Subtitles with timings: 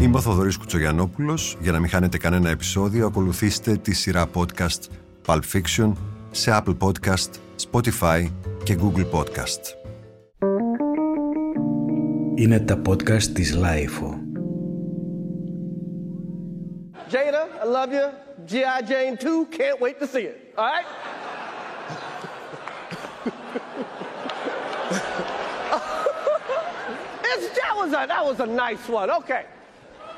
[0.00, 1.56] Είμαι ο Θοδωρής Κουτσογιαννόπουλος.
[1.60, 4.80] Για να μην χάνετε κανένα επεισόδιο, ακολουθήστε τη σειρά podcast
[5.26, 5.92] Pulp Fiction
[6.30, 7.30] σε Apple Podcast,
[7.70, 8.30] Spotify
[8.62, 9.60] και Google Podcast.
[12.34, 14.26] Είναι τα podcast της Lifeo.
[17.10, 18.06] Jada, I love you.
[18.50, 18.82] G.I.
[18.90, 20.36] Jane 2, can't wait to see it.
[20.58, 20.88] All right?
[27.32, 29.10] it's, that, was a, that was a nice one.
[29.20, 29.44] Okay.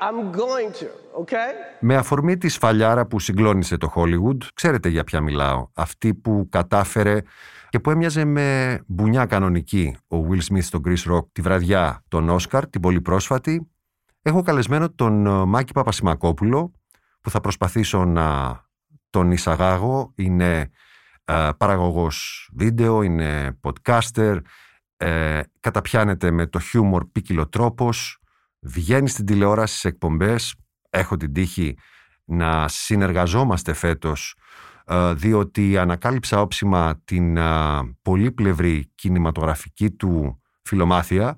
[0.00, 0.86] I'm going to,
[1.20, 1.76] okay?
[1.80, 5.68] Με αφορμή τη σφαλιάρα που συγκλώνησε το Hollywood, ξέρετε για ποια μιλάω.
[5.74, 7.20] Αυτή που κατάφερε
[7.68, 12.28] και που έμοιαζε με μπουνιά κανονική ο Will Smith στον Chris Rock τη βραδιά των
[12.28, 13.70] Όσκαρ, την πολύ πρόσφατη.
[14.22, 16.72] Έχω καλεσμένο τον ε, Μάκη Παπασημακόπουλο
[17.20, 18.58] που θα προσπαθήσω να
[19.10, 20.12] τον εισαγάγω.
[20.14, 20.70] Είναι
[21.24, 24.38] ε, παραγωγός βίντεο, είναι podcaster,
[24.96, 28.18] ε, καταπιάνεται με το χιούμορ ποικιλο τρόπος,
[28.64, 30.54] βγαίνει στην τηλεόραση σε εκπομπές.
[30.90, 31.76] Έχω την τύχη
[32.24, 34.36] να συνεργαζόμαστε φέτος
[34.86, 41.36] ε, διότι ανακάλυψα όψιμα την ε, πολύπλευρη κινηματογραφική του φιλομάθεια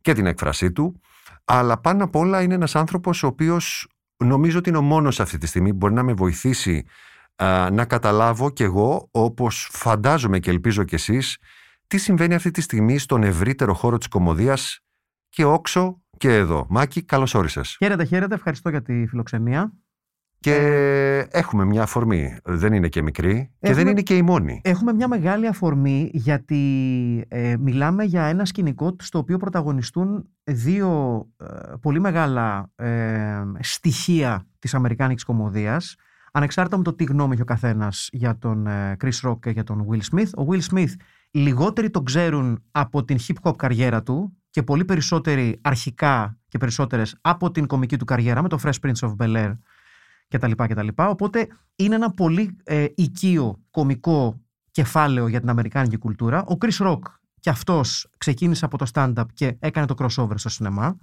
[0.00, 1.00] και την έκφρασή του
[1.44, 5.38] αλλά πάνω απ' όλα είναι ένας άνθρωπος ο οποίος νομίζω ότι είναι ο μόνος αυτή
[5.38, 6.84] τη στιγμή που μπορεί να με βοηθήσει
[7.36, 11.38] ε, να καταλάβω κι εγώ όπως φαντάζομαι και ελπίζω κι εσείς
[11.86, 14.80] τι συμβαίνει αυτή τη στιγμή στον ευρύτερο χώρο της κομμωδίας
[15.28, 16.66] και όξο και εδώ.
[16.68, 17.76] Μάκη, καλώς όρισες.
[17.78, 18.34] Χαίρετε, χαίρετε.
[18.34, 19.72] Ευχαριστώ για τη φιλοξενία.
[20.40, 20.56] Και
[21.30, 22.36] έχουμε μια αφορμή.
[22.44, 24.60] Δεν είναι και μικρή και Έχουμε- δεν είναι και η μόνη.
[24.64, 26.64] Έχουμε μια μεγάλη αφορμή γιατί
[27.28, 31.46] ε, μιλάμε για ένα σκηνικό στο οποίο πρωταγωνιστούν δύο ε,
[31.80, 35.94] πολύ μεγάλα ε, στοιχεία της Αμερικάνικης κομμωδίας
[36.32, 39.64] ανεξάρτητα με το τι γνώμη έχει ο καθένας για τον ε, Chris Rock και για
[39.64, 40.28] τον Will Smith.
[40.36, 40.92] Ο Will Smith
[41.30, 47.16] λιγότεροι τον ξέρουν από την hip hop καριέρα του και πολύ περισσότεροι αρχικά και περισσότερες
[47.20, 49.52] από την κομική του καριέρα με το Fresh Prince of Bel-Air
[50.28, 50.50] κτλ.
[50.56, 50.88] κτλ.
[50.96, 54.40] Οπότε είναι ένα πολύ ε, οικείο κομικό
[54.70, 56.44] κεφάλαιο για την Αμερικάνικη κουλτούρα.
[56.44, 57.00] Ο Chris Rock
[57.40, 60.96] και αυτός ξεκίνησε από το stand-up και έκανε το crossover στο σινεμά.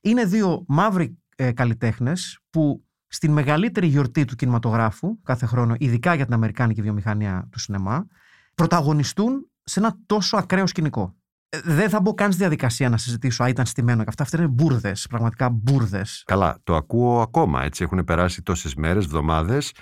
[0.00, 6.24] Είναι δύο μαύροι ε, καλλιτέχνες που στην μεγαλύτερη γιορτή του κινηματογράφου κάθε χρόνο, ειδικά για
[6.24, 8.06] την Αμερικάνικη βιομηχανία του σινεμά,
[8.54, 11.14] πρωταγωνιστούν σε ένα τόσο ακραίο σκηνικό.
[11.54, 14.22] Ε, Δεν θα μπω καν στη διαδικασία να συζητήσω αν ήταν στημένο και αυτά.
[14.22, 16.22] Αυτά είναι μπουρδες, πραγματικά μπουρδες.
[16.26, 17.62] Καλά, το ακούω ακόμα.
[17.64, 19.72] Έτσι έχουν περάσει τόσες μέρες, εβδομάδες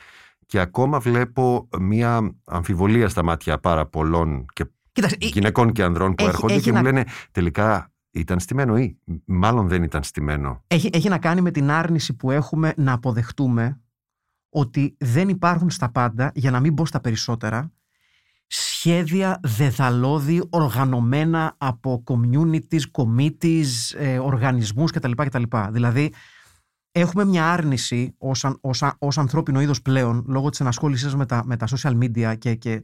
[0.47, 6.15] και ακόμα βλέπω μια αμφιβολία στα μάτια πάρα πολλών και Κοίταξε, ε, γυναικών και ανδρών
[6.15, 10.03] που έχει- έρχονται έχει και μου να- λένε τελικά ήταν στημένο ή μάλλον δεν ήταν
[10.03, 10.65] στημένο.
[10.67, 13.81] Έχει, έχει να κάνει με την άρνηση που έχουμε να αποδεχτούμε
[14.49, 17.73] ότι δεν υπάρχουν στα πάντα, για να μην μπω στα περισσότερα,
[18.55, 23.65] σχέδια δεδαλώδη οργανωμένα από communities, committees,
[23.97, 25.11] ε, οργανισμούς κτλ.
[25.17, 25.43] κτλ.
[25.71, 26.13] Δηλαδή,
[26.93, 31.27] έχουμε μια άρνηση ως, αν- ως, α- ως ανθρώπινο είδος πλέον, λόγω της ενασχόλησης με
[31.27, 32.83] τα, με τα social media και, και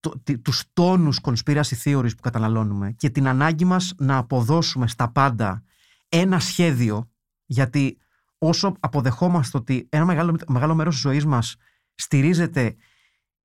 [0.00, 5.12] το, τι- τους τόνους conspiracy theories που καταναλώνουμε και την ανάγκη μας να αποδώσουμε στα
[5.12, 5.62] πάντα
[6.08, 7.10] ένα σχέδιο,
[7.46, 7.98] γιατί
[8.38, 11.56] όσο αποδεχόμαστε ότι ένα μεγάλο, μεγάλο μέρος της ζωής μας
[11.94, 12.74] στηρίζεται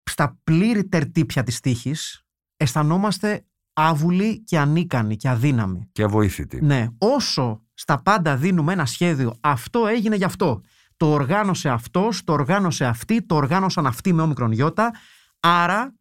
[0.10, 2.26] στα πλήρη τερτύπια της τύχης,
[2.58, 5.90] αισθανόμαστε άβουλοι και ανίκανοι και αδύναμοι.
[5.92, 6.62] Και αβοήθητη.
[6.62, 10.62] Ναι, όσο στα πάντα δίνουμε ένα σχέδιο, αυτό έγινε γι' αυτό.
[10.98, 14.94] Το οργάνωσε αυτός, το οργάνωσε αυτή, το οργάνωσαν αυτοί με όμικρον γιώτα.
[15.40, 15.96] Άρα,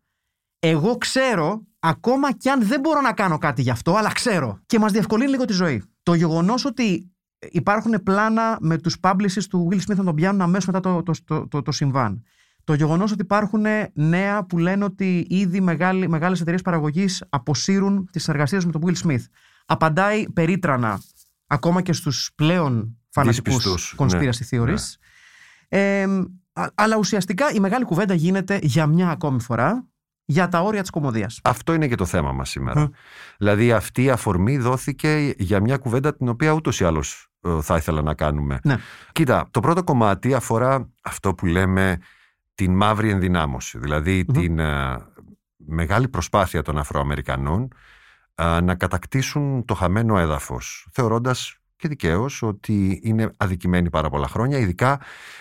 [0.58, 4.58] εγώ ξέρω, ακόμα κι αν δεν μπορώ να κάνω κάτι γι' αυτό, αλλά ξέρω.
[4.66, 5.84] Και μας διευκολύνει λίγο τη ζωή.
[6.02, 7.12] Το γεγονός ότι
[7.50, 11.12] υπάρχουν πλάνα με τους publicists του Will Smith να τον πιάνουν αμέσως μετά το, το,
[11.24, 12.22] το, το, το συμβάν.
[12.66, 18.28] Το γεγονός ότι υπάρχουν νέα που λένε ότι ήδη μεγάλοι, μεγάλες εταιρείες παραγωγής αποσύρουν τις
[18.28, 19.24] εργασίες με τον Will Smith.
[19.66, 21.00] Απαντάει περίτρανα
[21.46, 24.94] ακόμα και στους πλέον φανατικούς Δύσπιστους, conspiracy ναι, theories.
[25.68, 26.02] Ε,
[26.52, 29.86] α- αλλά ουσιαστικά η μεγάλη κουβέντα γίνεται για μια ακόμη φορά
[30.24, 31.40] για τα όρια της κομμωδίας.
[31.44, 32.80] Αυτό είναι και το θέμα μας σήμερα.
[32.80, 32.86] Μμ.
[33.38, 37.76] Δηλαδή αυτή η αφορμή δόθηκε για μια κουβέντα την οποία ούτως ή άλλως ε, θα
[37.76, 38.58] ήθελα να κάνουμε.
[38.62, 38.76] Ναι.
[39.12, 41.98] Κοίτα, το πρώτο κομμάτι αφορά αυτό που λέμε
[42.56, 43.78] την μαύρη ενδυνάμωση.
[43.78, 44.40] Δηλαδή Μμμ.
[44.40, 44.96] την ε,
[45.56, 47.68] μεγάλη προσπάθεια των Αφροαμερικανών
[48.34, 54.58] ε, να κατακτήσουν το χαμένο έδαφος, θεωρώντας και δικαίως ότι είναι αδικημένοι πάρα πολλά χρόνια,
[54.58, 55.00] ειδικά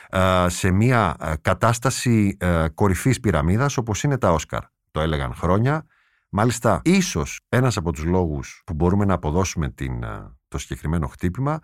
[0.09, 4.63] ε, σε μια ε, κατάσταση ε, κορυφής πυραμίδας όπως είναι τα Όσκαρ.
[4.91, 5.85] Το έλεγαν χρόνια.
[6.29, 11.59] Μάλιστα, ίσως ένας από τους λόγους που μπορούμε να αποδώσουμε την, ε, το συγκεκριμένο χτύπημα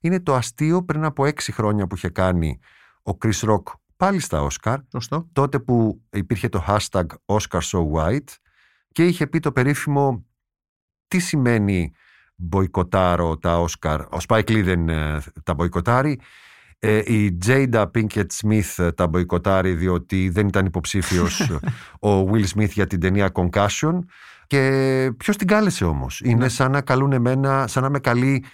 [0.00, 2.58] είναι το αστείο πριν από έξι χρόνια που είχε κάνει
[3.02, 3.62] ο Chris Rock
[4.02, 5.28] πάλι στα Όσκαρ, Σωστό.
[5.32, 8.28] τότε που υπήρχε το hashtag Oscar So White
[8.92, 10.26] και είχε πει το περίφημο
[11.08, 11.92] τι σημαίνει
[12.34, 16.20] μποϊκοτάρω τα Όσκαρ; Ο Spike Lee δεν ε, τα μποϊκοτάρει.
[16.78, 21.40] Ε, η Jada Pinkett Smith ε, τα μποϊκοτάρει διότι δεν ήταν υποψήφιος
[22.08, 23.98] ο Will Smith για την ταινία Concussion
[24.46, 28.44] και ποιος την κάλεσε όμως; Είναι σαν να καλούν εμένα, σαν να με καλεί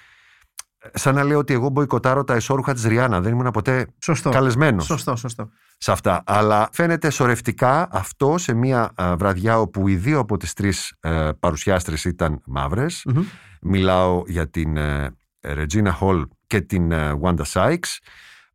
[0.94, 3.20] σαν να λέω ότι εγώ μποϊκοτάρω τα εσώρουχα της Ριάννα.
[3.20, 4.30] Δεν ήμουν ποτέ Σωστό.
[4.30, 5.50] καλεσμένος Σωστό, σωστό.
[5.78, 6.22] σε αυτά.
[6.26, 11.30] Αλλά φαίνεται σορευτικά αυτό σε μια α, βραδιά όπου οι δύο από τις τρεις ε,
[11.40, 13.02] παρουσιάστρες ήταν μαύρες.
[13.06, 13.22] Μμμ.
[13.62, 17.96] Μιλάω για την ε, Regina Hall και την ε, Wanda Sykes.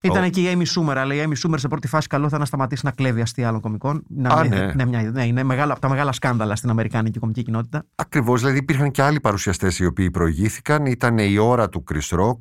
[0.05, 2.37] Ήταν Ο- και η Amy Schumer, αλλά η Amy Schumer σε πρώτη φάση καλό θα
[2.37, 4.03] να σταματήσει να κλέβει αστεία άλλων κομικών.
[4.07, 4.85] Να, Α, ναι, ναι.
[4.85, 7.85] μια, ναι, είναι μεγάλο, από τα μεγάλα σκάνδαλα στην Αμερικάνικη κομική κοινότητα.
[7.95, 10.85] Ακριβώς, δηλαδή υπήρχαν και άλλοι παρουσιαστές οι οποίοι προηγήθηκαν.
[10.85, 12.37] Ήταν η ώρα του Chris Rock.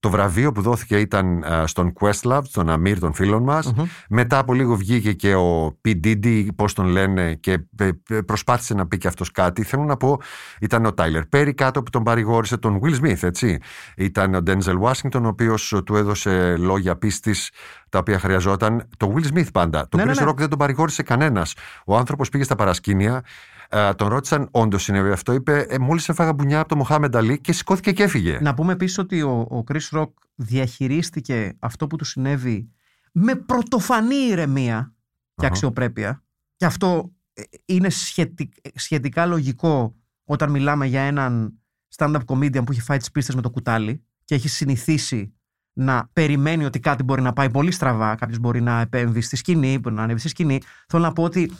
[0.00, 3.72] Το βραβείο που δόθηκε ήταν α, στον Questlove, στον Αμύρ των φίλων μας.
[3.72, 3.84] Μμμ.
[4.08, 5.88] Μετά από λίγο βγήκε και ο P.
[6.04, 9.62] Diddy, πώς τον λένε, και ε, ε, προσπάθησε να πει και αυτός κάτι.
[9.62, 10.18] Θέλω να πω,
[10.60, 13.58] ήταν ο Tyler Perry κάτω που τον παρηγόρησε, τον Will Smith, έτσι.
[13.96, 17.50] Ήταν ο Denzel Washington, ο οποίος ε, του έδωσε λόγια πίστης
[17.88, 18.88] τα οποία χρειαζόταν.
[18.96, 19.88] Το Will Smith πάντα.
[19.88, 20.30] Το Ναι, Chris ναι, ναι.
[20.30, 21.54] Rock δεν τον παρηγόρησε κανένας.
[21.86, 23.22] Ο άνθρωπος πήγε στα παρασκήνια,
[23.72, 25.32] ε, τον ρώτησαν, όντως συνέβη αυτό.
[25.32, 28.38] Είπε, ε, μόλις έφαγα μπουνιά από το Μοχάμεντ Αλή και σηκώθηκε και έφυγε.
[28.40, 32.70] Να πούμε επίσης ότι ο, ο Chris Rock διαχειρίστηκε αυτό που του συνέβη
[33.12, 34.94] με πρωτοφανή ηρεμία
[35.34, 35.46] και Αχα.
[35.46, 36.22] αξιοπρέπεια.
[36.56, 39.94] Και αυτό ε, είναι σχετι- σχετικά λογικό
[40.24, 41.54] όταν μιλάμε για έναν
[41.96, 45.34] stand-up comedian που έχει φάει τις πίστες με το κουτάλι και έχει συνηθίσει
[45.72, 48.14] να περιμένει ότι κάτι μπορεί να πάει πολύ στραβά.
[48.14, 50.60] Κάποιος μπορεί να επέμβει στη σκηνή, μπορεί να ανέβει στη σκηνή.
[50.88, 51.52] Θέλω να πω ότι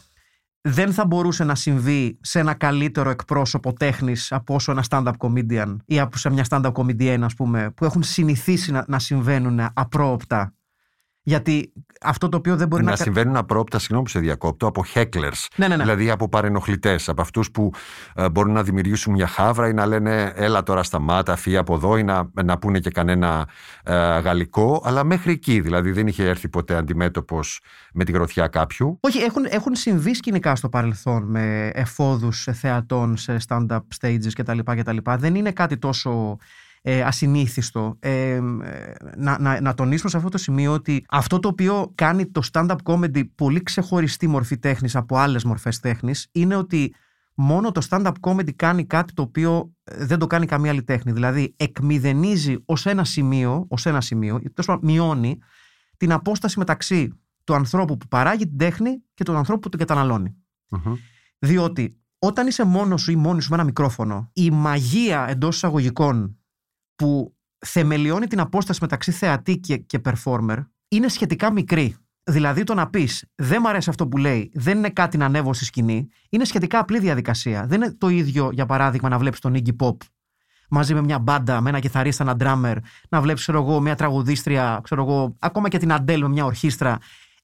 [0.62, 5.77] δεν θα μπορούσε να συμβεί σε ένα καλύτερο εκπρόσωπο τέχνης από όσο ένα stand-up comedian
[5.85, 10.55] ή από σε μια stand-up comedian, ας πούμε, που έχουν συνηθίσει να, να συμβαίνουν απρόοπτα.
[11.22, 12.90] Γιατί αυτό το οποίο δεν μπορεί να.
[12.90, 15.46] να κα- συμβαίνουν απρόπτα, συγγνώμη που σε διακόπτω, από hecklers.
[15.56, 15.82] Ναι, ναι, ναι.
[15.82, 17.70] Δηλαδή από παρενοχλητές, από αυτούς που
[18.14, 21.96] ε, μπορούν να δημιουργήσουν μια χάβρα ή να λένε Έλα τώρα σταμάτα, φύγει από εδώ
[21.96, 23.49] ή να, να πούνε και κανένα
[23.84, 24.82] ε, γαλλικό.
[24.84, 27.61] Αλλά μέχρι εκεί, δηλαδή δεν είχε έρθει ποτέ αντιμέτωπος
[27.93, 28.99] με τη γροθιά κάποιου.
[29.00, 34.58] Όχι, έχουν, έχουν συμβεί σκηνικά στο παρελθόν με εφόδους θεατών σε stand-up stages κτλ.
[34.64, 34.96] κτλ.
[35.19, 36.37] Δεν είναι κάτι τόσο
[36.82, 37.97] ε, ασυνήθιστο.
[37.99, 38.41] Ε, ε,
[39.17, 42.77] να, να, να τονίσουμε σε αυτό το σημείο ότι αυτό το οποίο κάνει το stand-up
[42.82, 46.94] comedy πολύ ξεχωριστή μορφή τέχνης από άλλες μορφές τέχνης είναι ότι
[47.35, 51.12] μόνο το stand-up comedy κάνει κάτι το οποίο ε, δεν το κάνει καμία άλλη τέχνη.
[51.12, 55.38] Δηλαδή εκμηδενίζει ως ένα σημείο, ως ένα σημείο, τέλος πάντων, μειώνει
[55.97, 60.37] την απόσταση μεταξύ του ανθρώπου που παράγει την τέχνη και του ανθρώπου που την καταναλώνει.
[61.38, 66.40] Διότι όταν είσαι μόνος σου ή μόνη σου με ένα μικρόφωνο, η μαγεία εντός εισαγωγικών
[67.00, 71.97] που θεμελιώνει την απόσταση μεταξύ θεατή και, και performer είναι σχετικά μικρή.
[72.23, 75.52] Δηλαδή το να πεις δεν μ' αρέσει αυτό που λέει, δεν είναι κάτι να ανέβω
[75.52, 77.67] στη σκηνή, είναι σχετικά απλή διαδικασία.
[77.67, 79.97] Δεν είναι το ίδιο, για παράδειγμα, να βλέπεις τον Iggy Pop
[80.70, 82.76] μαζί με μια μπάντα, με ένα κιθαρίστα, ένα ντράμερ,
[83.08, 86.98] να βλέπεις, ξέρω εγώ, μια τραγουδίστρια, ξέρω εγώ, ακόμα και την Αντέλ με μια ορχήστρα.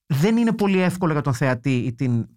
[0.05, 2.27] Δεν είναι πολύ εύκολο για τον θεατή ή την,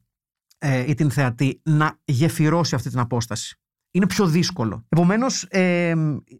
[0.59, 3.60] ε, ή την θεατή να γεφυρώσει αυτή την απόσταση.
[3.91, 4.85] Είναι πιο δύσκολο.
[4.89, 5.91] Επομένως, ε,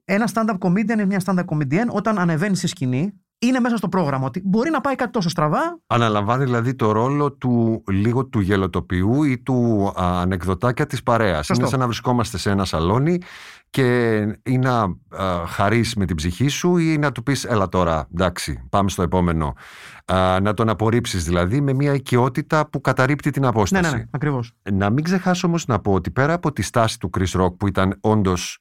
[0.05, 4.27] ένα stand-up comedian είναι μια stand-up comedian όταν ανεβαίνει στη σκηνή, είναι μέσα στο πρόγραμμα
[4.27, 5.79] ότι μπορεί να πάει κάτι τόσο στραβά.
[5.87, 11.47] Αναλαμβάνει δηλαδή το ρόλο του λίγο του γελοτοποιού ή του α, ανεκδοτάκια της παρέας.
[11.47, 11.55] Σωστό.
[11.63, 13.19] Είναι σαν να βρισκόμαστε σε ένα σαλόνι
[13.71, 18.09] και ή να α, χαρείς με την ψυχή σου ή να του πεις έλα τώρα,
[18.13, 19.55] εντάξει, πάμε στο επόμενο.
[20.05, 23.91] Α, να τον απορρίψεις δηλαδή με μια οικειότητα που καταρρύπτει την Ναι, απόσταση.
[23.91, 24.53] ναι, ναι, ακριβώς.
[24.73, 27.67] Να μην ξεχάσω όμως να πω ότι πέρα από τη στάση του Chris Rock που
[27.67, 28.61] ήταν όντως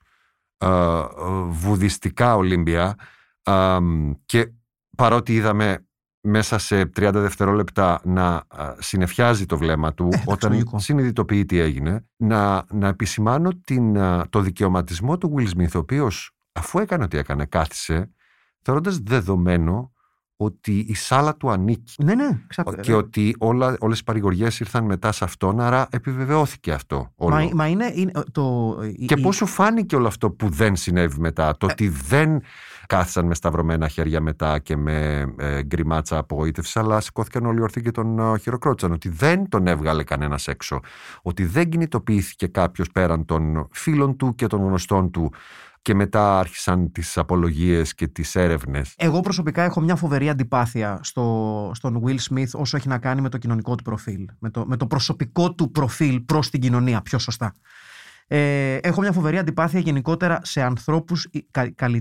[0.58, 1.08] α, α,
[1.50, 2.96] βουδιστικά Ολύμπια
[3.44, 3.78] α,
[4.26, 4.52] και
[5.00, 5.84] παρότι είδαμε
[6.22, 10.80] μέσα σε 30 δευτερόλεπτα να α, συνεφιάζει το βλέμμα του εντάξει, όταν λογικό.
[10.80, 16.32] συνειδητοποιεί τι έγινε να, να επισημάνω την, α, το δικαιωματισμό του Will Smith ο οποίος
[16.52, 18.12] αφού έκανε ό,τι έκανε κάθισε
[18.62, 19.92] θεωρώντας δεδομένο
[20.42, 22.64] ότι η σάλα του ανήκει Ναι, ναι, ξα...
[22.82, 27.36] και ότι όλα, όλες οι παρηγοριές ήρθαν μετά σε αυτόν, άρα επιβεβαιώθηκε αυτό όλο.
[27.36, 28.76] Μα, μα είναι, είναι το.
[29.06, 32.42] και η- πώς σου φάνηκε όλο αυτό που δεν συνέβη μετά, το ότι δεν
[32.90, 37.92] κάθισαν με σταυρωμένα χέρια μετά και με ε, γκριμάτσα απογοήτευσης, αλλά σηκώθηκαν όλοι ορθοί και
[37.92, 38.92] τον ε, χειροκρότησαν.
[38.92, 40.80] Ότι δεν τον έβγαλε κανένας έξω.
[41.22, 45.34] Ότι δεν κινητοποιήθηκε κάποιος πέραν των φίλων του και των γνωστών του
[45.82, 48.94] και μετά άρχισαν τις απολογίες και τις έρευνες.
[48.98, 53.30] Εγώ προσωπικά έχω μια φοβερή αντιπάθεια στο, στον Will Smith όσο έχει να κάνει με
[53.30, 54.26] το κοινωνικό του προφίλ.
[54.40, 57.54] Με το, με το προσωπικό του προφίλ προς την κοινωνία, πιο σωστά.
[58.32, 61.30] Ε, έχω μια φοβερή αντιπάθεια γενικότερα σε ανθρώπους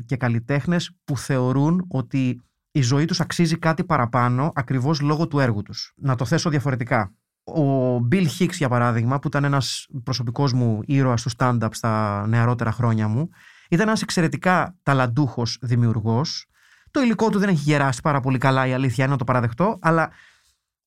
[0.06, 5.62] και καλλιτέχνες που θεωρούν ότι η ζωή τους αξίζει κάτι παραπάνω ακριβώς λόγω του έργου
[5.62, 5.92] τους.
[5.96, 7.14] Να το θέσω διαφορετικά.
[7.44, 12.72] Ο Bill Hicks, για παράδειγμα, που ήταν ένας προσωπικός μου ήρωας του stand-up στα νεαρότερα
[12.72, 13.28] χρόνια μου,
[13.70, 16.46] ήταν ένας εξαιρετικά ταλαντούχος δημιουργός.
[16.90, 19.78] Το υλικό του δεν έχει γεράσει πάρα πολύ καλά, η αλήθεια είναι να το παραδεχτώ,
[19.80, 20.10] αλλά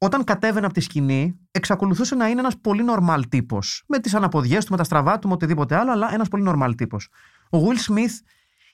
[0.04, 3.84] όταν κατέβαινε από τη σκηνή, εξακολουθούσε να είναι ένας πολύ normal τύπος.
[3.88, 6.72] Με τις αναποδιές του, με τα στραβά του, με οτιδήποτε άλλο, αλλά ένας πολύ normal
[6.78, 7.10] τύπος.
[7.50, 8.26] Ο Will Smith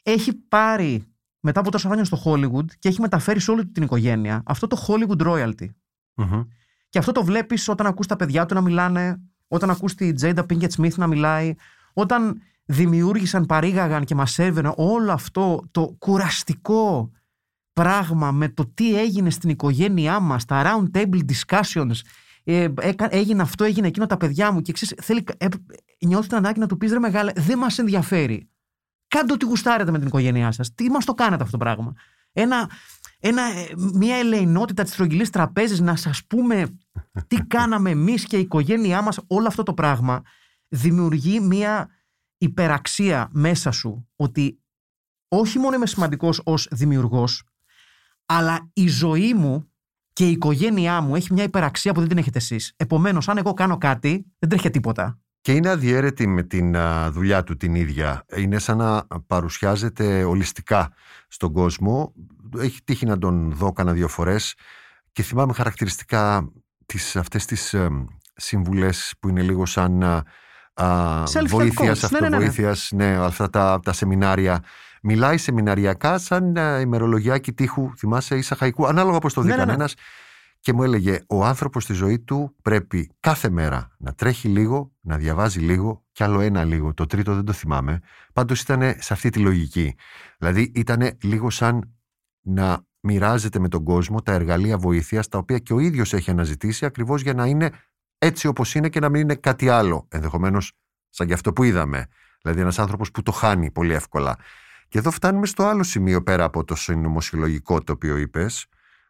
[0.04, 1.04] έχει πάρει
[1.40, 4.86] μετά από τόσα χρόνια στο Hollywood και έχει μεταφέρει σε όλη την οικογένεια αυτό το
[4.88, 5.68] Hollywood royalty.
[6.90, 10.44] Και αυτό το βλέπεις όταν ακούς τα παιδιά του να μιλάνε, όταν ακούς τη Jada
[10.50, 11.54] Pinkett Smith να μιλάει,
[11.94, 17.12] όταν δημιούργησαν, παρήγαγαν και μας έβαινε όλο αυτό το κουραστικό
[17.82, 21.96] πράγμα με το τι έγινε στην οικογένειά μας, τα round table discussions,
[22.44, 22.68] ε,
[22.98, 25.48] έγινε αυτό, έγινε εκείνο τα παιδιά μου και ξέρεις, θέλει, ε,
[26.06, 28.50] νιώθει την ανάγκη να του πεις ρε μεγάλε, δεν μας ενδιαφέρει.
[29.08, 30.74] Κάντε ό,τι γουστάρετε με την οικογένειά σας.
[30.74, 31.94] Τι μας το κάνετε αυτό το πράγμα.
[32.32, 32.70] Ένα,
[33.20, 36.78] ένα, ε, μια ελεηνότητα της στρογγυλής τραπέζης να σας πούμε
[37.28, 40.22] τι κάναμε εμείς και η οικογένειά μας όλο αυτό το πράγμα
[40.68, 41.90] δημιουργεί μια
[42.38, 44.62] υπεραξία μέσα σου ότι
[45.28, 47.47] όχι μόνο είμαι σημαντικός ως δημιουργός
[48.28, 49.72] αλλά η ζωή μου
[50.14, 52.74] και η οικογένειά μου έχει μια υπεραξία που δεν την έχετε εσείς.
[52.78, 55.20] Επομένως, αν εγώ κάνω κάτι, δεν τρέχει τίποτα.
[55.42, 56.76] Και είναι αδιέρετη με την
[57.10, 58.26] δουλειά του την ίδια.
[58.36, 60.94] Είναι σαν να παρουσιάζεται ολιστικά
[61.28, 62.14] στον κόσμο.
[62.58, 64.56] Έχει τύχει να τον δω κάνα δύο φορές
[65.12, 66.52] και θυμάμαι χαρακτηριστικά
[66.86, 67.90] τις, αυτές τις ε,
[68.36, 70.24] συμβουλές που είναι λίγο σαν
[71.48, 73.18] βοήθειας, αυτοβοήθειας, ναι, ναι, ναι.
[73.18, 74.64] ναι, αυτά τα, τα σεμινάρια
[75.08, 79.78] μιλάει σεμιναριακά σαν uh, ημερολογιάκι τείχου, θυμάσαι, ίσα χαϊκού, ανάλογα πώς το δει ναι, κανένα.
[79.78, 79.90] Ναι, ναι.
[80.60, 85.18] Και μου έλεγε, ο άνθρωπος στη ζωή του πρέπει κάθε μέρα να τρέχει λίγο, να
[85.18, 86.94] διαβάζει λίγο και άλλο ένα λίγο.
[86.94, 88.00] Το τρίτο δεν το θυμάμαι.
[88.34, 89.96] Πάντως ήταν σε αυτή τη λογική.
[90.38, 91.96] Δηλαδή ήταν λίγο σαν
[92.42, 96.86] να μοιράζεται με τον κόσμο τα εργαλεία βοήθειας τα οποία και ο ίδιος έχει αναζητήσει
[96.86, 97.72] ακριβώς για να είναι
[98.18, 100.08] έτσι όπως είναι και να μην είναι κάτι άλλο.
[100.10, 100.72] Ενδεχομένως
[101.10, 102.08] σαν και αυτό που είδαμε.
[102.42, 104.38] Δηλαδή ένας άνθρωπος που το χάνει πολύ εύκολα.
[104.88, 108.66] Και εδώ φτάνουμε στο άλλο σημείο πέρα από το συνωμοσιολογικό το οποίο είπες,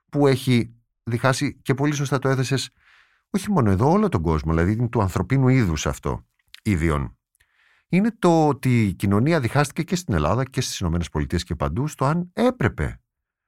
[0.09, 2.69] που έχει διχάσει και πολύ σωστά το έθεσες
[3.29, 6.25] όχι μόνο εδώ, όλο τον κόσμο, δηλαδή είναι του ανθρωπίνου είδους αυτό,
[6.63, 7.17] ίδιον.
[7.89, 12.05] Είναι το ότι η κοινωνία διχάστηκε και στην Ελλάδα και στις ΗΠΑ και παντού στο
[12.05, 13.01] αν έπρεπε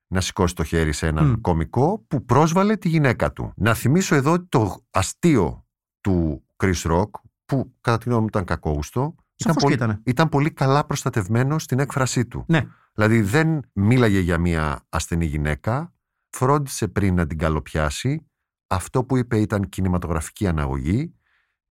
[0.08, 3.54] να σηκώσει το χέρι σε έναν κομικό που πρόσβαλε τη γυναίκα του.
[3.56, 5.66] Να θυμίσω εδώ το αστείο
[6.02, 7.10] του Chris Rock,
[7.46, 10.02] που κατά τη γνώμη μου ήταν κακόγουστο, ήταν πολύ, ήταν.
[10.06, 12.46] ήταν πολύ καλά προστατευμένο στην έκφρασή του.
[12.48, 12.68] Ναι.
[12.94, 15.94] Δηλαδή δεν μίλαγε για μια ασθενή γυναίκα,
[16.30, 18.28] φρόντισε πριν να την καλοπιάσει,
[18.68, 21.14] αυτό που είπε ήταν κινηματογραφική αναγωγή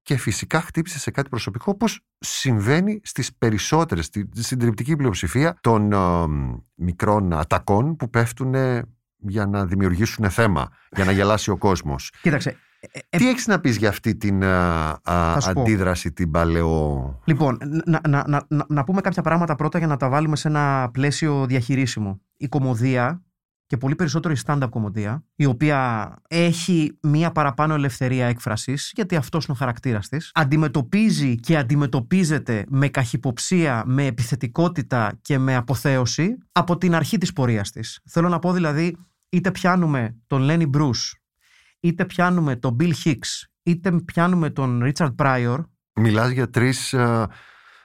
[0.03, 6.27] και φυσικά χτύπησε σε κάτι προσωπικό όπως συμβαίνει στις περισσότερες, στην συντριπτική πλειοψηφία των ε,
[6.75, 8.55] μικρών ατακών που πέφτουν
[9.17, 12.13] για να δημιουργήσουν θέμα, για να γελάσει ο κόσμος.
[12.23, 17.21] Κοίταξε, ε, ε, Τι έχεις να πεις για αυτή την α, α, αντίδραση την παλαιό...
[17.25, 20.91] Λοιπόν, να, να, να, να, πούμε κάποια πράγματα πρώτα για να τα βάλουμε σε ένα
[20.93, 22.21] πλαίσιο διαχειρίσιμο.
[22.37, 23.23] Η κομμωδία
[23.67, 29.45] και πολύ περισσότερο η stand-up κομμωδία, η οποία έχει μία παραπάνω ελευθερία έκφρασης, γιατί αυτός
[29.45, 36.79] είναι ο χαρακτήρας της, αντιμετωπίζει και αντιμετωπίζεται με καχυποψία, με επιθετικότητα και με αποθέωση από
[36.79, 38.01] την αρχή της πορείας της.
[38.05, 38.97] Θέλω να πω δηλαδή,
[39.29, 41.13] είτε πιάνουμε τον Lenny Bruce
[41.81, 45.59] είτε πιάνουμε τον Bill Hicks, είτε πιάνουμε τον Richard Pryor.
[46.01, 47.25] Μιλάς για τρεις, uh,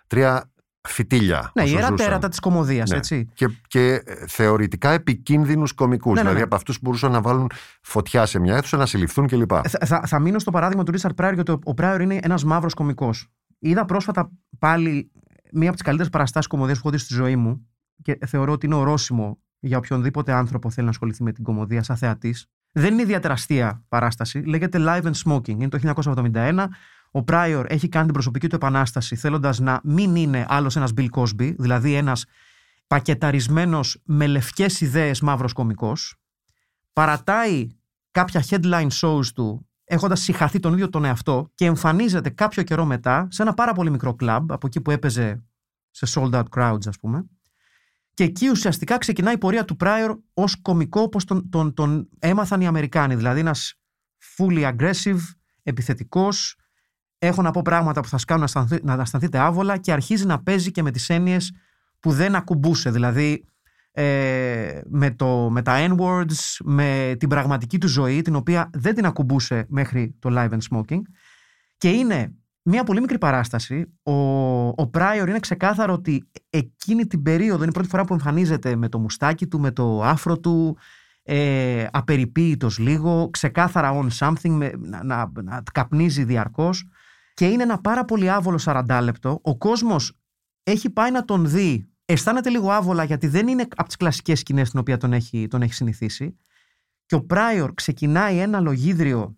[0.07, 0.51] τρία
[0.87, 1.51] φυτίλια.
[1.53, 2.97] Ναι, ιερά τέρατα της κομμωδίας, ναι.
[2.97, 3.29] έτσι.
[3.33, 6.13] Και, και ε, θεωρητικά επικίνδυνους κομικούς.
[6.13, 6.43] Ναι, ναι, δηλαδή ναι.
[6.43, 9.51] από αυτούς που μπορούσαν να βάλουν φωτιά σε μια αίθουσα, να συλληφθούν κλπ.
[9.51, 12.19] Ε, θα, θα, θα μείνω στο παράδειγμα του Richard Pryor, γιατί ο, ο Pryor είναι
[12.21, 13.09] ένας μαύρος κομικό.
[13.59, 15.11] Είδα πρόσφατα πάλι
[15.51, 17.67] μία από τις καλύτερες παραστάσεις κομμωδίας που έχω δει στη ζωή μου
[18.01, 21.97] και θεωρώ ότι είναι ορόσημο για οποιονδήποτε άνθρωπο θέλει να ασχοληθεί με την κομμωδία σαν
[21.97, 22.47] θεατής.
[22.75, 24.39] Δεν είναι ιδιαίτερα αστεία παράσταση.
[24.39, 25.47] Λέγεται Live and Smoking.
[25.47, 25.93] Είναι το
[26.33, 26.67] 1971.
[27.11, 31.07] Ο Πράιορ έχει κάνει την προσωπική του επανάσταση θέλοντας να μην είναι άλλος ένας Bill
[31.15, 32.25] Cosby, δηλαδή ένας
[32.87, 36.15] πακεταρισμένος με λευκές ιδέες μαύρος κωμικός.
[36.93, 37.67] Παρατάει
[38.11, 43.27] κάποια headline shows του έχοντας συγχαθεί τον ίδιο τον εαυτό και εμφανίζεται κάποιο καιρό μετά
[43.31, 45.43] σε ένα πάρα πολύ μικρό κλαμπ από εκεί που έπαιζε
[45.91, 47.25] σε sold out crowds, ας πούμε.
[48.13, 52.61] Και εκεί ουσιαστικά ξεκινάει η πορεία του Πράιορ ως κωμικό όπως τον, τον, τον έμαθαν
[52.61, 53.15] οι Αμερικάνοι.
[53.15, 53.73] Δηλαδή ένας
[54.37, 55.19] fully aggressive,
[55.63, 56.55] επιθετικός.
[57.17, 58.47] Έχω να πω πράγματα που θα σας κάνουν
[58.81, 61.51] να αισθανθείτε άβολα και αρχίζει να παίζει και με τις έννοιες
[61.99, 62.91] που δεν ακουμπούσε.
[62.91, 63.45] Δηλαδή
[63.91, 69.05] ε, με, το, με τα N-words, με την πραγματική του ζωή, την οποία δεν την
[69.05, 71.01] ακουμπούσε μέχρι το live and smoking.
[71.77, 73.93] Και είναι μια πολύ μικρή παράσταση.
[74.03, 74.13] Ο,
[74.67, 78.89] ο Prior είναι ξεκάθαρο ότι εκείνη την περίοδο είναι η πρώτη φορά που εμφανίζεται με
[78.89, 80.77] το μουστάκι του, με το άφρο του,
[81.23, 86.87] ε, απεριποίητος λίγο, ξεκάθαρα on something, με, να, να, να καπνίζει διαρκώς
[87.33, 89.39] και είναι ένα πάρα πολύ άβολο 40 λεπτό.
[89.41, 90.17] Ο κόσμος
[90.63, 94.69] έχει πάει να τον δει, αισθάνεται λίγο άβολα γιατί δεν είναι από τις κλασικές σκηνές
[94.69, 96.37] την οποία τον έχει, τον έχει συνηθίσει
[97.05, 99.37] και ο Πράιορ ξεκινάει ένα λογίδριο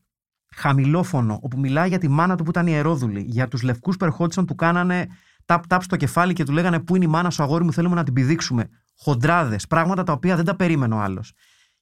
[0.56, 4.46] χαμηλόφωνο όπου μιλάει για τη μάνα του που ήταν ιερόδουλη, για τους λευκούς που ερχόντουσαν
[4.46, 5.08] του κάνανε
[5.46, 8.04] ταπ-ταπ στο κεφάλι και του λέγανε πού είναι η μάνα σου αγόρι μου θέλουμε να
[8.04, 8.70] την πηδήξουμε.
[8.98, 11.34] Χοντράδες, πράγματα τα οποία δεν τα περίμενε ο άλλος.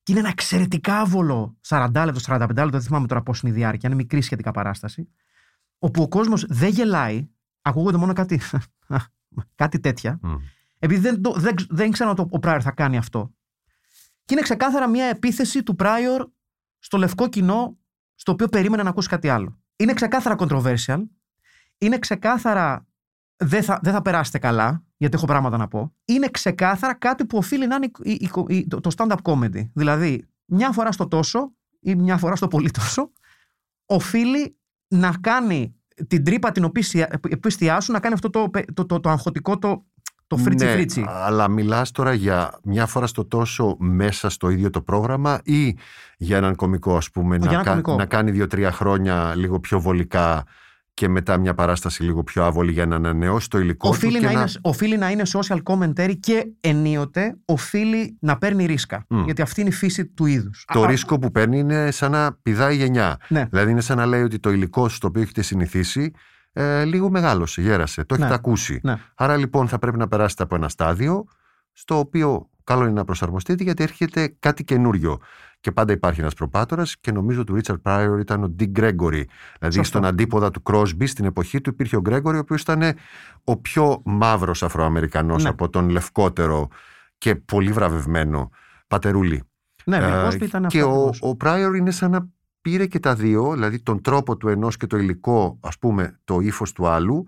[0.04, 3.56] Και είναι ένα εξαιρετικά άβολο 40 λεπτό, 45 λεπτό, δεν θυμάμαι τώρα πώς είναι η
[3.56, 5.10] διάρκεια, είναι μικρή σχετικά παράσταση.
[5.78, 7.30] Όπου ο κόσμος δεν γελάει,
[7.62, 8.42] ακούγονται μόνο κάτι,
[9.62, 10.20] κάτι τέτοια,
[10.80, 13.34] επειδή δεν, δεν, δεν ξέρω ότι ο Πράιορ θα κάνει αυτό.
[14.26, 16.28] Και είναι ξεκάθαρα μια επίθεση του Πράιορ
[16.80, 17.78] στο λευκό κοινό,
[18.24, 19.60] στο οποίο περίμενε να ακούσει κάτι άλλο.
[19.76, 21.04] Είναι ξεκάθαρα controversial.
[21.78, 22.88] Είναι ξεκάθαρα
[23.36, 25.96] δεν θα, δεν θα περάσετε καλά, γιατί έχω πράγματα να πω.
[26.06, 27.92] Είναι ξεκάθαρα κάτι που οφείλει να είναι
[28.68, 29.70] το stand-up comedy.
[29.74, 33.12] Δηλαδή, μια φορά στο τόσο ή μια φορά στο πολύ τόσο,
[33.86, 35.76] οφείλει να κάνει
[36.08, 37.10] την τρύπα την οποία
[37.46, 39.86] εστιάσουν, να κάνει αυτό το, το, το, το αγχωτικό, το,
[40.36, 41.06] το φρίτσι ναι, φρίτσι.
[41.08, 45.78] Αλλά μιλάς τώρα για μια φορά στο τόσο μέσα στο ίδιο το πρόγραμμα ή
[46.18, 50.44] για έναν κομικό ας πούμε να, να κάνει δύο-τρία χρόνια λίγο πιο βολικά
[50.94, 54.24] και μετά μια παράσταση λίγο πιο άβολη για να ανανεώσει το υλικό οφείλει του.
[54.26, 54.40] Να, να...
[54.40, 59.06] Είναι, οφείλει να είναι social commentary και ενίοτε οφείλει να παίρνει ρίσκα.
[59.26, 60.66] Γιατί αυτή είναι η φύση του είδους.
[60.74, 63.18] Το ρίσκο που παίρνει είναι σαν να πηδάει γενιά.
[63.28, 63.46] Ναι.
[63.50, 66.12] Δηλαδή είναι σαν να λέει ότι το υλικό στο οποίο έχετε συνηθίσει
[66.54, 68.36] ε, λίγο μεγάλωσε, γέρασε, το έχετε Ναι.
[68.36, 68.80] ακούσει.
[68.84, 68.98] Ναι.
[69.16, 71.24] Άρα λοιπόν θα πρέπει να περάσετε από ένα στάδιο
[71.72, 75.20] στο οποίο καλό είναι να προσαρμοστείτε γιατί έρχεται κάτι καινούριο.
[75.60, 79.28] Και πάντα υπάρχει ένας προπάτορας και νομίζω του Ρίτσαρντ Πράιορ ήταν ο Ντι Γκρέγκορι.
[79.60, 79.98] Δηλαδή Σωστό.
[79.98, 82.82] στον αντίποδα του Κρόσμπι στην εποχή του υπήρχε ο Γκρέγκορι, ο οποίος ήταν
[83.44, 85.50] ο πιο μαύρος Αφροαμερικανός Ναι.
[85.50, 86.68] από τον λευκότερο
[87.18, 88.50] και πολύ βραβευμένο
[88.88, 89.44] πατερούλη.
[89.86, 90.90] Ναι, ναι, Ε, ο Cosby ήταν και αυτό.
[90.90, 91.20] ο, ακριβώς.
[91.22, 92.28] ο Πράιορ είναι σαν να
[92.64, 96.40] πήρε και τα δύο, δηλαδή τον τρόπο του ενός και το υλικό, ας πούμε, το
[96.40, 97.24] ύφος του άλλου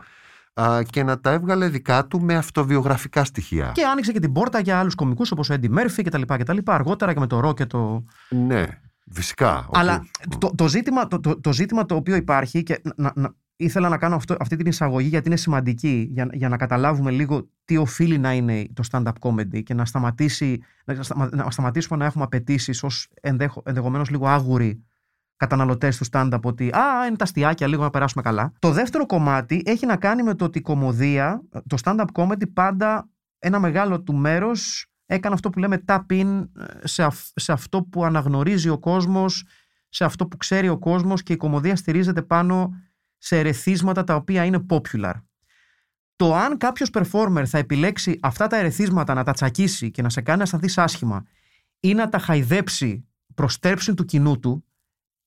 [0.54, 3.72] α, και να τα έβγαλε δικά του με αυτοβιογραφικά στοιχεία.
[3.74, 6.22] Και άνοιξε και την πόρτα για άλλους κομικούς όπως ο Έντι Μέρφυ κτλ.
[6.66, 8.04] Αργότερα και με το Ρο και το.
[8.30, 8.66] Ναι,
[9.12, 9.58] φυσικά.
[9.58, 13.12] ο Αλλά οποίος- το, το, ζήτημα, το, το, το ζήτημα το οποίο υπάρχει και να,
[13.16, 17.12] να, ήθελα να κάνω αυτό, αυτή την εισαγωγή γιατί είναι σημαντική για, για να καταλάβουμε
[17.12, 22.00] λίγο τι οφείλει να είναι το stand-up comedy και να, σταματήσει, να, σταμα- να σταματήσουμε
[22.00, 24.84] να έχουμε απαιτήσεις ως ενδεχο, ενδεχομένως λίγο άγουροι
[25.36, 28.54] καταναλωτές του stand-up ότι Α, είναι τα αστιάκια, λίγο να περάσουμε καλά.
[28.60, 33.10] Το δεύτερο κομμάτι έχει να κάνει με το ότι η κομμωδία, το stand-up comedy πάντα
[33.40, 37.84] ένα μεγάλο του μέρος έκανε αυτό που λέμε tap in ε, σε, αυ- σε αυτό
[37.84, 39.46] που αναγνωρίζει ο κόσμος,
[39.90, 42.70] σε αυτό που ξέρει ο κόσμος και η κομμωδία στηρίζεται πάνω
[43.18, 45.14] σε ερεθίσματα τα οποία είναι popular.
[46.16, 50.22] Το αν κάποιος performer θα επιλέξει αυτά τα ερεθίσματα να τα τσακίσει και να σε
[50.22, 51.24] κάνει να σταθείς άσχημα
[51.80, 54.65] ή να τα χαϊδέψει προς τέρψη του κοινού του,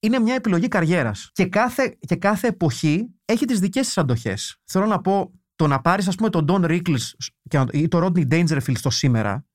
[0.00, 1.30] είναι μια επιλογή καριέρας.
[1.32, 4.56] Και κάθε, και κάθε εποχή έχει τις δικές της αντοχές.
[4.64, 7.06] Θέλω να πω, το να πάρεις ας πούμε τον Don Rickles
[7.48, 9.46] και να- ή τον Rodney Dangerfield στο σήμερα,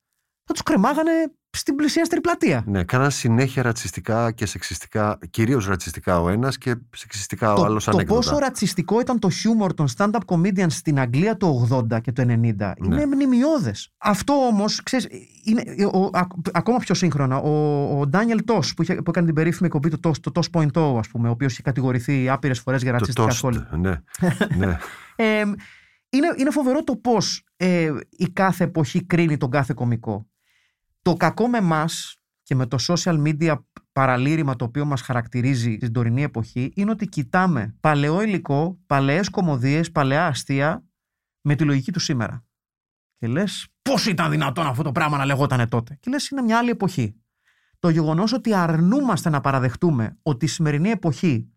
[0.43, 1.11] θα τους κρεμάγανε
[1.55, 2.63] στην πλησιέστερη πλατεία.
[2.67, 7.83] Ναι, κάναν συνέχεια ρατσιστικά και σεξιστικά, κυρίως ρατσιστικά ο ένας και σεξιστικά ο το, άλλος
[7.83, 8.19] το ανέκδοτα.
[8.19, 12.25] πόσο ρατσιστικό ήταν το χιούμορ των stand-up comedians στην Αγγλία το 80 και το 90
[12.27, 13.05] είναι Ναι.
[13.05, 13.89] μνημειώδες.
[13.97, 15.07] Αυτό όμως, ξέρεις,
[15.43, 15.63] είναι,
[15.93, 17.49] ο, ακ- ακόμα πιο σύγχρονα, ο,
[17.99, 21.07] ο Daniel Tosh που, είχε, που έκανε την περίφημη κομπή του Tosh, το Tosh.0 ας
[21.07, 23.69] πούμε, ο οποίος είχε κατηγορηθεί άπειρες φορές για Το ρατσιστικά toast, σχόλια.
[23.77, 24.01] ναι.
[24.57, 24.77] ναι.
[25.15, 25.39] Ε,
[26.09, 30.27] είναι, είναι φοβερό το πώς ε, η κάθε εποχή κρίνει τον κάθε κομικό.
[31.03, 33.55] Το κακό με εμάς και με το social media
[33.91, 39.91] παραλήρημα το οποίο μας χαρακτηρίζει στην τωρινή εποχή είναι ότι κοιτάμε παλαιό υλικό, παλαιές κομμωδίες,
[39.91, 40.83] παλαιά αστεία
[41.41, 42.45] με τη λογική του σήμερα.
[43.17, 46.57] Και λες πώς ήταν δυνατόν αυτό το πράγμα να λεγότανε τότε; Και λες είναι μια
[46.57, 47.15] άλλη εποχή.
[47.79, 51.51] Το γεγονός ότι αρνούμαστε να παραδεχτούμε ότι η σημερινή εποχή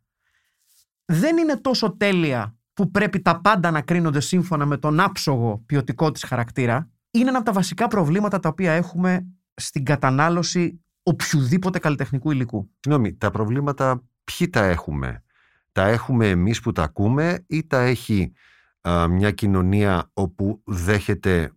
[1.05, 6.11] δεν είναι τόσο τέλεια που πρέπει τα πάντα να κρίνονται σύμφωνα με τον άψογο ποιοτικό
[6.11, 9.27] της χαρακτήρα, είναι ένα από τα βασικά προβλήματα τα οποία έχουμε
[9.57, 12.71] στην κατανάλωση οποιοδήποτε καλλιτεχνικού υλικού.
[12.81, 15.23] Συγγνώμη, τα προβλήματα ποιοι τα έχουμε;
[15.73, 18.33] Τα έχουμε εμείς που τα ακούμε ή τα έχει
[18.89, 21.53] α, μια κοινωνία όπου δέχεται,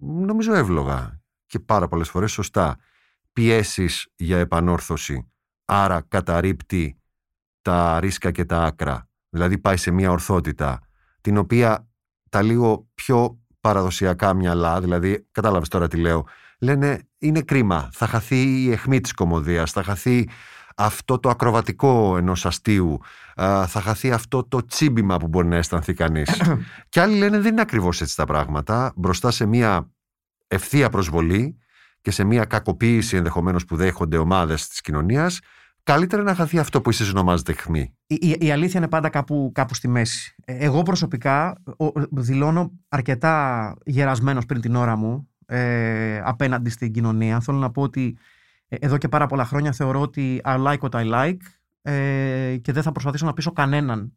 [0.00, 2.78] νομίζω εύλογα και πάρα πολλές φορές σωστά,
[3.32, 5.30] πιέσεις για επανόρθωση.
[5.64, 7.00] Άρα καταρρύπτει
[7.62, 9.08] τα ρίσκα και τα άκρα.
[9.28, 10.80] Δηλαδή πάει σε μια ορθότητα,
[11.20, 11.88] την οποία
[12.28, 16.26] τα λίγο πιο παραδοσιακά μυαλά, δηλαδή κατάλαβες τώρα τι λέω,
[16.60, 20.28] λένε είναι κρίμα, θα χαθεί η αιχμή της κομμωδίας, θα χαθεί
[20.76, 22.98] αυτό το ακροβατικό ενός αστείου,
[23.34, 26.42] α, θα χαθεί αυτό το τσίμπημα που μπορεί να αισθανθεί κανείς.
[26.88, 29.90] και άλλοι λένε δεν είναι ακριβώς έτσι τα πράγματα, μπροστά σε μια
[30.48, 31.58] ευθεία προσβολή
[32.00, 35.38] και σε μια κακοποίηση ενδεχομένως που δέχονται ομάδες της κοινωνίας,
[35.82, 37.94] καλύτερα να χαθεί αυτό που εσείς ονομάζετε αιχμή.
[38.06, 40.34] Η, η, η αλήθεια είναι πάντα κάπου, κάπου στη μέση.
[40.44, 47.40] Ε, Εγώ προσωπικά ο- δηλώνω αρκετά γερασμένος πριν την ώρα μου ε, απέναντι στην κοινωνία.
[47.40, 48.18] Θέλω να πω ότι
[48.68, 51.36] ε, εδώ και πάρα πολλά χρόνια θεωρώ ότι I like what I like
[51.82, 54.12] ε, και δεν θα προσπαθήσω να πείσω κανέναν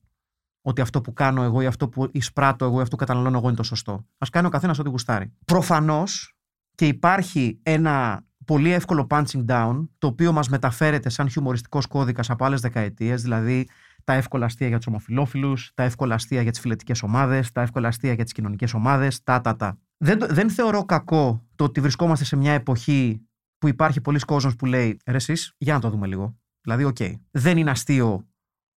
[0.61, 3.47] ότι αυτό που κάνω εγώ ή αυτό που εισπράττω εγώ ή αυτό που καταναλώνω εγώ
[3.47, 3.93] είναι το σωστό.
[3.93, 5.33] Α κάνει ο καθένας ό,τι γουστάρει.
[5.45, 6.35] Προφανώς
[6.75, 12.45] και υπάρχει ένα πολύ εύκολο punching down, το οποίο μας μεταφέρεται σαν χιουμοριστικός κώδικας από
[12.45, 13.67] άλλες δεκαετίες, δηλαδή
[14.03, 17.87] τα εύκολα αστεία για τους ομοφυλόφιλους, τα εύκολα αστεία για τις φιλετικές ομάδες, τα εύκολα
[17.87, 19.77] αστεία για τις κοινωνικές ομάδες, τα, τα, τα.
[20.03, 24.55] Δεν, το- δεν θεωρώ κακό το ότι βρισκόμαστε σε μια εποχή που υπάρχει πολλοί κόσμος
[24.55, 26.37] που λέει ρε εσείς, για να το δούμε λίγο.
[26.61, 26.97] Δηλαδή, οκ,
[27.31, 28.27] δεν είναι αστείο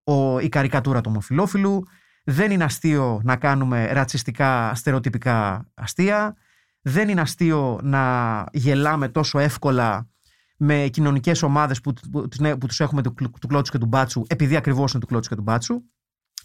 [0.04, 1.82] ο, η καρικατούρα του ομοφυλόφιλου,
[2.24, 6.36] δεν είναι αστείο να κάνουμε ρατσιστικά, στερεοτυπικά αστεία,
[6.80, 10.08] δεν είναι αστείο να γελάμε τόσο εύκολα
[10.56, 13.78] με κοινωνικές ομάδες που, που, τους- ναι, που τους έχουμε του, κλου- του κλώτσου και
[13.78, 15.82] του μπάτσου, επειδή ακριβώς είναι του κλώτσου και του μπάτσου.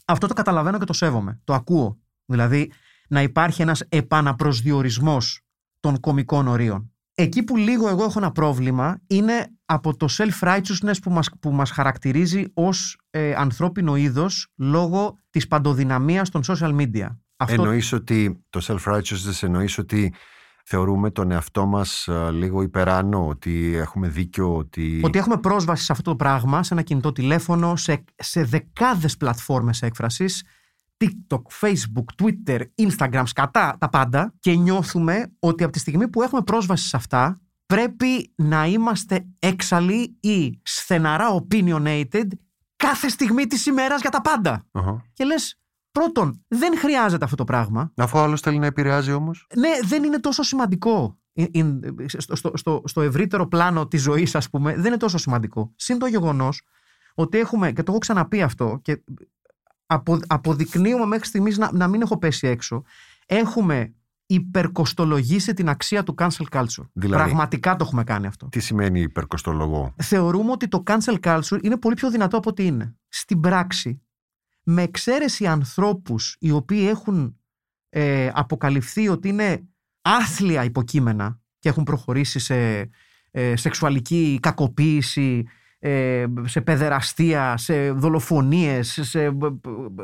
[0.05, 1.39] Αυτό το καταλαβαίνω και το σέβομαι.
[1.43, 1.99] Το ακούω.
[2.25, 2.71] Δηλαδή,
[3.11, 5.41] να υπάρχει ένας επαναπροσδιορισμός
[5.79, 6.93] των κομικών ορίων.
[7.13, 11.71] Εκεί που λίγο εγώ έχω ένα πρόβλημα είναι από το self-righteousness που μας, που μας
[11.71, 17.17] χαρακτηρίζει ως ε, ανθρώπινο είδος λόγω της παντοδυναμίας των social media.
[17.37, 20.13] Αυτό Εννοείς ότι το self-righteousness εννοείς ότι
[20.65, 25.01] θεωρούμε τον εαυτό μας α, λίγο υπεράνω, ότι έχουμε δίκιο, ότι...
[25.03, 29.81] Ότι έχουμε πρόσβαση σε αυτό το πράγμα, σε ένα κινητό τηλέφωνο, σε, σε δεκάδες πλατφόρμες
[29.81, 30.43] έκφρασης,
[31.01, 36.41] TikTok, Facebook, Twitter, Instagram, σκατά, τα πάντα και νιώθουμε ότι από τη στιγμή που έχουμε
[36.41, 42.27] πρόσβαση σε αυτά πρέπει να είμαστε έξαλλοι ή στεναρά opinionated
[42.75, 44.63] κάθε στιγμή της ημέρας για τα πάντα.
[44.71, 45.05] Αχα.
[45.13, 45.59] Και λες,
[45.91, 47.91] πρώτον, δεν χρειάζεται αυτό το πράγμα.
[47.95, 49.47] Αφού ο άλλος θέλει να επηρεάζει όμως.
[49.57, 51.19] Ναι, δεν είναι τόσο σημαντικό.
[51.35, 55.17] In- in- στο, στο, στο, στο ευρύτερο πλάνο της ζωής, ας πούμε, δεν είναι τόσο
[55.17, 55.73] σημαντικό.
[55.75, 56.61] Συν το γεγονός
[57.13, 59.03] ότι έχουμε, και το έχω ξαναπεί αυτό, και
[59.93, 62.83] απο, αποδεικνύουμε μέχρι στιγμής να, να μην έχω πέσει έξω,
[63.25, 63.93] έχουμε
[64.25, 66.87] υπερκοστολογήσει την αξία του cancel culture.
[66.93, 68.47] Δηλαδή; Πραγματικά το έχουμε κάνει αυτό.
[68.47, 69.93] Τι σημαίνει υπερκοστολογό.
[70.01, 72.95] Θεωρούμε ότι το cancel culture είναι πολύ πιο δυνατό από ό,τι είναι.
[73.07, 74.01] Στην πράξη,
[74.63, 77.39] με εξαίρεση ανθρώπους οι οποίοι έχουν
[77.89, 79.67] ε, αποκαλυφθεί ότι είναι
[80.01, 82.89] άθλια υποκείμενα και έχουν προχωρήσει σε
[83.31, 85.51] ε, σεξουαλική κακοποίηση, ε,
[86.45, 89.37] σε παιδεραστία, σε δολοφονίες, σε,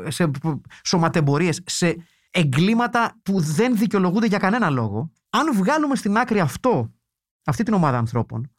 [0.08, 0.30] σε
[0.84, 1.96] σωματεμπορίες, σε
[2.30, 5.12] εγκλήματα που δεν δικαιολογούνται για κανένα λόγο.
[5.30, 6.94] Αν βγάλουμε στην άκρη αυτό,
[7.44, 8.50] αυτή την ομάδα ανθρώπων,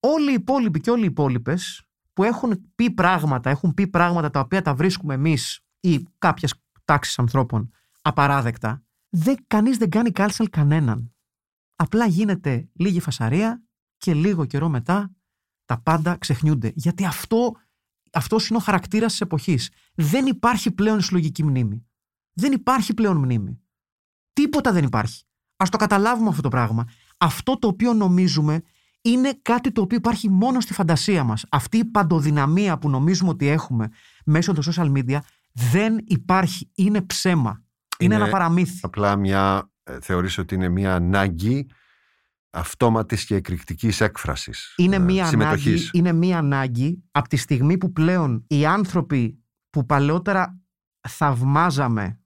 [0.00, 4.40] όλοι οι υπόλοιποι και όλοι οι υπόλοιπες που έχουν πει πράγματα, έχουν πει πράγματα τα
[4.40, 7.70] οποία τα βρίσκουμε εμείς ή κάποιες τάξεις ανθρώπων
[8.02, 11.14] απαράδεκτα, δεν, κανείς δεν κάνει κάλσελ κανέναν.
[11.76, 13.62] Απλά γίνεται λίγη φασαρία
[13.96, 15.13] και λίγο καιρό μετά
[15.64, 16.72] τα πάντα ξεχνιούνται.
[16.74, 17.52] Γιατί αυτό
[18.14, 19.70] αυτός είναι ο χαρακτήρας της εποχής.
[19.94, 21.86] Δεν υπάρχει πλέον συλλογική μνήμη.
[22.32, 23.60] Δεν υπάρχει πλέον μνήμη.
[24.32, 25.24] Τίποτα δεν υπάρχει.
[25.56, 26.84] Ας το καταλάβουμε αυτό το πράγμα.
[27.18, 28.62] Αυτό το οποίο νομίζουμε
[29.00, 31.44] είναι κάτι το οποίο υπάρχει μόνο στη φαντασία μας.
[31.50, 33.88] Αυτή η παντοδυναμία που νομίζουμε ότι έχουμε
[34.24, 35.18] μέσω των social media
[35.52, 36.70] δεν υπάρχει.
[36.74, 37.62] Είναι ψέμα.
[37.98, 38.78] Είναι, Είναι ένα παραμύθι.
[38.82, 41.66] Απλά μια, ε, θεωρείς ότι είναι μια ανάγκη
[42.54, 44.74] αυτόματης και εκρηκτικής έκφρασης.
[44.76, 45.90] Είναι ε, μία, ανάγκη, συμμετοχής.
[45.92, 49.38] είναι μία ανάγκη από τη στιγμή που πλέον οι άνθρωποι
[49.70, 50.58] που παλαιότερα
[51.08, 52.20] θαυμάζαμε,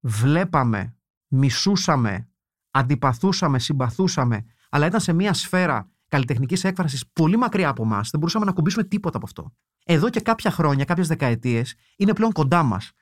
[0.00, 0.96] βλέπαμε,
[1.28, 2.28] μισούσαμε,
[2.70, 8.44] αντιπαθούσαμε, συμπαθούσαμε, αλλά ήταν σε μία σφαίρα καλλιτεχνικής έκφρασης πολύ μακριά από εμάς, δεν μπορούσαμε
[8.44, 9.54] να κουμπίσουμε τίποτα από αυτό.
[9.84, 12.92] Εδώ και κάποια χρόνια, κάποιες δεκαετίες, είναι πλέον κοντά μας.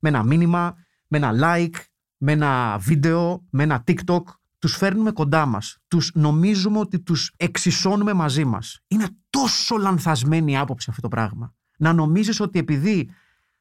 [0.00, 0.74] Με ένα μήνυμα,
[1.08, 1.76] με ένα like,
[2.16, 4.22] με ένα βίντεο, με ένα TikTok,
[4.64, 5.78] τους φέρνουμε κοντά μας.
[5.88, 8.80] Τους νομίζουμε ότι τους εξισώνουμε μαζί μας.
[8.86, 11.54] Είναι τόσο λανθασμένη η άποψη αυτό το πράγμα.
[11.78, 13.10] Να νομίζεις ότι επειδή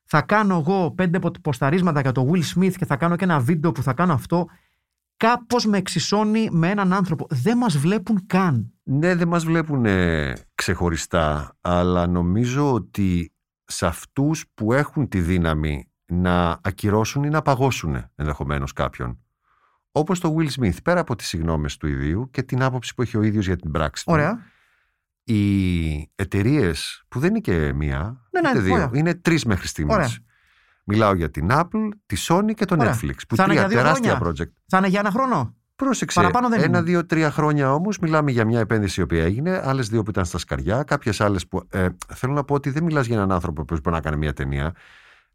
[0.03, 3.39] θα κάνω εγώ πέντε πο- ποσταρίσματα για το Will Smith και θα κάνω και ένα
[3.39, 4.45] βίντεο που θα κάνω αυτό,
[5.17, 7.27] κάπως με εξισώνει με έναν άνθρωπο.
[7.29, 8.73] Δεν μας βλέπουν καν.
[8.83, 15.91] Ναι, δεν μας βλέπουν ε, ξεχωριστά, αλλά νομίζω ότι σε αυτούς που έχουν τη δύναμη
[16.05, 19.22] να ακυρώσουν ή να παγώσουν ενδεχομένως κάποιον.
[19.95, 23.17] Όπως το Will Smith, πέρα από τις συγνώμες του ιδίου και την άποψη που έχει
[23.17, 24.11] ο ίδιος για την πράξη του.
[24.13, 24.39] Ωραία.
[25.23, 28.89] Οι εταιρείες που δεν είναι και μία, Ναι, ναι, ούτε δύο, ωραία.
[28.93, 29.95] είναι τρεις μέχρι στιγμής.
[29.95, 30.09] Ωραία.
[30.85, 32.93] Μιλάω για την Apple, τη Sony και το Ωραία.
[32.93, 33.15] Netflix.
[33.27, 34.45] Που Θα είναι τρία για δύο τεράστια χρόνια.
[34.45, 34.51] project.
[34.67, 36.19] Θα είναι για ένα χρόνο; Πρόσεξε.
[36.19, 36.81] Παραπάνω δεν ένα, είναι.
[36.81, 39.61] δύο, τρία χρόνια όμως μιλάμε για μια επένδυση η οποία έγινε.
[39.63, 40.83] Άλλες δύο που ήταν στα σκαριά.
[40.83, 41.67] Κάποιες άλλες που.
[41.71, 44.33] Ε, θέλω να πω ότι δεν μιλάς για έναν άνθρωπο που μπορεί να κάνει μια
[44.33, 44.73] ταινία.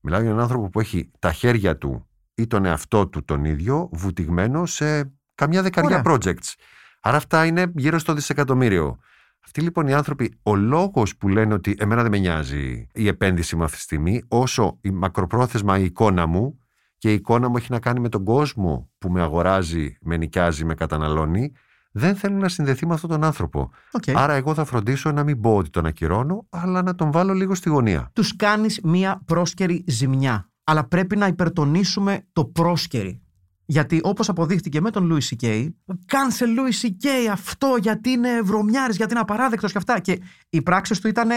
[0.01, 2.08] Μιλάω για έναν άνθρωπο που έχει τα χέρια του
[2.39, 6.17] ή τον εαυτό του τον ίδιο βουτυγμένο σε καμιά δεκαριά Ωραία.
[6.17, 6.55] projects.
[7.01, 8.99] Άρα αυτά είναι γύρω στο δισεκατομμύριο.
[9.45, 13.57] Αυτοί λοιπόν οι άνθρωποι, ο λόγος που λένε ότι εμένα δεν με νοιάζει η επένδυση
[13.57, 16.59] μου αυτή τη στιγμή, όσο η μακροπρόθεσμα η εικόνα μου
[16.99, 20.65] και η εικόνα μου έχει να κάνει με τον κόσμο που με αγοράζει, με νοικιάζει,
[20.65, 21.53] με καταναλώνει,
[21.91, 23.71] δεν θέλουν να συνδεθεί με αυτόν τον άνθρωπο.
[23.91, 24.03] Οκ.
[24.15, 27.55] Άρα εγώ θα φροντίσω να μην πω ότι τον ακυρώνω, αλλά να τον βάλω λίγο
[27.55, 28.11] στη γωνία.
[28.13, 30.49] Τους κάνεις μία πρόσκαιρη ζημιά.
[30.71, 33.23] Αλλά πρέπει να υπερτονίσουμε το πρόσκαιρη.
[33.67, 35.69] Γιατί όπως αποδείχτηκε με τον Louis C.K.
[35.87, 37.07] Cancel Louis C.K.
[37.33, 39.99] αυτό γιατί είναι βρωμιάρης, γιατί είναι απαράδεκτος και αυτά.
[39.99, 41.31] Και οι πράξεις του ήταν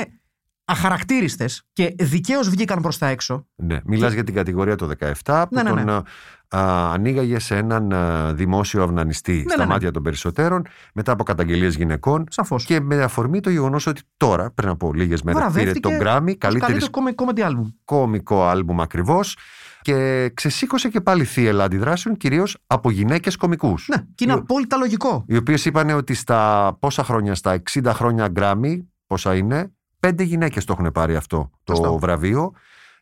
[0.66, 3.48] αχαρακτήριστες και δικαίως βγήκαν προς τα έξω.
[3.56, 4.90] Ναι, μιλάς για την κατηγορία το
[5.24, 5.92] 17 που Ναι, ναι, τον ναι.
[5.92, 6.04] α,
[6.58, 9.70] α, ανοίγαγε σε έναν α, δημόσιο αυνανιστή στα ναι, ναι.
[9.70, 12.66] μάτια των περισσότερων μετά από καταγγελίες γυναικών Σαφώς.
[12.66, 16.28] και με αφορμή το γεγονός ότι τώρα, πριν από λίγες μέρες, πήρε Βραβεύτηκε τον Grammy,
[16.28, 17.74] ως καλύτερης καλύτερο comedy- comedy album.
[17.86, 19.38] κόμικο άλμπουμ ακριβώς
[19.82, 23.88] και ξεσήκωσε και πάλι θύελα αντιδράσεων κυρίως από γυναίκες κομικούς.
[23.88, 25.24] Ναι, και είναι Οι- απόλυτα λογικό.
[25.28, 29.72] Οι οποίες είπαν ότι στα πόσα χρόνια, στα 60 χρόνια Grammy, πόσα είναι,
[30.02, 31.98] πέντε γυναίκες το έχουν πάρει αυτό το Σωστό.
[32.00, 32.52] βραβείο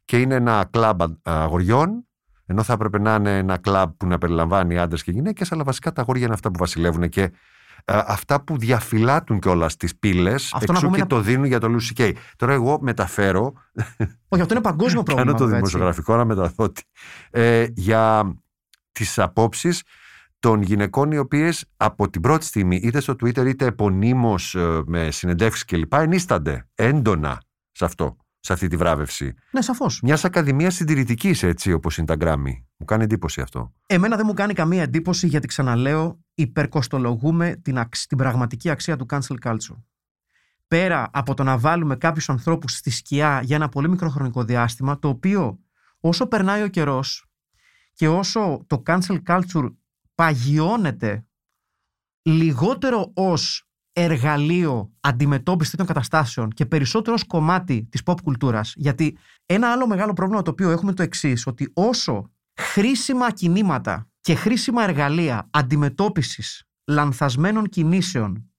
[0.05, 2.03] και είναι ένα κλαμπ α- αγοριών.
[2.45, 5.91] Ενώ θα έπρεπε να είναι ένα κλαμπ που να περιλαμβάνει άντρες και γυναίκες, αλλά βασικά
[5.91, 7.21] τα αγόρια είναι αυτά που βασιλεύουν και
[7.85, 11.59] α, αυτά που διαφυλάτουν κιόλας τις πύλες, να εξού πούμε και είναι- το δίνουν για
[11.59, 12.13] το Lucy Kay.
[12.35, 13.53] Τώρα εγώ μεταφέρω,
[14.27, 15.25] Όχι, αυτό είναι παγκόσμιο πρόβλημα.
[15.27, 15.69] κάνω το βέβαια, έτσι.
[15.71, 16.83] δημοσιογραφικό να μεταδώ ότι,
[17.31, 18.33] ε, για
[18.91, 19.83] τις απόψεις
[20.39, 25.11] των γυναικών οι οποίες από την πρώτη στιγμή είτε στο Twitter είτε επωνύμως ε, με
[25.11, 29.33] συνεντεύξεις κλπ ενίστανται έντονα σε αυτό, σε αυτή τη βράβευση.
[29.51, 30.01] Ναι, σαφώς.
[30.01, 32.53] Μιας ακαδημίας συντηρητικής έτσι όπως είναι τα Grammy.
[32.77, 33.73] Μου κάνει εντύπωση αυτό.
[33.85, 39.05] Εμένα δεν μου κάνει καμία εντύπωση γιατί ξαναλέω υπερκοστολογούμε την, αξ- την πραγματική αξία του
[39.09, 39.83] cancel culture.
[40.67, 44.99] Πέρα από το να βάλουμε κάποιους ανθρώπους στη σκιά για ένα πολύ μικρό χρονικό διάστημα,
[44.99, 45.59] το οποίο
[45.99, 47.29] όσο περνάει ο καιρός
[47.93, 49.73] και όσο το cancel culture
[50.19, 51.25] παγιώνεται
[52.21, 58.73] λιγότερο ως εργαλείο αντιμετώπισης τέτοιων καταστάσεων και περισσότερο ως κομμάτι της pop κουλτούρας.
[58.75, 64.09] Γιατί ένα άλλο μεγάλο πρόβλημα το οποίο έχουμε είναι το εξής, ότι όσο χρήσιμα κινήματα
[64.21, 68.51] και χρήσιμα εργαλεία αντιμετώπισης λανθασμένων κινήσεων,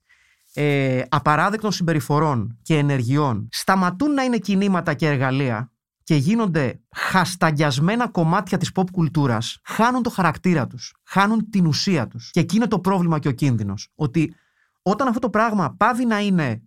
[0.54, 5.72] ε, απαράδεκτων συμπεριφορών και ενεργειών σταματούν να είναι κινήματα και εργαλεία
[6.10, 12.30] και γίνονται χασταγιασμένα κομμάτια της pop κουλτούρας, χάνουν το χαρακτήρα τους, χάνουν την ουσία τους.
[12.30, 13.88] Και εκεί είναι το πρόβλημα και ο κίνδυνος.
[13.94, 14.34] Ότι
[14.82, 16.62] όταν αυτό το πράγμα πάβει να είναι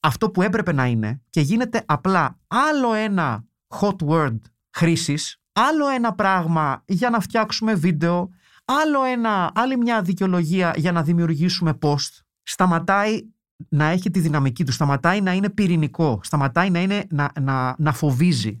[0.00, 3.44] αυτό που έπρεπε να είναι και γίνεται απλά άλλο ένα
[3.80, 4.38] hot word
[4.70, 8.30] χρήσης, άλλο ένα πράγμα για να φτιάξουμε βίντεο,
[8.64, 13.20] άλλο ένα, άλλη μια δικαιολογία για να δημιουργήσουμε post, σταματάει
[13.68, 17.92] να έχει τη δυναμική του, σταματάει να είναι πυρηνικό, σταματάει να, είναι, να, να, να
[17.92, 18.60] φοβίζει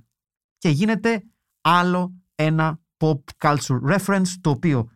[0.66, 1.24] και γίνεται
[1.60, 4.90] άλλο ένα pop culture reference το οποίο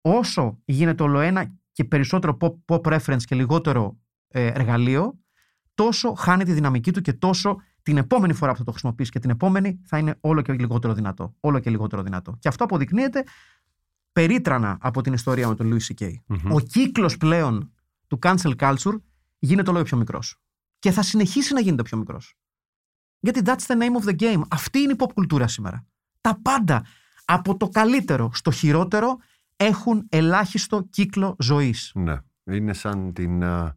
[0.00, 5.18] όσο γίνεται όλο ένα και περισσότερο pop, pop reference και λιγότερο ε, εργαλείο
[5.74, 9.18] τόσο χάνει τη δυναμική του και τόσο την επόμενη φορά που θα το χρησιμοποιήσει και
[9.18, 11.34] την επόμενη θα είναι όλο και λιγότερο δυνατό.
[11.40, 12.36] Όλο και λιγότερο δυνατό.
[12.38, 13.24] Και αυτό αποδεικνύεται
[14.12, 16.12] περίτρανα από την ιστορία με τον Louis C.K.
[16.52, 17.72] Ο κύκλος πλέον
[18.06, 18.96] του cancel culture
[19.38, 20.40] γίνεται όλο και πιο μικρός.
[20.78, 22.36] Και θα συνεχίσει να γίνεται πιο μικρός.
[23.20, 24.40] Γιατί that's the name of the game.
[24.48, 25.86] Αυτή είναι η pop κουλτούρα σήμερα.
[26.20, 26.84] Τα πάντα
[27.24, 29.16] από το καλύτερο στο χειρότερο
[29.56, 31.92] έχουν ελάχιστο κύκλο ζωής.
[31.94, 32.16] Ναι.
[32.44, 33.76] Είναι σαν την α,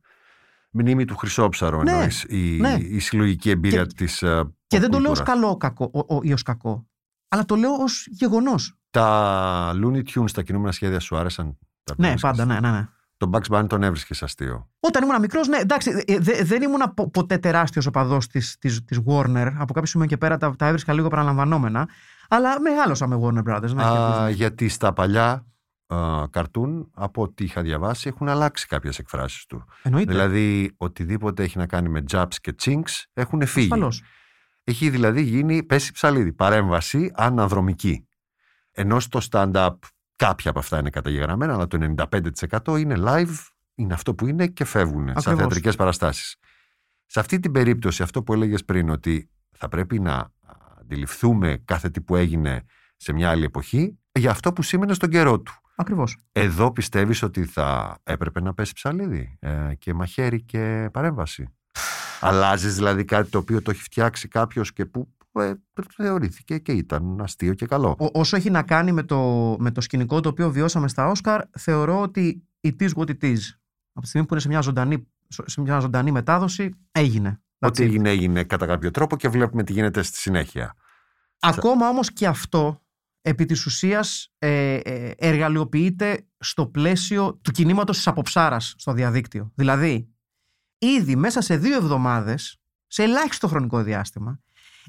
[0.72, 2.74] μνήμη του Χρυσόψαρου Ναι, εννοείς, η, ναι.
[2.80, 5.42] η συλλογική εμπειρία Και- της α, Και pop δεν το λέω ως κουλτούρας.
[5.42, 6.88] καλό κακό, ο, ο, ή ως κακό.
[7.28, 8.76] Αλλά το λέω ως γεγονός.
[8.90, 11.58] Τα Looney Tunes, τα κινούμενα σχέδια σου άρεσαν.
[11.84, 12.88] Τα Ναι, βρίσκεις; πάντα, ναι, ναι, ναι.
[13.22, 14.70] Τον Bugs Bunny τον έβρισκες αστείο.
[14.80, 18.86] Όταν ήμουν μικρός, ναι, εντάξει, ε, δε- δεν ήμουν πο- ποτέ τεράστιος οπαδός της της,
[18.86, 19.52] της Warner.
[19.58, 21.90] Από κάποιο σημείο και πέρα τα, τα έβρισκα λίγο παραλαμβανόμενα.
[22.30, 23.74] Αλλά μεγάλωσα με Warner Brothers.
[23.74, 25.46] Ναι, Α, και- γιατί στα παλιά
[25.88, 29.66] α, καρτούν, από ό,τι είχα διαβάσει, έχουν αλλάξει κάποιες εκφράσεις του.
[29.82, 30.12] Εννοείται.
[30.12, 33.66] Δηλαδή, οτιδήποτε έχει να κάνει με jabs και chinks έχουν φύγει.
[33.72, 34.04] Ασφαλώς.
[34.64, 38.08] Έχει δηλαδή γίνει, πέσει ψαλίδι, παρέμβαση αναδρομική.
[38.72, 39.74] Ενώ στο stand-up
[40.26, 41.96] κάποια από αυτά είναι καταγεγραμμένα, αλλά το
[42.64, 43.36] 95% είναι live,
[43.76, 45.40] είναι αυτό που είναι και φεύγουν σε Ακριβώς.
[45.40, 46.36] θεατρικές παραστάσεις.
[47.06, 50.32] Σε αυτή την περίπτωση, αυτό που έλεγες πριν, ότι θα πρέπει να
[50.80, 52.64] αντιληφθούμε κάθε τι που έγινε
[52.98, 55.54] σε μια άλλη εποχή, για αυτό που σήμαινε στον καιρό του.
[55.76, 56.18] Ακριβώς.
[56.32, 61.48] Εδώ πιστεύεις ότι θα έπρεπε να πέσει ψαλίδι ε, και μαχαίρι και παρέμβαση.
[62.20, 65.21] Αλλάζεις δηλαδή κάτι το οποίο το έχει φτιάξει κάποιος και που ε,
[65.96, 67.96] θεωρήθηκε και ήταν αστείο και καλό.
[68.00, 71.42] Ό- όσο έχει να κάνει με το, με το σκηνικό το οποίο βιώσαμε στα Όσκαρ,
[71.58, 73.38] θεωρώ ότι it is what it is.
[73.94, 75.08] Από τη στιγμή που είναι σε μια ζωντανή,
[75.46, 77.42] σε μια ζωντανή μετάδοση, έγινε.
[77.60, 77.86] That's Ό,τι it.
[77.86, 80.76] έγινε, έγινε κατά κάποιο τρόπο και βλέπουμε τι γίνεται στη συνέχεια.
[81.40, 82.82] Ακόμα όμως και αυτό,
[83.22, 89.52] επί της ουσίας, ε, ε, εργαλειοποιείται στο πλαίσιο του κινήματος της αποψάρας στο διαδίκτυο.
[89.56, 90.10] Δηλαδή,
[90.78, 94.40] ήδη μέσα σε δύο εβδομάδες, σε ελάχιστο χρονικό διάστημα,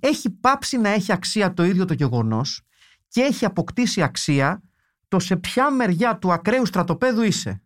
[0.03, 2.63] έχει πάψει να έχει αξία το ίδιο το γεγονός
[3.09, 4.63] και έχει αποκτήσει αξία
[5.09, 7.63] το σε ποια μεριά του ακραίου στρατοπέδου είσαι.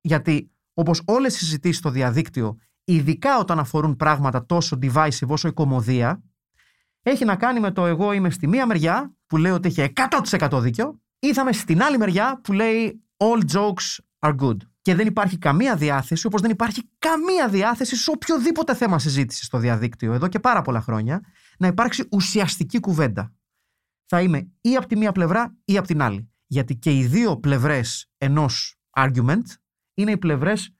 [0.00, 5.52] Γιατί, όπως όλες οι συζητήσεις στο διαδίκτυο, ειδικά όταν αφορούν πράγματα τόσο divisive όσο η
[5.52, 6.22] κομμωδία,
[7.02, 9.92] έχει να κάνει με το εγώ είμαι στη μία μεριά που λέει ότι έχει
[10.40, 14.56] 100% δίκιο ή θα είμαι στην άλλη μεριά που λέει all jokes are good.
[14.82, 19.58] Και δεν υπάρχει καμία διάθεση, όπως δεν υπάρχει καμία διάθεση σε οποιοδήποτε θέμα συζήτησης στο
[19.58, 21.20] διαδίκτυο εδώ και πάρα πολλά χρόνια,
[21.58, 23.32] να υπάρξει ουσιαστική κουβέντα.
[24.06, 26.30] Θα είμαι ή από τη μία πλευρά ή από την άλλη.
[26.46, 29.44] Γιατί και οι δύο πλευρές ενός argument
[29.94, 30.74] είναι οι πλευρές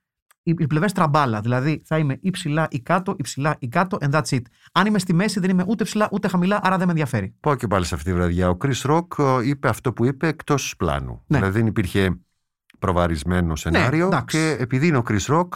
[0.47, 1.41] οι οι πλευρές τραμπάλα.
[1.41, 4.43] Δηλαδή θα είμαι ή ψηλά ή κάτω, ή ψηλά ή κάτω, and that's it.
[4.73, 7.35] Αν είμαι στη μέση δεν είμαι ούτε ψηλά ούτε χαμηλά, άρα δεν με ενδιαφέρει.
[7.41, 8.49] Πάω και πάλι σε αυτή τη βραδιά.
[8.49, 11.23] Ο Chris Rock ε, είπε αυτό που είπε εκτός πλάνου.
[11.27, 11.39] Ναι.
[11.39, 12.21] Δηλαδή δεν υπήρχε
[12.79, 14.37] προβαρισμένο σενάριο εντάξει.
[14.37, 15.49] και επειδή είναι ο Chris Rock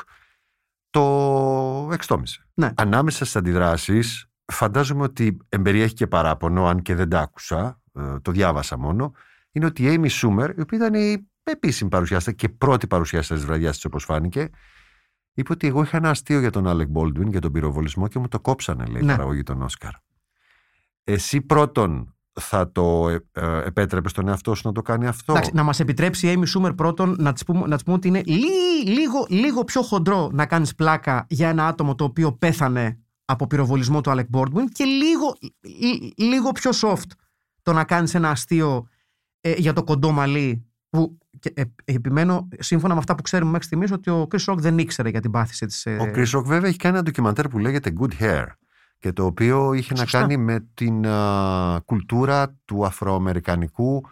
[0.91, 2.47] το εξτόμησε.
[2.55, 2.73] Ναι.
[2.77, 8.31] Ανάμεσα στις αντιδράσεις, φαντάζομαι ότι εμπεριέχει και παράπονο, αν και δεν τα άκουσα, ε, το
[8.33, 9.13] διάβασα μόνο,
[9.53, 13.47] είναι ότι η Amy Schumer, η οποία ήταν η επίσημη παρουσιάστρια και πρώτη παρουσιάστρια της
[13.47, 14.49] βραδιάς της, όπως φάνηκε,
[15.35, 18.29] είπε ότι εγώ είχα ένα αστείο για τον Alec Baldwin για τον πυροβολισμό και μου
[18.29, 19.13] το κόψανε, λέει, η Ναι.
[19.13, 19.93] παραγωγή των Όσκαρ.
[21.05, 25.51] Εσύ πρώτον θα το ε, ε, επέτρεπες στον εαυτό σου να το κάνει αυτό; Εντάξει,
[25.55, 28.23] να μας επιτρέψει η Amy Schumer πρώτον να της πούμε, να της πούμε ότι είναι
[28.27, 32.99] λί- λίγο, λίγο πιο χοντρό να κάνεις πλάκα για ένα άτομο το οποίο πέθανε
[33.31, 37.11] από πυροβολισμό του Alec Baldwin και λίγο, λί- λίγο πιο soft
[37.63, 38.89] το να κάνεις ένα αστείο
[39.41, 40.63] ε, για το κοντό μαλλί.
[40.91, 44.57] Που, και, ε, επιμένω, σύμφωνα με αυτά που ξέρουμε μέχρι στιγμής, ότι ο Chris Rock
[44.59, 45.87] δεν ήξερε για την πάθηση της.
[45.87, 48.45] Ο Chris Rock βέβαια έχει κάνει ένα ντοκιμαντέρ που λέγεται Good Hair
[48.99, 50.21] και το οποίο είχε Σωστά.
[50.21, 54.05] να κάνει με την α, κουλτούρα του αφροαμερικανικού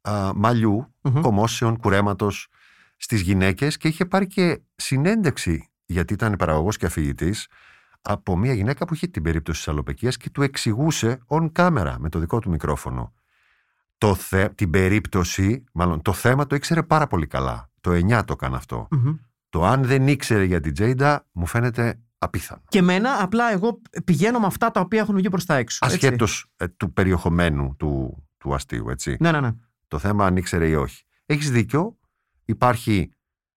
[0.00, 1.20] α, μαλλιού, Μμμ.
[1.20, 2.48] κομμόσεων, κουρέματος
[2.96, 7.46] στις γυναίκες και είχε πάρει και συνέντευξη γιατί ήταν παραγωγός και αφηγητής
[8.06, 12.08] από μια γυναίκα που είχε την περίπτωση της αλοπεκίας και του εξηγούσε on camera με
[12.08, 13.14] το δικό του μικρόφωνο
[13.98, 17.70] το θε, την περίπτωση, μάλλον το θέμα το ήξερε πάρα πολύ καλά.
[17.80, 18.88] Το 9 το έκανε αυτό.
[18.90, 19.16] Μμμ.
[19.48, 22.62] Το αν δεν ήξερε για την Τζέιντα μου φαίνεται απίθανο.
[22.68, 25.78] Και μένα, απλά εγώ πηγαίνω με αυτά τα οποία έχουν βγει προς τα έξω.
[25.84, 25.96] έτσι.
[25.96, 29.16] Ασχέτως ε, του περιεχομένου του, του αστείου, έτσι.
[29.20, 29.50] Ναι, ναι, ναι.
[29.88, 31.04] Το θέμα αν ήξερε ή όχι.
[31.26, 31.98] Έχεις δίκιο,
[32.44, 33.10] υπάρχει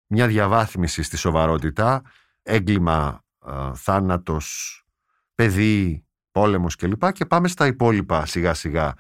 [0.08, 2.02] μια διαβάθμιση στη σοβαρότητα,
[2.42, 4.84] έγκλημα, ε, θάνατος,
[5.36, 7.12] παιδί, πόλεμος κλπ.
[7.12, 8.94] Και πάμε στα υπόλοιπα σιγά σιγά.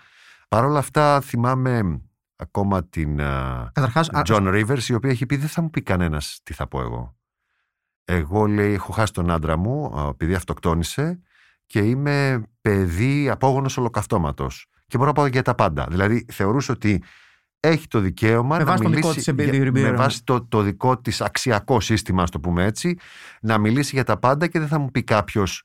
[0.48, 2.02] Παρ' όλα αυτά θυμάμαι
[2.36, 3.20] ακόμα την...
[3.20, 6.68] ε, Καταρχάς, John Rivers, η οποία έχει πει: Δεν θα μου πει κανένας τι θα
[6.68, 7.18] πω εγώ.
[8.06, 11.22] Εγώ λέει: Έχω χάσει τον άντρα μου, α, επειδή αυτοκτόνησε
[11.66, 14.70] και είμαι παιδί απόγονος ολοκαυτώματος.
[14.88, 15.86] Και μπορώ να πάω για τα πάντα.
[15.90, 17.04] Δηλαδή, θεωρούσε ότι
[17.60, 19.02] έχει το δικαίωμα Με να βάση το μιλήσει.
[19.08, 19.90] δικό της για- εμπειρία.
[19.92, 22.98] με βάση το, το δικό της αξιακό σύστημα, ας το πούμε έτσι,
[23.42, 25.64] να μιλήσει για τα πάντα και δεν θα μου πει κάποιος.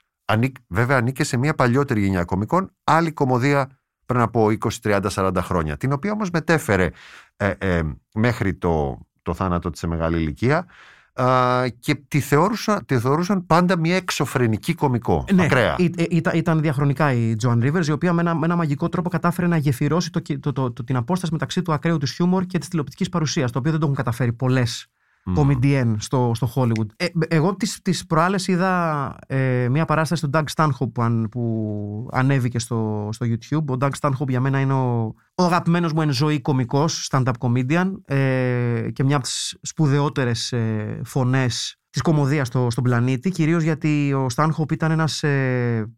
[0.68, 5.76] Βέβαια, ανήκε σε μια παλιότερη γενιά κομικών, άλλη κομμωδία πριν από 20, 30, 40 χρόνια,
[5.76, 6.90] την οποία όμως μετέφερε
[7.36, 7.82] ε, ε,
[8.14, 10.66] μέχρι το, το θάνατο της σε μεγάλη ηλικία
[11.14, 15.24] α, και τη θεώρουσαν, τη θεωρούσαν πάντα μια εξωφρενική κομικό.
[15.32, 15.74] Ναι, ακραία.
[15.78, 18.88] ή- ε, ήταν, ήταν διαχρονικά η Joan Rivers, η οποία με ένα, με ένα μαγικό
[18.88, 22.44] τρόπο κατάφερε να γεφυρώσει το, το, το, το- την απόσταση μεταξύ του ακραίου του χιούμορ
[22.46, 24.86] και της τηλεοπτικής παρουσίας, το οποίο δεν το έχουν καταφέρει πολλές
[25.26, 25.34] Μμ.
[25.34, 26.86] κομιντιέν στο, στο Hollywood.
[26.96, 32.08] Ε, εγώ τις, τις προάλλες είδα ε, μια παράσταση του Doug Stanhope που, αν, που
[32.12, 33.64] ανέβηκε στο, στο YouTube.
[33.64, 37.92] Ο Doug Stanhope για μένα είναι ο, ο αγαπημένος μου εν ζωή κομικός, stand-up comedian
[38.04, 44.12] ε, και μια από τις σπουδαιότερες ε, φωνές της κομμωδίας στο, στον πλανήτη, κυρίως γιατί
[44.12, 45.94] ο Stanhope ήταν ένας ε,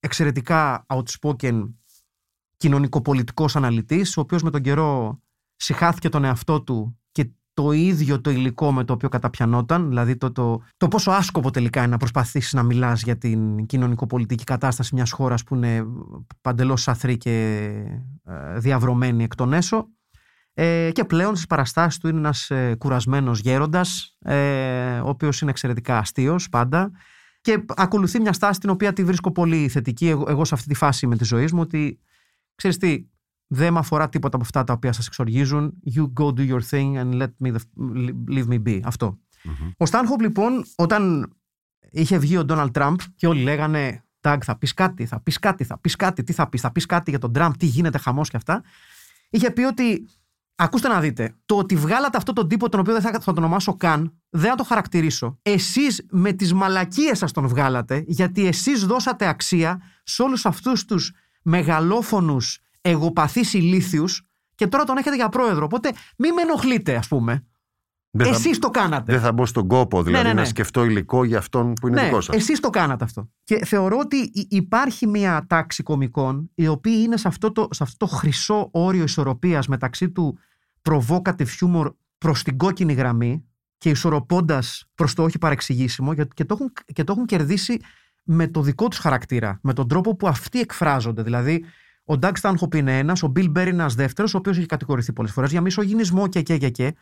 [0.00, 1.62] εξαιρετικά outspoken
[2.56, 5.20] κοινωνικοπολιτικός αναλυτής, ο οποίος με τον καιρό
[5.56, 6.99] συχάθηκε τον εαυτό του και
[7.54, 11.80] το ίδιο το υλικό με το οποίο καταπιανόταν, δηλαδή το, το, το πόσο άσκοπο τελικά
[11.80, 15.84] είναι να προσπαθήσεις να μιλάς για την κοινωνικοπολιτική κατάσταση μιας χώρας που είναι
[16.40, 17.66] παντελώς σαθρή και
[18.24, 19.88] ε, διαβρωμένη εκ των έσω.
[20.54, 25.50] Ε, και πλέον στις παραστάσεις του είναι ένας ε, κουρασμένος γέροντας, ε, ο οποίος είναι
[25.50, 26.90] εξαιρετικά αστείος πάντα
[27.40, 30.74] και ακολουθεί μια στάση την οποία τη βρίσκω πολύ θετική εγώ, εγώ σε αυτή τη
[30.74, 32.00] φάση με της ζωής μου ότι
[32.54, 33.04] ξέρεις τι,
[33.52, 35.72] δεν με αφορά τίποτα από αυτά τα οποία σας εξοργίζουν.
[35.94, 37.60] You go do your thing and let me the,
[38.28, 38.80] leave me be.
[38.84, 39.18] Αυτό.
[39.44, 39.70] Μμμ.
[39.76, 41.32] Ο Στάνχοπ λοιπόν όταν
[41.90, 45.64] είχε βγει ο Ντόναλτ Τραμπ και όλοι λέγανε Τάγκ, θα πεις κάτι, θα πεις κάτι,
[45.64, 48.30] θα πεις κάτι, τι θα πεις, θα πεις κάτι για τον Τραμπ, τι γίνεται, χαμός
[48.30, 48.62] και αυτά.
[49.30, 50.08] Είχε πει ότι.
[50.54, 51.34] Ακούστε να δείτε.
[51.44, 54.50] Το ότι βγάλατε αυτόν τον τύπο, τον οποίο δεν θα, θα τον ονομάσω καν, δεν
[54.50, 55.38] θα το χαρακτηρίσω.
[55.42, 61.12] Εσείς με τις μαλακίες σας τον βγάλατε, γιατί εσείς δώσατε αξία σε όλους αυτούς τους
[61.42, 64.22] μεγαλόφωνους εγωπαθείς ηλίθιους
[64.54, 65.64] και τώρα τον έχετε για πρόεδρο.
[65.64, 67.44] Οπότε μην με ενοχλείτε, ας πούμε.
[68.12, 69.12] Δεν θα- Εσείς το κάνατε.
[69.12, 70.40] Δεν θα μπω στον κόπο δηλαδή ναι, ναι.
[70.40, 72.36] να σκεφτώ υλικό για αυτόν που είναι ναι, δικό σας.
[72.36, 73.30] εσείς το κάνατε αυτό.
[73.44, 77.82] Και θεωρώ ότι υ- υπάρχει μια τάξη κομικών οι οποίοι είναι σε αυτό το, σε
[77.82, 80.38] αυτό το χρυσό όριο ισορροπίας μεταξύ του
[80.82, 83.44] provocative humor προς την κόκκινη γραμμή
[83.78, 87.80] και ισορροπώντας προς το όχι παρεξηγήσιμο και, και, το έχουν, και το έχουν κερδίσει
[88.24, 91.22] με το δικό τους χαρακτήρα, με τον τρόπο που αυτοί εκφράζονται.
[91.22, 91.64] Δηλαδή,
[92.10, 95.12] ο Doug Stanhope είναι ένας, ο Bill Burr είναι ένας δεύτερος, ο οποίος έχει κατηγορηθεί
[95.12, 96.94] πολλές φορές για μισογυνισμό και και και και.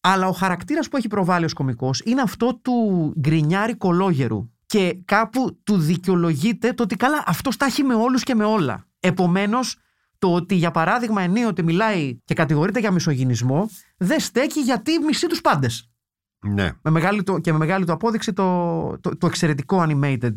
[0.00, 2.72] Αλλά ο χαρακτήρας που έχει προβάλλει ως κωμικός είναι αυτό του
[3.20, 8.34] γκρινιάρη κολόγερου και κάπου του δικαιολογείται το ότι καλά αυτός τα έχει με όλους και
[8.34, 8.86] με όλα.
[9.00, 9.76] Επομένως,
[10.18, 15.40] το ότι για παράδειγμα ενίοτε μιλάει και κατηγορείται για μισογυνισμό δεν στέκει γιατί μισεί τους
[15.40, 15.90] πάντες.
[16.38, 16.70] Ναι.
[16.82, 20.36] Με μεγάλη του, και με μεγάλη του απόδειξη το, το, το εξαιρετικό animated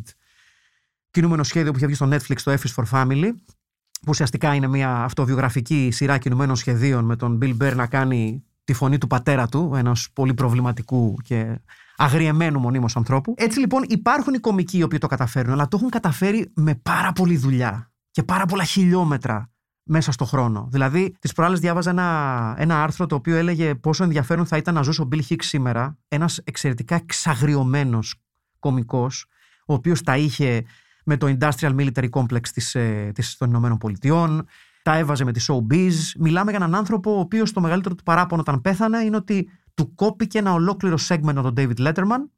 [1.11, 3.31] κινούμενο σχέδιο που είχε βγει στο Netflix, το F is for Family,
[4.01, 8.73] που ουσιαστικά είναι μια αυτοβιογραφική σειρά κινουμένων σχεδίων με τον Bill Burr να κάνει τη
[8.73, 11.59] φωνή του πατέρα του, ενός πολύ προβληματικού και
[11.95, 13.33] αγριεμένου μονίμως ανθρώπου.
[13.37, 17.11] Έτσι λοιπόν υπάρχουν οι κομικοί οι οποίοι το καταφέρουν, αλλά το έχουν καταφέρει με πάρα
[17.11, 19.49] πολλή δουλειά και πάρα πολλά χιλιόμετρα
[19.83, 20.67] μέσα στο χρόνο.
[20.71, 24.81] Δηλαδή, τις προάλλες διάβαζα ένα, ένα άρθρο το οποίο έλεγε πόσο ενδιαφέρον θα ήταν να
[24.81, 28.15] ζούσε ο Bill Hicks σήμερα, ένας εξαιρετικά εξαγριωμένος
[28.59, 29.09] κωμικό,
[29.65, 30.63] ο οποίος τα είχε
[31.05, 34.47] με το Industrial Military Complex της, ε, της, των Ηνωμένων Πολιτειών,
[34.83, 35.93] τα έβαζε με τη showbiz.
[36.19, 39.95] Μιλάμε για έναν άνθρωπο ο οποίος το μεγαλύτερο του παράπονο όταν πέθανε είναι ότι του
[39.95, 42.29] κόπηκε ένα ολόκληρο segment από τον David Letterman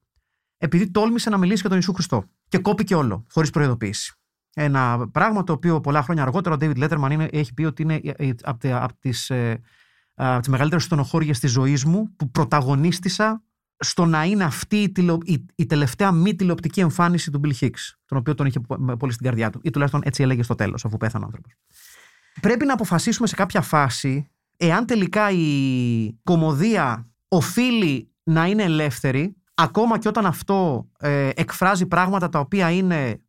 [0.58, 2.24] επειδή τόλμησε να μιλήσει για τον Ιησού Χριστό.
[2.48, 4.14] Και κόπηκε όλο, χωρίς προειδοποίηση.
[4.54, 8.02] Ένα πράγμα το οποίο πολλά χρόνια αργότερα ο David Letterman είναι, έχει πει ότι είναι
[8.44, 9.62] από, από τις, ε,
[10.14, 13.44] από τις μεγαλύτερες στενοχώριες της ζωής μου που πρωταγωνίστησα
[13.80, 17.96] στο να είναι αυτή η, τηλεο, η, η τελευταία μη τηλεοπτική εμφάνιση του Bill Hicks,
[18.06, 19.60] τον οποίο τον είχε πο- πολύ στην καρδιά του.
[19.64, 21.54] Ή τουλάχιστον έτσι έλεγε στο τέλος, αφού πέθανε ο άνθρωπος.
[22.42, 30.00] Πρέπει να αποφασίσουμε σε κάποια φάση εάν τελικά η κομμωδία οφείλει να είναι ελεύθερη, ακόμα
[30.00, 33.22] και όταν αυτό ε, εκφράζει πράγματα τα οποία είναι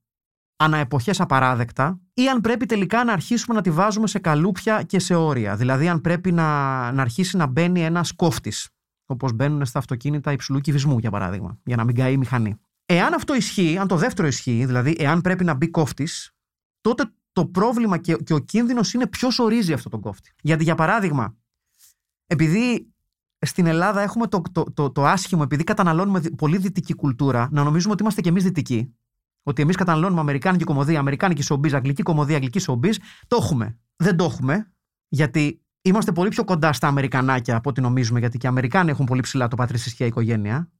[0.56, 5.14] αναεποχές απαράδεκτα, ή αν πρέπει τελικά να αρχίσουμε να τη βάζουμε σε καλούπια και σε
[5.14, 5.56] όρια.
[5.56, 6.44] Δηλαδή, αν πρέπει να,
[6.92, 8.68] να αρχίσει να μπαίνει ένας κόφτης,
[9.10, 12.56] όπω μπαίνουν στα αυτοκίνητα υψηλού κυβισμού, για παράδειγμα, για να μην καεί η μηχανή.
[12.86, 16.34] Εάν αυτό ισχύει, αν το δεύτερο ισχύει, δηλαδή εάν πρέπει να μπει κόφτης,
[16.80, 20.32] τότε το πρόβλημα και, και ο κίνδυνος είναι ποιος ορίζει αυτό τον κόφτη.
[20.42, 21.36] Γιατί, για παράδειγμα,
[22.26, 22.92] επειδή
[23.38, 27.62] στην Ελλάδα έχουμε το, το, το, το άσχημο, επειδή καταναλώνουμε δι- πολύ δυτική κουλτούρα, να
[27.64, 28.94] νομίζουμε ότι είμαστε κι εμείς δυτικοί.
[29.42, 32.96] Ότι εμείς καταναλώνουμε αμερικάνικη κομμωδία, αμερικάνικη σομπίζ, αγγλική κομμωδία, αγγλική σομπίζ.
[33.26, 33.78] Το έχουμε.
[33.96, 34.72] Δεν το έχουμε,
[35.08, 39.06] γιατί είμαστε πολύ πιο κοντά στα Αμερικανάκια από ό,τι νομίζουμε, γιατί και οι Αμερικάνοι έχουν
[39.06, 40.70] πολύ ψηλά το πατρισισχαία οικογένεια.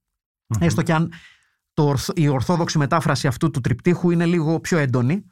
[0.59, 1.11] Έστω και αν
[1.73, 5.25] το, ορθ- η ορθόδοξη μετάφραση αυτού του τριπτύχου είναι λίγο πιο έντονη.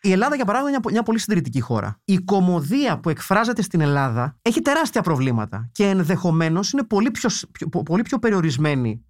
[0.00, 2.00] Η Ελλάδα, για παράδειγμα, είναι μια- μια πολύ συντηρητική χώρα.
[2.04, 7.46] Η κομμωδία που εκφράζεται στην Ελλάδα έχει τεράστια προβλήματα και ενδεχομένως είναι πολύ πιο, σ-
[7.50, 9.04] πιο- πολύ πιο περιορισμένη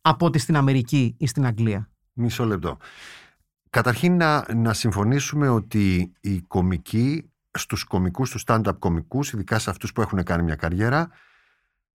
[0.00, 1.90] από ότι στην Αμερική ή στην Αγγλία.
[2.12, 2.76] Μισό λεπτό.
[3.70, 9.92] Καταρχήν να, να συμφωνήσουμε ότι οι κομικοί στους κομικούς, στους stand-up κομικούς, ειδικά σε αυτούς
[9.92, 11.10] που έχουν κάνει μια καριέρα,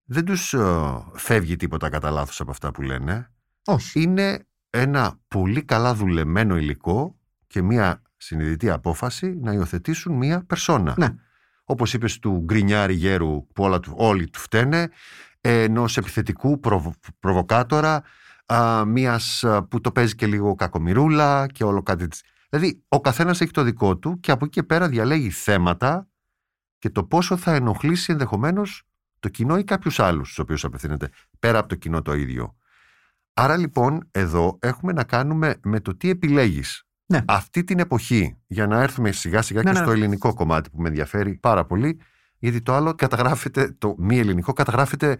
[0.04, 3.30] δεν τους ε, φεύγει τίποτα κατά λάθος από αυτά που λένε.
[3.64, 4.02] Όχι.
[4.02, 10.94] Είναι ένα πολύ καλά δουλεμένο υλικό και μια συνειδητή απόφαση να υιοθετήσουν μια περσόνα.
[10.98, 11.08] Ναι.
[11.64, 14.88] Όπως είπες του γκρινιάρη γέρου που όλα του, όλοι του φταίνε,
[15.40, 18.02] ενός επιθετικού προβο- προβοκάτορα,
[18.46, 22.22] α, μιας α, που το παίζει και λίγο κακομοιρούλα και όλο κάτι της.
[22.52, 26.08] Δηλαδή, ο καθένας έχει το δικό του και από εκεί και πέρα διαλέγει θέματα
[26.78, 28.82] και το πόσο θα ενοχλήσει ενδεχομένως
[29.20, 32.56] το κοινό ή κάποιους άλλους στους οποίους απευθύνεται, πέρα από το κοινό το ίδιο.
[33.34, 36.86] Άρα λοιπόν εδώ έχουμε να κάνουμε με το τι επιλέγεις.
[37.06, 37.24] Ναι.
[37.26, 39.84] Αυτή την εποχή, για να έρθουμε σιγά σιγά Ναι, και ναι.
[39.84, 42.00] στο ελληνικό κομμάτι που με ενδιαφέρει πάρα πολύ,
[42.38, 45.18] γιατί το άλλο καταγράφεται, το μη ελληνικό καταγράφεται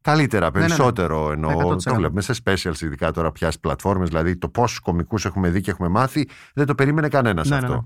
[0.00, 0.66] καλύτερα, ναι, ναι.
[0.66, 1.72] περισσότερο εννοώ.
[1.72, 1.82] 100%.
[1.82, 5.60] Το βλέπουμε σε specials, ειδικά τώρα πια στι πλατφόρμες, δηλαδή το πόσους κομικούς έχουμε δει
[5.60, 7.74] και έχουμε μάθει, δεν το περίμενε κανένας Ναι, ναι, αυτό.
[7.74, 7.80] ναι.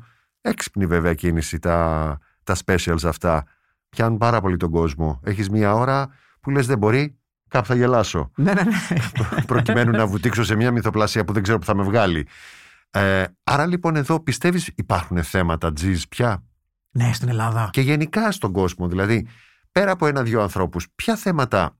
[0.50, 3.44] Έξυπνη βέβαια κίνηση τα, τα specials αυτά.
[3.88, 5.20] Πιάνουν πάρα πολύ τον κόσμο.
[5.24, 6.08] Έχεις μία ώρα
[6.40, 8.30] που λες δεν μπορεί, κάπου θα γελάσω.
[8.36, 9.42] Ναι, ναι, ναι.
[9.46, 12.26] προκειμένου να βουτήξω σε μια μυθοπλασία που δεν ξέρω που θα με βγάλει.
[12.90, 16.42] Ε, άρα λοιπόν εδώ πιστεύεις υπάρχουν θέματα τζιζ πια;
[16.90, 17.68] Ναι, στην Ελλάδα.
[17.72, 18.88] και γενικά στον κόσμο.
[18.88, 19.26] Δηλαδή,
[19.72, 21.76] πέρα από ένα-δυο ανθρώπους, ποια θέματα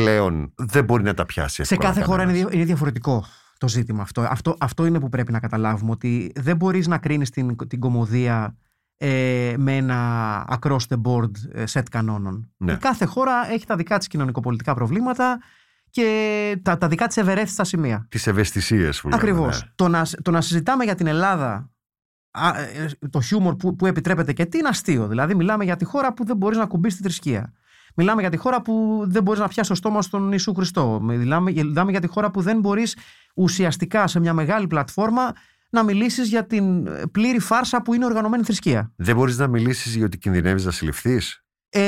[0.00, 1.64] πλέον δεν μπορεί να τα πιάσει.
[1.64, 2.48] Σε εύκολα κάθε χώρα είναι, κανένας.
[2.50, 3.24] δια- είναι διαφορετικό
[3.58, 4.20] το ζήτημα αυτό.
[4.20, 4.56] αυτό.
[4.60, 8.56] Αυτό είναι που πρέπει να καταλάβουμε, ότι δεν μπορείς να κρίνεις την, την κομμωδία
[8.96, 12.50] ε, με ένα across the board ε, set κανόνων.
[12.56, 12.72] Ναι.
[12.72, 15.38] Η κάθε χώρα έχει τα δικά της κοινωνικοπολιτικά προβλήματα
[15.90, 18.06] και τα, τα δικά της ευερέθηστα σημεία.
[18.10, 19.62] Τις ευαισθησίες που λέμε, Ακριβώς.
[19.62, 19.68] ναι.
[19.74, 21.70] Το, να, το να συζητάμε για την Ελλάδα
[22.30, 25.06] α, ε, το χιούμορ που, που επιτρέπεται και τι είναι αστείο.
[25.06, 27.52] Δηλαδή, μιλάμε για τη χώρα που δεν μπορείς να κουμπίσει τη θρησκεία.
[27.96, 31.00] Μιλάμε για τη χώρα που δεν μπορείς να πιάσεις το στόμα στον Ιησού Χριστό.
[31.02, 32.96] Μιλάμε, μιλάμε για τη χώρα που δεν μπορείς
[33.34, 35.32] ουσιαστικά σε μια μεγάλη πλατφόρμα
[35.70, 38.92] να μιλήσεις για την ε, πλήρη φάρσα που είναι οργανωμένη θρησκεία.
[38.96, 41.80] Δεν μπορείς να μιλήσεις γιατί κινδυνεύεις να συλληφθείς; Ε,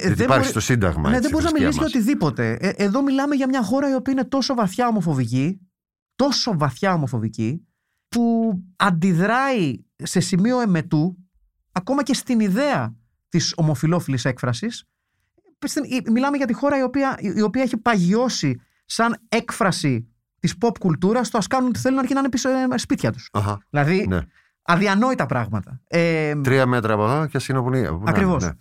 [0.00, 1.10] Δεν υπάρχει μπορεί- στο Σύνταγμα.
[1.10, 1.94] ναι, έτσι, δεν μπορείς να η θρησκεία μιλήσεις για μας.
[1.94, 2.52] οτιδήποτε.
[2.76, 5.60] Ε, εδώ μιλάμε για μια χώρα η οποία είναι τόσο βαθιά ομοφοβική,
[6.16, 7.66] τόσο βαθιά ομοφοβική,
[8.08, 11.16] που αντιδράει σε σημείο εμετού,
[11.72, 12.94] ακόμα και στην ιδέα
[13.28, 14.84] της ομοφιλόφιλης έκφρασης.
[15.66, 20.08] Στην- η- Μιλάμε για τη χώρα η οποία, η οποία έχει παγιώσει σαν έκφραση
[20.40, 23.28] της pop κουλτούρας το ας κάνουν τι θέλουν αρκεί να είναι πίσω ε, σπίτια τους.
[23.32, 24.18] Αχα, Δηλαδή, ναι.
[24.62, 25.80] αδιανόητα πράγματα.
[25.86, 27.88] Ε, Τρία μέτρα από εδώ και ας είναι όπου είναι.
[27.88, 28.42] όπου να Ακριβώς.
[28.42, 28.58] είναι, ναι.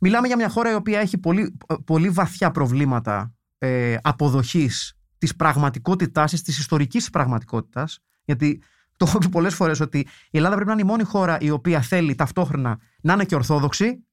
[0.00, 6.30] Μιλάμε για μια χώρα η οποία έχει πολύ, πολύ βαθιά προβλήματα ε, αποδοχής της πραγματικότητάς
[6.30, 7.98] της, της ιστορικής πραγματικότητας.
[8.24, 8.62] Γιατί
[8.96, 9.98] το έχω πει πολλές φορές ότι
[10.30, 13.34] η Ελλάδα πρέπει να είναι η μόνη χώρα η οποία θέλει ταυτόχρονα να είναι και
[13.34, 14.04] Ορθόδοξη,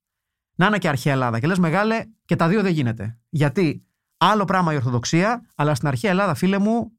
[0.60, 1.40] να είναι και αρχαία Ελλάδα.
[1.40, 3.20] Και λες, μεγάλε, και τα δύο δεν γίνεται.
[3.30, 3.86] Γιατί
[4.18, 6.92] άλλο πράγμα η Ορθοδοξία, αλλά στην αρχαία Ελλάδα, φίλε μου,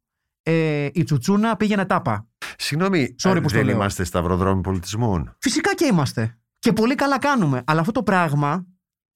[0.42, 2.28] ε, η τσουτσούνα πήγαινε τάπα.
[2.56, 3.74] Συγγνώμη, Sorry ε, που στο δεν λέω.
[3.74, 5.36] είμαστε σταυροδρόμοι πολιτισμών.
[5.38, 6.38] Φυσικά και είμαστε.
[6.58, 7.62] Και πολύ καλά κάνουμε.
[7.66, 8.66] Αλλά αυτό το πράγμα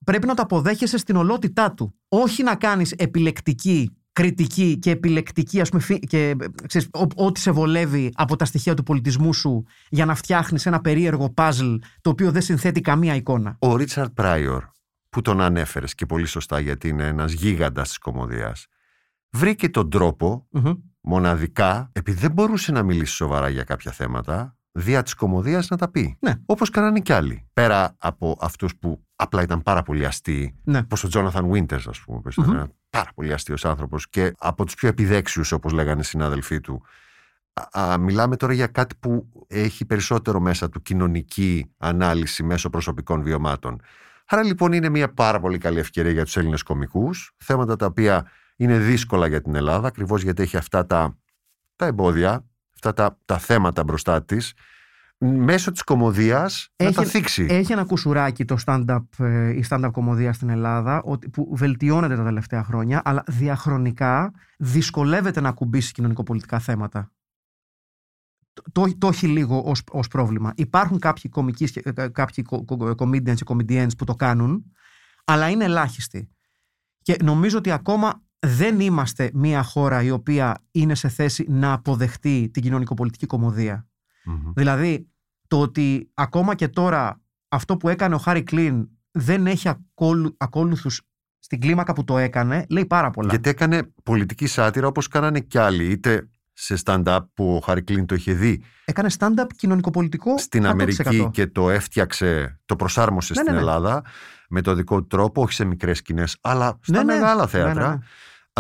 [0.05, 1.99] πρέπει να το αποδέχεσαι στην ολότητά του.
[2.09, 6.35] Όχι να κάνεις επιλεκτική κριτική και επιλεκτική, ας πούμε, φι- και, ε,
[6.67, 10.81] ξέρεις, ό- ό,τι σε βολεύει από τα στοιχεία του πολιτισμού σου για να φτιάχνεις ένα
[10.81, 13.57] περίεργο παζλ το οποίο δεν συνθέτει καμία εικόνα.
[13.59, 14.65] Ο Ρίτσαρτ Πράιορ,
[15.11, 18.67] που τον ανέφερες και πολύ σωστά γιατί είναι ένας γίγαντας της κομμωδίας,
[19.31, 20.73] βρήκε τον τρόπο Μμμ.
[21.01, 25.91] μοναδικά, επειδή δεν μπορούσε να μιλήσει σοβαρά για κάποια θέματα, δια της κομμωδίας να τα
[25.91, 26.17] πει.
[26.21, 26.33] Ναι.
[26.47, 27.47] Όπως κάνανε κι άλλοι.
[27.53, 30.79] Πέρα από αυτούς που απλά ήταν πάρα πολύ αστείοι, Ναι.
[30.79, 32.55] όπως ο Τζόναθαν Βίντερς, ας πούμε, που ήταν Μμμ.
[32.55, 36.83] ένα πάρα πολύ αστείος άνθρωπος και από τους πιο επιδέξιους, όπως λέγανε οι συνάδελφοί του.
[37.73, 43.23] Α, α, μιλάμε τώρα για κάτι που έχει περισσότερο μέσα του κοινωνική ανάλυση μέσω προσωπικών
[43.23, 43.81] βιωμάτων.
[44.27, 48.31] Άρα λοιπόν είναι μια πάρα πολύ καλή ευκαιρία για τους Έλληνες κομικούς, θέματα τα οποία
[48.57, 51.19] είναι δύσκολα για την Ελλάδα, ακριβώς γιατί έχει αυτά τα,
[51.77, 52.45] τα εμπόδια,
[52.75, 54.53] αυτά τα, τα θέματα μπροστά της,
[55.27, 57.47] μέσω της κομμωδίας να Έχει- τα θίξει.
[57.51, 62.25] Έχει ένα κουσουράκι το stand-up, ε, η stand-up κομμωδία στην Ελλάδα ότι, που βελτιώνεται τα
[62.25, 67.13] τελευταία χρόνια, αλλά διαχρονικά δυσκολεύεται να ακουμπήσει κοινωνικοπολιτικά θέματα.
[68.53, 70.53] Το, το, το έχει λίγο ως, ως πρόβλημα.
[70.57, 74.65] Υπάρχουν κάποιοι κομικοί, και- ε, κάποιοι κο- κο- comedians και comedians που το κάνουν,
[75.25, 76.29] αλλά είναι ελάχιστοι.
[77.03, 82.51] Και νομίζω ότι ακόμα δεν είμαστε μια χώρα η οποία είναι σε θέση να αποδεχτεί
[82.53, 83.87] την κοινωνικοπολιτική κομμωδία.
[84.25, 84.53] Μμμ.
[84.55, 85.09] Δηλαδή,
[85.55, 91.01] το ότι ακόμα και τώρα αυτό που έκανε ο Χάρη Κλίν δεν έχει ακόλου, ακόλουθους
[91.39, 93.29] στην κλίμακα που το έκανε, λέει πάρα πολλά.
[93.29, 98.07] Γιατί έκανε πολιτική σάτυρα όπως κάνανε κι άλλοι, είτε σε stand-up που ο Χάρη Κλίν
[98.07, 100.67] το είχε δει Έκανε stand-up κοινωνικοπολιτικό στην 100%.
[100.67, 103.65] Αμερική και το έφτιαξε, το προσάρμοσε Ναι, στην ναι, ναι.
[103.67, 104.05] Ελλάδα
[104.49, 107.19] με το δικό του τρόπο, όχι σε μικρές σκηνές, αλλά στα Ναι, ναι.
[107.19, 108.03] μεγάλα θέατρα.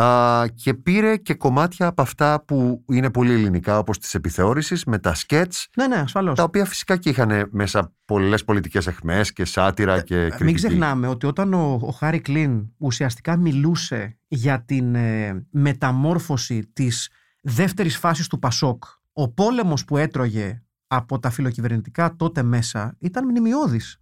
[0.00, 0.16] Ναι, ναι, ναι.
[0.16, 4.98] Α, και πήρε και κομμάτια από αυτά που είναι πολύ ελληνικά, όπως της επιθεώρησης, με
[4.98, 6.36] τα σκέτς, Ναι, ναι, ασφαλώς.
[6.36, 10.42] τα οποία φυσικά και είχαν μέσα πολλές πολιτικές εχμές και σάτυρα και κριτική.
[10.42, 16.66] Ε, Μην ξεχνάμε ότι όταν ο, ο Χάρη Κλίν ουσιαστικά μιλούσε για την ε, μεταμόρφωση
[16.72, 23.24] της δεύτερης φάσης του Πασόκ, ο πόλεμος που έτρωγε από τα φιλοκυβερνητικά τότε μέσα ήταν
[23.28, 23.98] μνημειώδης.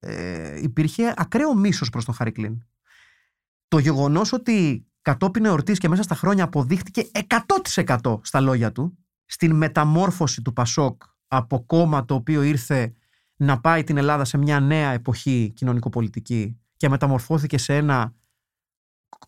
[0.00, 2.66] Ε, υπήρχε ακραίο μίσος προς τον Χάρη Κλίν.
[3.68, 7.02] Το γεγονός ότι κατόπιν εορτής και μέσα στα χρόνια αποδείχτηκε
[7.98, 12.94] 100% στα λόγια του στην μεταμόρφωση του Πασόκ από κόμμα το οποίο ήρθε
[13.36, 18.14] να πάει την Ελλάδα σε μια νέα εποχή κοινωνικοπολιτική και μεταμορφώθηκε σε ένα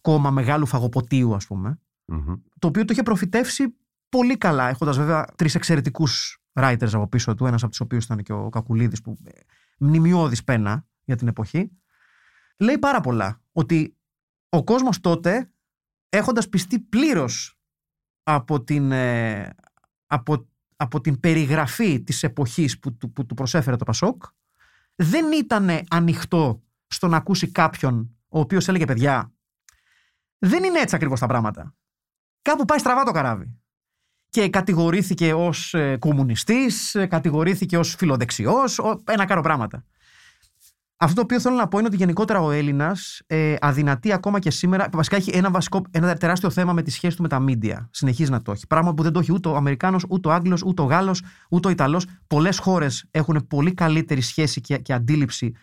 [0.01, 2.35] κόμμα μεγάλου φαγοποτίου ας πούμε Μμμ.
[2.59, 3.77] το οποίο το είχε προφητεύσει
[4.09, 8.23] πολύ καλά έχοντας βέβαια τρεις εξαιρετικούς writers από πίσω του ένας από τους οποίους ήταν
[8.23, 9.31] και ο Κακουλίδης που ε,
[9.79, 11.71] μνημειώδης πένα για την εποχή
[12.59, 13.97] λέει πάρα πολλά ότι
[14.49, 15.53] ο κόσμος τότε
[16.13, 17.59] έχοντας πιστεί πλήρως
[18.23, 19.51] από την, ε,
[20.07, 24.23] από, από την περιγραφή της εποχής που, του- που του προσέφερε το Πασόκ
[24.95, 29.33] δεν ήταν ανοιχτό στο να ακούσει κάποιον ο οποίος έλεγε παιδιά
[30.39, 31.75] δεν είναι έτσι ακριβώς τα πράγματα.
[32.43, 33.57] Κάπου πάει στραβά το καράβι.
[34.29, 39.85] Και κατηγορήθηκε ως ε, κομμουνιστής, ε, κατηγορήθηκε ως φιλοδεξιός, ο- ένα κάρο πράγματα.
[41.03, 44.51] Αυτό το οποίο θέλω να πω είναι ότι γενικότερα ο Έλληνας ε, αδυνατεί ακόμα και
[44.51, 44.89] σήμερα.
[44.93, 47.89] Βασικά έχει ένα, βασικό, ένα τεράστιο θέμα με τη σχέση του με τα μίντια.
[47.93, 48.67] Συνεχίζει να το έχει.
[48.67, 51.69] Πράγμα που δεν το έχει ούτε ο Αμερικάνος, ούτε ο Άγγλος, ούτε ο Γάλλος, ούτε
[51.69, 52.07] ο Ιταλός.
[52.27, 55.55] Πολλές χώρες έχουν πολύ καλύτερη σχέση και, και αντίληψη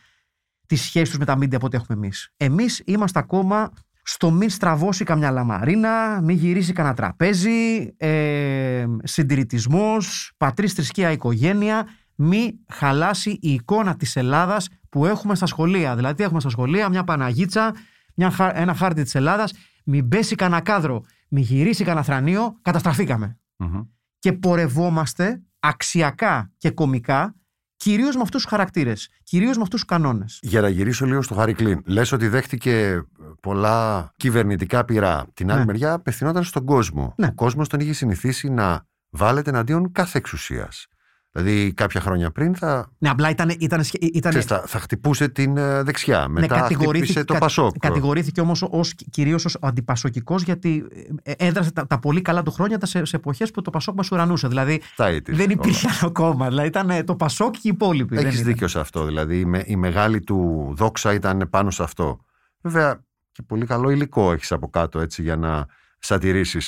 [0.66, 2.34] της σχέσης τους με τα μίντια από ό,τι έχουμε εμείς.
[2.38, 3.72] Εμείς είμαστε ακόμα
[4.04, 11.88] στο μην στραβώσει καμιά λαμαρίνα, μην γυρίσει κανένα τραπέζι, ε, συντηρητισμός, πατρίς, θρησκεία, οικογένεια,
[12.22, 15.96] μη χαλάσει η εικόνα της Ελλάδας που έχουμε στα σχολεία.
[15.96, 17.74] Δηλαδή έχουμε στα σχολεία μια Παναγίτσα,
[18.16, 19.54] μια, ένα χάρτη της Ελλάδας,
[19.86, 23.38] μην πέσει κανένα κάδρο, μην γυρίσει κανένα θρανίο, καταστραφήκαμε.
[23.58, 23.82] Μμμ.
[24.20, 27.36] Και πορευόμαστε αξιακά και κομικά
[27.76, 30.40] κυρίως με αυτούς τους χαρακτήρες, κυρίως με αυτούς τους κανόνες.
[30.42, 31.82] Για να γυρίσω λίγο στο Χάρη Κλίν.
[31.86, 33.04] Λες ότι δέχτηκε
[33.42, 35.26] πολλά κυβερνητικά πειρά.
[35.34, 35.66] Την άλλη Ναι.
[35.66, 37.14] μεριά απευθυνόταν στον κόσμο.
[37.18, 37.28] Ναι.
[37.28, 40.88] Ο κόσμος τον είχε συνηθίσει να βάλετε εναντίον κάθε εξουσίας.
[41.32, 45.28] Δηλαδή κάποια χρόνια πριν θα, Ναι, απλά ήταν, ήταν, σχε- ήταν, ξέρεις, θα, θα χτυπούσε
[45.30, 46.28] την ε, δεξιά.
[46.28, 47.78] ναι, Μετά χτύπησε το κα- Πασόκ.
[47.80, 50.86] Κατηγορήθηκε όμως ως, κυρίως ως αντιπασοκικός γιατί
[51.24, 53.96] ε, έδρασε τα, τα πολύ καλά του χρόνια τα σε, σε εποχές που το Πασόκ
[53.96, 54.48] μας ουρανούσε.
[54.48, 55.54] Δηλαδή Τα ήτης, δεν όλα.
[55.60, 56.48] υπήρχε άλλο κόμμα.
[56.48, 58.16] Δηλαδή ήταν ε, το Πασόκ και οι υπόλοιποι.
[58.16, 58.52] Δεν Έχεις ήταν.
[58.52, 59.06] δίκιο σε αυτό.
[59.06, 62.20] Δηλαδή η, με- η μεγάλη του δόξα ήταν πάνω σε αυτό.
[62.62, 65.66] Βέβαια και πολύ καλό υλικό έχεις από κάτω έτσι για να
[66.00, 66.60] σατηρήσει.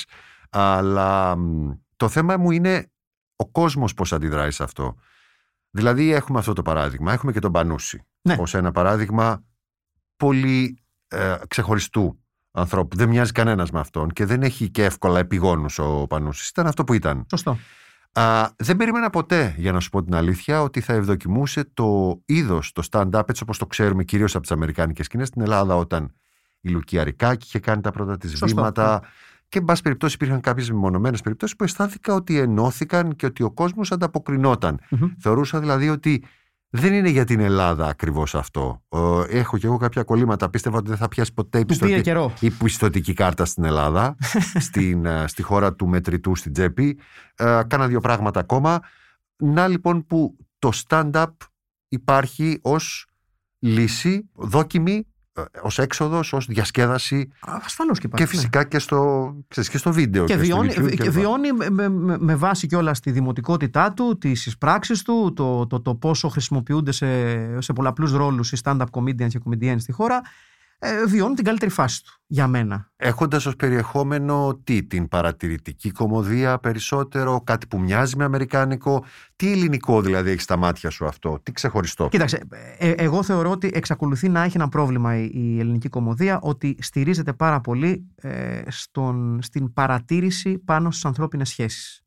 [0.50, 2.86] Αλλά μ, το θέμα μου είναι
[3.42, 4.94] ο κόσμος πώς αντιδράει σε αυτό.
[5.70, 7.12] Δηλαδή έχουμε αυτό το παράδειγμα.
[7.12, 8.06] Έχουμε και τον Πανούση.
[8.22, 8.36] Ναι.
[8.38, 9.44] Ως ένα παράδειγμα
[10.16, 12.18] πολύ ε, ξεχωριστού
[12.50, 12.96] ανθρώπου.
[12.96, 16.48] Δεν μοιάζει κανένας με αυτόν και δεν έχει και εύκολα επιγόνους ο Πανούσης.
[16.48, 17.26] Ήταν αυτό που ήταν.
[17.30, 17.58] Σωστό.
[18.12, 22.72] Α, δεν περίμενα ποτέ, για να σου πω την αλήθεια, ότι θα ευδοκιμούσε το είδος,
[22.72, 26.14] το stand-up, έτσι όπως το ξέρουμε κυρίως από τις Αμερικάνικες σκηνές στην Ελλάδα, όταν
[26.60, 29.02] η Λουκία Ρικάκη είχε κάνει τα πρώτα της Σωστό, βήματα.
[29.52, 33.50] Και, εν πάση περιπτώσει, υπήρχαν κάποιες μεμονωμένες περιπτώσεις που αισθάνθηκα ότι ενώθηκαν και ότι ο
[33.50, 34.80] κόσμος ανταποκρινόταν.
[34.90, 35.08] Μμμ.
[35.18, 36.24] Θεωρούσα δηλαδή ότι
[36.68, 38.82] δεν είναι για την Ελλάδα ακριβώς αυτό.
[38.88, 40.50] Ε, Έχω κι εγώ κάποια κολλήματα.
[40.50, 42.32] Πίστευα ότι δεν θα πιάσει ποτέ η Του πήρε πιστωτική- καιρό.
[42.40, 44.16] η πιστοτική κάρτα στην Ελλάδα,
[44.66, 46.98] στην, ε, στη χώρα του μετρητού στην τσέπη.
[47.34, 48.80] Ε, κάνα δύο πράγματα ακόμα.
[49.36, 51.26] Να λοιπόν που το stand-up
[51.88, 53.06] υπάρχει ως
[53.58, 55.02] λύση, δόκιμη, ε,
[55.62, 58.24] ως έξοδος, ως διασκέδαση Ασφαλώς και υπάρχει.
[58.26, 58.38] και ναι.
[58.38, 60.24] φυσικά και, στο, ξέρεις, και στο βίντεο.
[60.24, 61.10] Και στο βιώνει, YouTube και κλπ.
[61.12, 65.66] βιώνει με, με, με- με βάση και όλα στη δημοτικότητά του, τις εισπράξεις του, το,
[65.66, 67.06] το, το πόσο χρησιμοποιούνται σε,
[67.60, 70.20] σε πολλαπλούς ρόλους οι stand-up comedians και comedians στη χώρα.
[70.84, 72.12] Ε, βιώνει την καλύτερη φάση του.
[72.26, 72.92] Για μένα.
[72.96, 79.04] Έχοντας ως περιεχόμενο τι, την παρατηρητική κομμωδία περισσότερο, κάτι που μοιάζει με αμερικάνικο,
[79.36, 82.42] τι ελληνικό δηλαδή έχει στα μάτια σου αυτό, τι ξεχωριστό; Κοίταξε,
[82.78, 87.32] ε, εγώ θεωρώ ότι εξακολουθεί να έχει ένα πρόβλημα η, η ελληνική κομμωδία ότι στηρίζεται
[87.32, 92.02] πάρα πολύ ε, στον, στην παρατήρηση πάνω στις ανθρώπινες σχέσεις.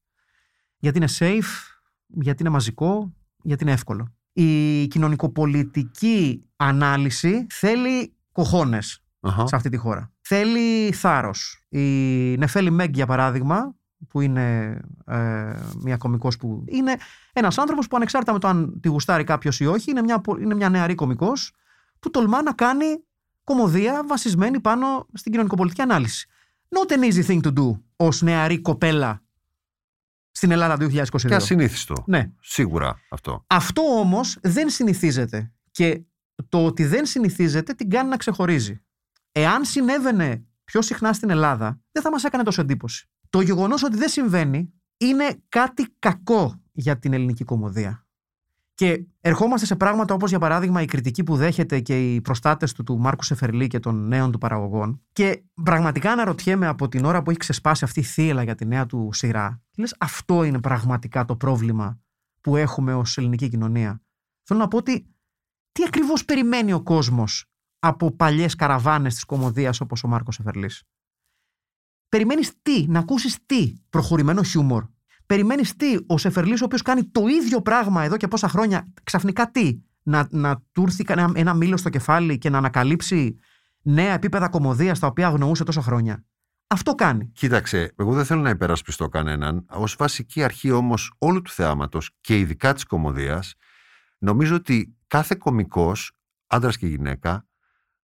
[0.78, 3.13] Γιατί είναι safe, γιατί είναι μαζικό,
[3.43, 4.13] γιατί είναι εύκολο.
[4.34, 9.47] Η κοινωνικοπολιτική ανάλυση θέλει κοχώνες Αχα.
[9.47, 10.11] σε αυτή τη χώρα.
[10.21, 11.65] Θέλει θάρρος.
[11.69, 11.81] Η
[12.38, 13.75] Νεφέλη Μέγκ, για παράδειγμα,
[14.09, 16.95] που είναι ε, μια κωμικός που είναι
[17.33, 20.38] ένας άνθρωπος που ανεξάρτητα με το αν τη γουστάρει κάποιος ή όχι, είναι μια, πο-
[20.38, 21.51] είναι μια νεαρή κωμικός
[21.99, 22.86] που τολμά να κάνει
[23.43, 26.27] κομμωδία βασισμένη πάνω στην κοινωνικοπολιτική ανάλυση.
[26.69, 29.23] Not an easy thing to do ως νεαρή κοπέλα
[30.31, 31.27] στην Ελλάδα 2022.
[31.27, 32.03] Και ασυνήθιστο.
[32.05, 32.31] Ναι.
[32.41, 33.43] Σίγουρα αυτό.
[33.47, 36.01] Αυτό όμως δεν συνηθίζεται και
[36.49, 38.81] το ότι δεν συνηθίζεται την κάνει να ξεχωρίζει.
[39.31, 43.09] Εάν συνέβαινε πιο συχνά στην Ελλάδα, δεν θα μας έκανε τόσο εντύπωση.
[43.29, 48.05] Το γεγονός ότι δεν συμβαίνει είναι κάτι κακό για την ελληνική κομμωδία.
[48.73, 52.83] Και ερχόμαστε σε πράγματα όπως για παράδειγμα η κριτική που δέχεται και οι προστάτες του,
[52.83, 55.01] του Μάρκου Σεφερλή και των νέων του παραγωγών.
[55.13, 58.86] Και πραγματικά αναρωτιέμαι από την ώρα που έχει ξεσπάσει αυτή η θύελα για τη νέα
[58.86, 59.61] του σειρά.
[59.77, 61.99] Λες αυτό είναι πραγματικά το πρόβλημα
[62.41, 64.01] που έχουμε ως ελληνική κοινωνία.
[64.43, 65.14] Θέλω να πω ότι
[65.76, 67.45] τι ακριβώς περιμένει ο κόσμος
[67.80, 70.84] από παλιές καραβάνες της κομμωδίας όπως ο Μάρκος Εφερλής;
[72.09, 74.86] Περιμένεις τι, να ακούσεις τι, προχωρημένο χιούμορ;
[75.26, 79.51] Περιμένεις τι, ο Σεφερλής ο οποίος κάνει το ίδιο πράγμα εδώ και πόσα χρόνια, ξαφνικά
[79.51, 83.38] τι, να, να του έρθει ένα, ένα μήλο στο κεφάλι και να ανακαλύψει
[83.82, 86.26] νέα επίπεδα κομμωδίας τα οποία αγνοούσε τόσα χρόνια;
[86.67, 87.32] Αυτό κάνει.
[87.34, 89.65] Κοίταξε, εγώ δεν θέλω να υπερασπιστώ κανέναν.
[89.69, 93.55] Ως βασική αρχή όμως όλου του θεάματος και ειδικά της κομμωδίας,
[94.17, 96.12] νομίζω ότι κάθε κομικός,
[96.47, 97.45] άντρας και γυναίκα,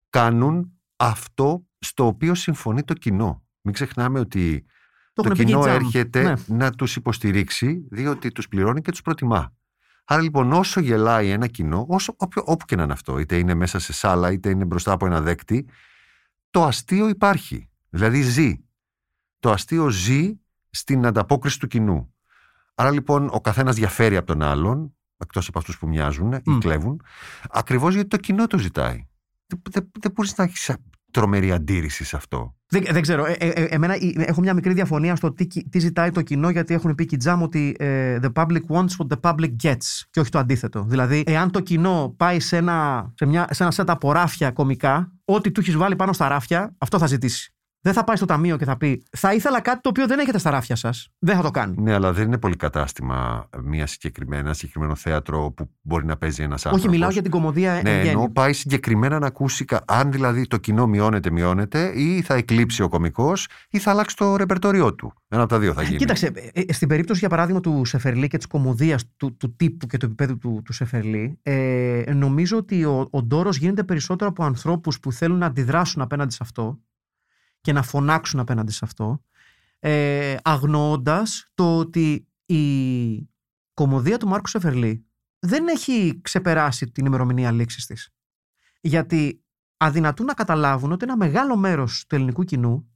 [0.10, 3.44] κάνουν αυτό στο οποίο συμφωνεί το κοινό.
[3.62, 4.66] Μην ξεχνάμε ότι
[5.14, 5.76] Το το, έχουν πει και οι κοινό Τζαμ.
[5.76, 6.34] έρχεται Ναι.
[6.48, 9.54] να τους υποστηρίξει διότι τους πληρώνει και τους προτιμά.
[10.06, 13.54] Άρα λοιπόν όσο γελάει ένα κοινό, όσο, όποιο, όπου και να είναι αυτό, είτε είναι
[13.54, 15.68] μέσα σε σάλα είτε είναι μπροστά από ένα δέκτη,
[16.50, 17.70] το αστείο υπάρχει.
[17.90, 18.66] Δηλαδή ζει.
[19.40, 20.40] Το αστείο ζει
[20.70, 22.14] στην ανταπόκριση του κοινού.
[22.76, 27.02] Άρα λοιπόν ο καθένας διαφέρει από τον άλλον, εκτός από αυτούς που μοιάζουν ή κλέβουν,
[27.50, 29.06] ακριβώς γιατί το κοινό το ζητάει.
[29.46, 30.70] Δεν, δεν, δεν μπορείς να έχεις
[31.12, 32.56] τρομερή αντίρρηση σε αυτό.
[32.68, 33.26] Δεν, δεν ξέρω.
[33.26, 36.50] Ε, ε, ε, εμένα ε, έχω μια μικρή διαφωνία στο τι, τι ζητάει το κοινό,
[36.50, 40.30] γιατί έχουν πει Κιτζάμ ότι ε, the public wants what the public gets και όχι
[40.30, 40.84] το αντίθετο.
[40.84, 45.12] Δηλαδή, εάν το κοινό πάει σε ένα, σε μια, σε ένα σετ από ράφια κομικά,
[45.26, 47.54] ό,τι του έχεις βάλει πάνω στα ράφια, αυτό θα ζητήσει.
[47.84, 50.38] Δεν θα πάει στο ταμείο και θα πει Θα ήθελα κάτι το οποίο δεν έχετε
[50.38, 51.10] στα ράφια σας.
[51.20, 51.76] Δεν θα το κάνει.
[51.82, 56.44] Ναι, αλλά δεν είναι πολύ κατάστημα μια συγκεκριμένα, ένα συγκεκριμένο θέατρο που μπορεί να παίζει
[56.44, 56.78] ένας άνθρωπο.
[56.78, 58.10] Όχι, μιλάω για την κομμωδία Ναι, εν γέννη.
[58.10, 62.82] ενώ πάει συγκεκριμένα να ακούσει κα- αν δηλαδή το κοινό μειώνεται, μειώνεται, ή θα εκλείψει
[62.84, 65.14] ο κωμικός, ή θα αλλάξει το ρεπερτόριό του.
[65.28, 65.98] Ένα από τα δύο θα γίνει.
[65.98, 69.88] Κοίταξε, ε, ε, στην περίπτωση για παράδειγμα του Σεφερλί και της κομμωδίας του, του τύπου
[69.88, 74.44] και του επίπεδου του, του Σεφερλί, ε, νομίζω ότι ο, ο ντόρος γίνεται περισσότερο από
[74.44, 76.80] ανθρώπους που θέλουν να αντιδράσουν απέναντι σε αυτό
[77.62, 79.24] και να φωνάξουν απέναντι σε αυτό,
[79.80, 83.30] ε, αγνοώντας το ότι η
[83.74, 85.06] κωμωδία του Μάρκου Σεφερλί
[85.40, 88.10] δεν έχει ξεπεράσει την ημερομηνία λήξης της.
[88.82, 89.44] Γιατί
[89.78, 92.90] αδυνατούν να καταλάβουν ότι ένα μεγάλο μέρος του ελληνικού κοινού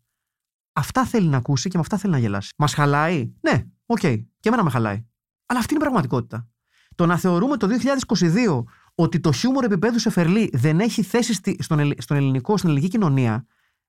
[0.73, 2.53] αυτά θέλει να ακούσει και με αυτά θέλει να γελάσει.
[2.57, 3.99] Μας χαλάει; Ναι, οκ.
[3.99, 5.05] Και εμένα με χαλάει.
[5.45, 6.47] Αλλά αυτή είναι η πραγματικότητα.
[6.95, 8.63] Το να θεωρούμε το 2022
[8.95, 12.87] ότι το χιούμορ επίπεδου Σεφερλί δεν έχει θέση στη- στον, ελλ- στον ελληνικό, στην ελληνική
[12.89, 13.45] κοινωνία,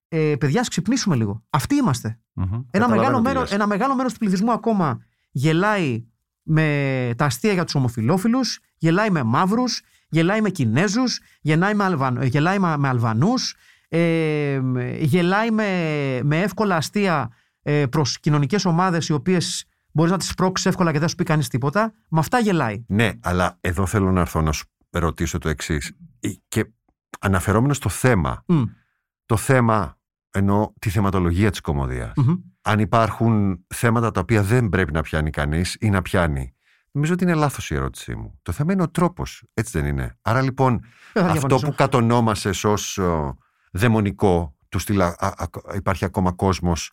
[0.07, 1.43] ε, παιδιά, ας ξυπνήσουμε λίγο.
[1.49, 2.19] Αυτοί είμαστε.
[2.33, 2.53] Μμμ.
[2.53, 3.51] Ένα Καταλαβαίνω μεγάλο, τι μέρο, λες.
[3.51, 4.99] ένα μεγάλο μέρος του πληθυσμού ακόμα
[5.31, 6.05] γελάει
[6.43, 12.21] με τα αστεία για τους ομοφιλόφιλους, γελάει με μαύρους, γελάει με Κινέζους, γελάει με, Αλβαν,
[12.23, 13.55] γελάει με, με Αλβανούς,
[13.89, 14.59] ε,
[14.99, 15.63] γελάει με,
[16.23, 17.29] με εύκολα αστεία
[17.61, 21.23] ε, προς κοινωνικές ομάδες οι οποίες μπορείς να τις σπρώξεις εύκολα και δεν σου πει
[21.23, 21.93] κανείς τίποτα.
[22.09, 22.83] Με αυτά γελάει.
[22.87, 25.91] Ναι, αλλά εδώ θέλω να έρθω να σου ρωτήσω το εξής.
[26.47, 26.65] Και
[27.19, 28.63] αναφερόμενος στο θέμα, Μμ,
[29.27, 29.97] το θέμα
[30.31, 32.11] εννοώ τη θεματολογία της κομμωδίας.
[32.15, 32.35] μμμ.
[32.61, 36.51] Αν υπάρχουν θέματα τα οποία δεν πρέπει να πιάνει κανείς ή να πιάνει.
[36.91, 38.39] Νομίζω ότι είναι λάθος η ερώτησή μου.
[38.41, 40.17] Το θέμα είναι ο τρόπος, έτσι δεν είναι.
[40.21, 41.67] Άρα λοιπόν Δεν θα αυτό διαφωνήσω.
[41.67, 43.33] που κατονόμασες ως ε,
[43.71, 46.91] δαιμονικό, του στυλ, α- α- α- υπάρχει ακόμα κόσμος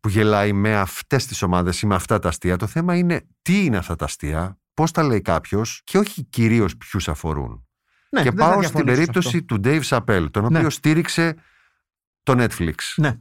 [0.00, 2.56] που γελάει με αυτές τις ομάδες ή με αυτά τα αστεία.
[2.56, 6.76] Το θέμα είναι τι είναι αυτά τα αστεία, πώς τα λέει κάποιος και όχι κυρίως
[6.76, 7.66] ποιους αφορούν.
[8.10, 9.58] Ναι, και δεν θα πάω στην διαφωνήσω σε περίπτωση αυτό.
[9.58, 10.70] του Dave Chappelle, τον οποίο Ναι.
[10.70, 11.34] στήριξε
[12.26, 12.74] το Netflix.
[12.96, 13.14] Ναι.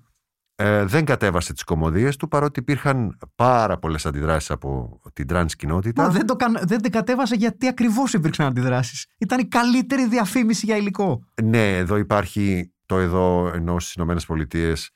[0.56, 6.04] Ε, δεν κατέβασε τις κωμωδίες του παρότι υπήρχαν πάρα πολλές αντιδράσεις από την τρανς κοινότητα.
[6.04, 9.06] Μα δεν, το καν, δεν την κατέβασε γιατί ακριβώς υπήρξαν αντιδράσεις.
[9.18, 11.24] Ήταν η καλύτερη διαφήμιση για υλικό.
[11.44, 14.90] Ναι, εδώ υπάρχει το εδώ ενώ στις Ηνωμένες Πολιτείες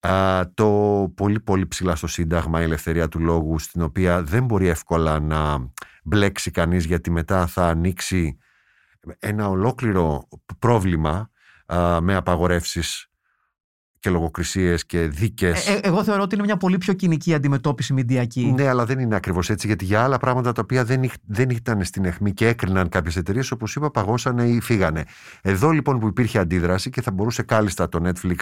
[0.00, 0.68] α, το
[1.16, 5.70] πολύ πολύ ψηλά στο Σύνταγμα η ελευθερία του λόγου στην οποία δεν μπορεί εύκολα να
[6.04, 8.38] μπλέξει κανείς γιατί μετά θα ανοίξει
[9.18, 10.28] ένα ολόκληρο
[10.58, 11.30] πρόβλημα
[11.66, 13.09] α, με απαγορεύσεις
[14.00, 15.68] και λογοκρισίες και δίκες.
[15.68, 18.52] Ε, ε, εγώ θεωρώ ότι είναι μια πολύ πιο κοινική αντιμετώπιση μηντιακή.
[18.56, 21.50] Ναι, αλλά δεν είναι ακριβώς έτσι, γιατί για άλλα πράγματα τα οποία δεν, είχ- δεν
[21.50, 25.04] ήταν στην αιχμή και έκριναν κάποιες εταιρείες, όπως είπα, παγώσανε ή φύγανε.
[25.42, 28.36] Εδώ λοιπόν που υπήρχε αντίδραση και θα μπορούσε κάλλιστα το Netflix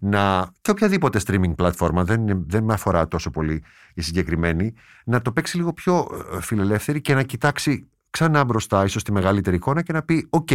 [0.00, 0.50] να.
[0.60, 3.62] και οποιαδήποτε streaming πλατφόρμα, δεν, είναι- δεν με αφορά τόσο πολύ
[3.94, 4.72] η συγκεκριμένη,
[5.04, 9.56] να το παίξει λίγο πιο ε, φιλελεύθερη και να κοιτάξει ξανά μπροστά, ίσως τη μεγαλύτερη
[9.56, 10.48] εικόνα και να πει: Οκ,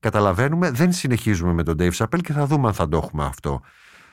[0.00, 3.60] καταλαβαίνουμε, δεν συνεχίζουμε με τον Dave Chappelle και θα δούμε αν θα το έχουμε αυτό.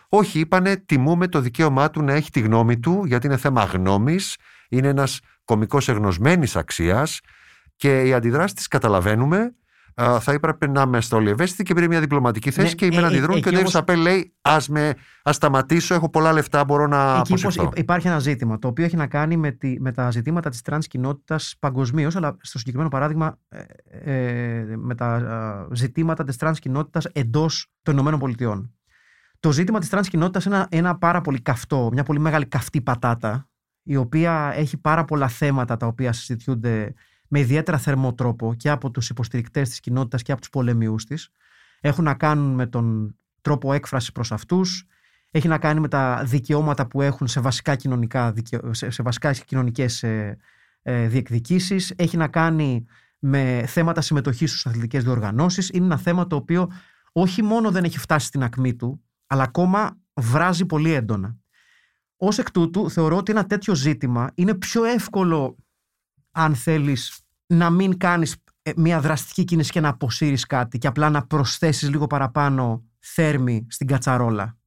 [0.09, 4.37] Όχι, είπανε, τιμούμε το δικαίωμά του να έχει τη γνώμη του, γιατί είναι θέμα γνώμης.
[4.69, 7.19] Είναι ένας κωμικός εγνωσμένης αξίας
[7.75, 9.55] και οι αντιδράσει τι καταλαβαίνουμε.
[10.01, 12.89] Α, θα έπρεπε να είμαστε όλοι ευαίσθητοι και πήρε μια διπλωματική θέση Ναι, και οι
[12.89, 14.57] μεν ε, ε, αντιδρούν και ο εκεί Dave όμως- Chappelle λέει: Α
[15.23, 17.69] ας σταματήσω, έχω πολλά λεφτά, μπορώ να Εκεί πως αποσυρθώ.
[17.71, 20.61] υπ- υπάρχει ένα ζήτημα το οποίο έχει να κάνει με, τη, με τα ζητήματα της
[20.61, 23.63] τρανς κοινότητας παγκοσμίως, αλλά στο συγκεκριμένο παράδειγμα ε,
[24.13, 25.15] ε, με τα
[25.71, 28.73] ε, ζητήματα της τρανς κοινότητας εντός των Ηνωμένων Πολιτειών.
[29.39, 32.81] Το ζήτημα της τρανς κοινότητας είναι ένα, ένα πάρα πολύ καυτό, μια πολύ μεγάλη καυτή
[32.81, 33.49] πατάτα
[33.83, 36.93] η οποία έχει πάρα πολλά θέματα τα οποία συζητιούνται
[37.35, 41.29] με ιδιαίτερα θερμό τρόπο και από τους υποστηρικτές της κοινότητας και από τους πολεμιούς της.
[41.79, 44.85] Έχουν να κάνουν με τον τρόπο έκφρασης προς αυτούς,
[45.31, 49.31] έχει να κάνει με τα δικαιώματα που έχουν σε βασικά, κοινωνικά, δικαι- σε, σε βασικά
[49.33, 50.37] κοινωνικές ε,
[50.81, 52.85] ε, διεκδικήσεις, έχει να κάνει
[53.19, 55.69] με θέματα συμμετοχής στους αθλητικές διοργανώσεις.
[55.69, 56.71] Είναι ένα θέμα το οποίο
[57.11, 61.37] όχι μόνο δεν έχει φτάσει στην ακμή του, αλλά ακόμα βράζει πολύ έντονα.
[62.17, 65.57] Ως εκ τούτου θεωρώ ότι ένα τέτοιο ζήτημα είναι πιο εύκολο
[66.31, 71.09] αν θέλεις να μην κάνεις ε, μια δραστική κίνηση και να αποσύρεις κάτι και απλά
[71.09, 74.57] να προσθέσεις λίγο παραπάνω θέρμη στην κατσαρόλα.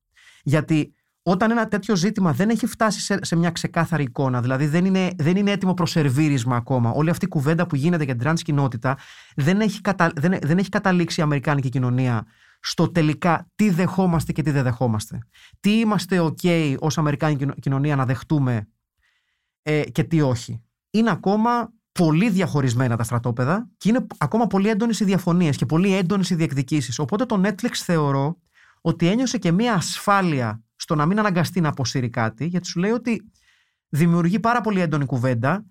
[0.43, 4.85] Γιατί όταν ένα τέτοιο ζήτημα δεν έχει φτάσει σε, σε μια ξεκάθαρη εικόνα, δηλαδή δεν
[4.85, 8.23] είναι, δεν είναι έτοιμο προς σερβίρισμα ακόμα, όλη αυτή η κουβέντα που γίνεται για την
[8.23, 8.99] τρανς κοινότητα
[9.37, 12.27] δεν έχει, κατα, δεν, δεν έχει καταλήξει η Αμερικάνικη κοινωνία
[12.61, 15.19] στο τελικά τι δεχόμαστε και τι δεν δεχόμαστε.
[15.61, 18.69] Τι είμαστε OK ως Αμερικάνικη κοινωνία να δεχτούμε
[19.63, 20.63] ε, και τι όχι.
[20.91, 25.97] Είναι ακόμα πολύ διαχωρισμένα τα στρατόπεδα και είναι ακόμα πολύ έντονες οι διαφωνίες και πολύ
[25.97, 26.99] έντονες οι διεκδικήσεις.
[26.99, 28.39] Οπότε το Netflix θεωρώ
[28.81, 32.91] ότι ένιωσε και μία ασφάλεια στο να μην αναγκαστεί να αποσύρει κάτι, γιατί σου λέει
[32.91, 33.31] ότι
[33.89, 35.65] δημιουργεί πάρα πολύ έντονη κουβέντα.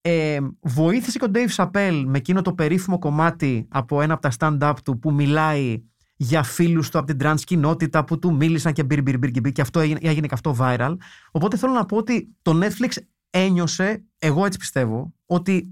[0.00, 4.32] Ε, βοήθησε και ο Dave Chappelle με εκείνο το περίφημο κομμάτι από ένα από τα
[4.38, 5.82] stand-up του που μιλάει
[6.16, 9.40] για φίλους του από την trans κοινότητα που του μίλησαν και μπυρ, μπυρ, μπυρ, και,
[9.40, 10.96] μπυρ, και αυτό έγινε, έγινε και αυτό viral.
[11.30, 12.96] Οπότε θέλω να πω ότι το Netflix
[13.30, 15.70] ένιωσε, εγώ έτσι πιστεύω, ότι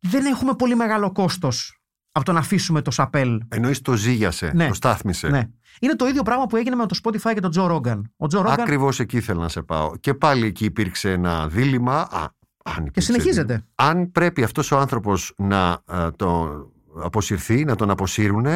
[0.00, 1.80] δεν έχουμε πολύ μεγάλο κόστος
[2.12, 3.40] από το να αφήσουμε το Σαπέλ.
[3.48, 4.68] Εννοείς το ζήγιασε, Ναι.
[4.68, 5.28] το στάθμισε.
[5.28, 5.48] Ναι.
[5.80, 8.00] Είναι το ίδιο πράγμα που έγινε με το Spotify και τον Joe Rogan.
[8.16, 9.96] Ο Joe Rogan Ακριβώς εκεί ήθελα να σε πάω.
[9.96, 12.00] Και πάλι εκεί υπήρξε ένα δίλημα.
[12.00, 12.20] Α,
[12.64, 13.52] αν και υπήρξε συνεχίζεται.
[13.52, 13.66] δίλημα.
[13.74, 16.50] Αν πρέπει αυτός ο άνθρωπος να ε, το
[17.02, 18.46] αποσυρθεί, να τον αποσύρουν,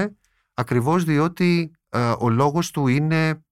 [0.55, 3.45] ακριβώς διότι ε, ο λόγος του είναι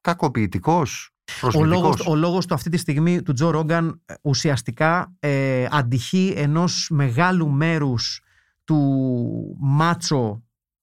[0.00, 1.09] κακοποιητικός.
[1.54, 6.34] Ο λόγος, ο λόγος του αυτή τη στιγμή του Τζο Ρόγκαν ε, ουσιαστικά ε, αντυχεί
[6.36, 8.20] ενός μεγάλου μέρους
[8.64, 10.42] του μάτσο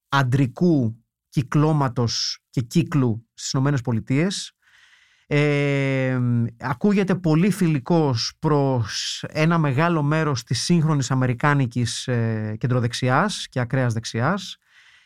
[0.09, 4.51] αντρικού κυκλώματος και κύκλου στις Ηνωμένες Πολιτείες.
[5.29, 6.19] Ε,
[6.59, 14.57] ακούγεται πολύ φιλικός προς ένα μεγάλο μέρος της σύγχρονης αμερικάνικης ε, κεντροδεξιάς και ακραίας δεξιάς.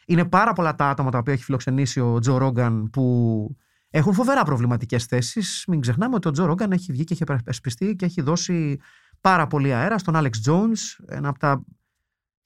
[0.06, 3.58] Είναι πάρα πολλά τα άτομα τα οποία έχει φιλοξενήσει ο Τζο Ρόγκαν που
[3.92, 5.64] έχουν φοβερά προβληματικές θέσεις.
[5.68, 8.80] Μην ξεχνάμε ότι ο Τζο Ρόγκαν έχει βγει και έχει επεσπιστεί και έχει δώσει
[9.22, 11.64] πάρα πολύ αέρα στον Άλεξ Jones, ένα από τα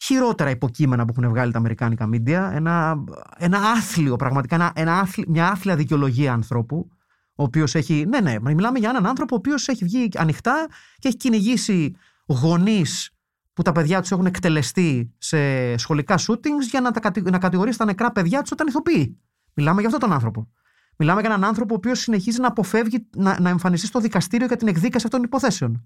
[0.04, 2.52] χειρότερα υποκείμενα που έχουν βγάλει τα αμερικάνικα μίντια.
[2.54, 3.04] Ένα,
[3.38, 6.90] ένα άθλιο, πραγματικά, ένα, ένα άθλι, μια άθλια δικαιολογία ανθρώπου.
[7.36, 8.06] Ο οποίος έχει.
[8.06, 10.68] Ναι, ναι, μιλάμε για έναν άνθρωπο ο οποίος έχει βγει ανοιχτά
[11.00, 13.10] και έχει κυνηγήσει γονείς
[13.54, 15.38] που τα παιδιά τους έχουν εκτελεστεί σε
[15.78, 19.20] σχολικά shootings για να, τα, κατη- να κατηγορήσει τα νεκρά παιδιά τους όταν ηθοποιεί.
[19.54, 20.50] Μιλάμε για αυτόν τον άνθρωπο.
[20.98, 24.58] Μιλάμε για έναν άνθρωπο ο οποίος συνεχίζει να αποφεύγει να, να εμφανιστεί στο δικαστήριο για
[24.58, 25.84] την εκδίκαση αυτών των υποθέσεων.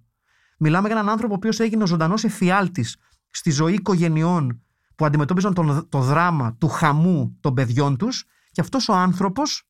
[0.57, 2.97] Μιλάμε για έναν άνθρωπο ο οποίος έγινε ο ζωντανός εφιάλτης
[3.30, 4.62] στη ζωή οικογενειών
[4.95, 8.24] που αντιμετώπιζαν τον, το δράμα του χαμού των παιδιών τους.
[8.51, 9.64] Και αυτός ο άνθρωπος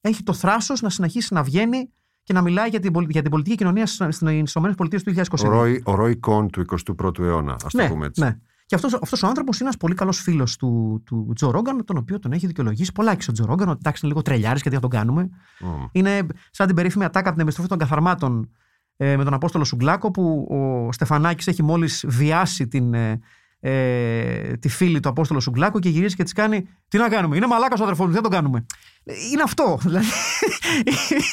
[0.00, 1.92] έχει το θράσος να συνεχίσει να βγαίνει
[2.22, 5.24] και να μιλάει για την, πολι- για την πολιτική κοινωνία στις ΗΠΑ του 2022.
[5.44, 6.64] Ο Ρόι, ο Ρόι Κον του
[7.00, 8.20] 21ου αιώνα, ας το Ναι, πούμε έτσι.
[8.20, 8.38] ναι.
[8.66, 11.96] Και αυτός, αυτός ο άνθρωπος είναι ένας πολύ καλός φίλος του, του Τζο Ρόγκαν, τον
[11.96, 14.68] οποίο τον έχει δικαιολογήσει πολλά και ο Τζο Ρόγκαν, ότι εντάξει είναι λίγο τρελιάρης και
[14.68, 15.30] τι θα τον κάνουμε.
[15.60, 15.84] Μμ.
[15.92, 18.50] Είναι σαν την περίφημη ατάκα από την επιστροφή των καθαρμάτων
[18.96, 23.20] ε, με τον Απόστολο Σουγκλάκο, που ο Στεφανάκης έχει μόλις βιάσει την, ε,
[23.66, 27.46] ε, τη φίλη του Απόστολο Σουγκλάκου και γυρίζει και της κάνει Τι να κάνουμε, είναι
[27.46, 28.66] μαλάκας ο αδερφός μου, τι θα τον κάνουμε.
[29.04, 29.78] Ε, Είναι αυτό.
[29.82, 30.06] Δηλαδή,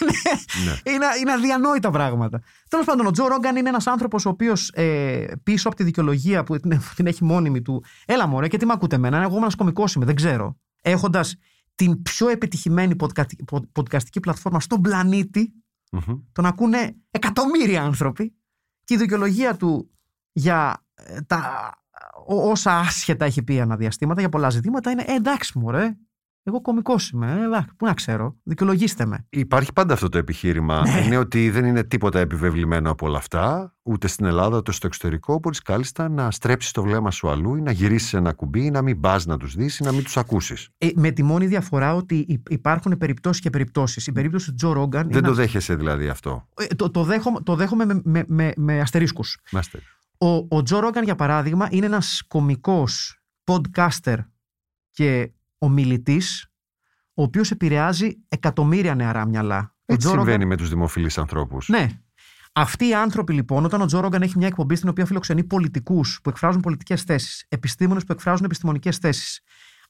[0.02, 0.12] είναι,
[0.66, 0.92] Ναι.
[0.94, 2.42] είναι, είναι αδιανόητα πράγματα.
[2.70, 6.44] Τέλος πάντων, ο Τζο Ρόγκαν είναι ένας άνθρωπος ο οποίος ε, πίσω από τη δικαιολογία
[6.44, 7.84] που την, την έχει μόνιμη του.
[8.06, 10.58] Έλα μωρέ, και τι με ακούτε εμένα, εγώ ένας κωμικός είμαι, δεν ξέρω.
[10.82, 11.36] Έχοντας
[11.76, 15.54] την πιο επιτυχημένη podcasti- pod- podcastική πλατφόρμα στον πλανήτη,
[15.92, 16.16] Μμμ.
[16.32, 18.36] τον ακούνε εκατομμύρια άνθρωποι
[18.84, 19.92] και η δικαιολογία του
[20.32, 21.80] για ε, τα ό-
[22.26, 25.96] όσα άσχετα έχει πει αναδιαστήματα για πολλά ζητήματα είναι ε, εντάξει μωρέ,
[26.44, 29.26] εγώ κωμικός είμαι, ε, εντάξει, πού να ξέρω, δικαιολογήστε με.
[29.30, 30.82] Υπάρχει πάντα αυτό το επιχείρημα.
[30.82, 31.06] Ναι.
[31.06, 35.40] Είναι ότι δεν είναι τίποτα επιβεβλημένο από όλα αυτά, ούτε στην Ελλάδα ούτε στο εξωτερικό.
[35.40, 38.82] Μπορείς κάλλιστα να στρέψεις το βλέμμα σου αλλού ή να γυρίσεις ένα κουμπί ή να
[38.82, 40.70] μην πας να τους δεις ή να μην τους ακούσεις.
[40.78, 44.08] Ε, με τη μόνη διαφορά ότι υ- υπάρχουν περιπτώσεις και περιπτώσεις.
[44.08, 46.48] Η περίπτωση του Τζο Ρόγκαν Δεν είναι το δέχεσαι δηλαδή αυτό.
[46.58, 49.38] ε, το, το, δέχομαι, το δέχομαι με, με, με, με αστερίσκους.
[49.52, 49.80] Μάστε.
[50.22, 54.18] Ο, ο Τζο Ρόγκαν, για παράδειγμα, είναι ένας κομικός podcaster
[54.92, 56.46] και ομιλητής,
[57.14, 59.76] ο οποίος επηρεάζει εκατομμύρια νεαρά μυαλά.
[59.80, 61.68] Ο Έτσι Τζο Ρόγκαν- συμβαίνει με τους δημοφιλείς ανθρώπους.
[61.70, 61.88] Ναι.
[62.54, 66.20] Αυτοί οι άνθρωποι λοιπόν, όταν ο Τζο Ρόγκαν έχει μια εκπομπή στην οποία φιλοξενεί πολιτικούς
[66.24, 69.42] που εκφράζουν πολιτικές θέσεις, επιστήμονες που εκφράζουν επιστημονικές θέσεις,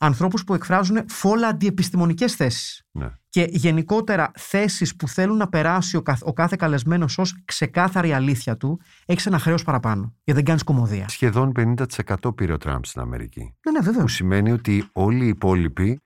[0.02, 3.10] ανθρώπους που εκφράζουν φόλα αντιεπιστημονικές θέσεις Ναι.
[3.30, 8.58] και γενικότερα θέσεις που θέλουν να περάσει ο, καθ- ο κάθε καλεσμένος ως ξεκάθαρη αλήθεια
[8.58, 10.02] του, έχεις ένα χρέος παραπάνω.
[10.24, 11.08] Γιατί δεν κάνεις κομμωδία.
[11.10, 13.42] Σχεδόν 50% πήρε ο Τραμπ στην Αμερική.
[13.66, 14.02] Ναι, ναι, βεβαίω.
[14.02, 16.00] Που σημαίνει ότι όλοι οι υπόλοιποι,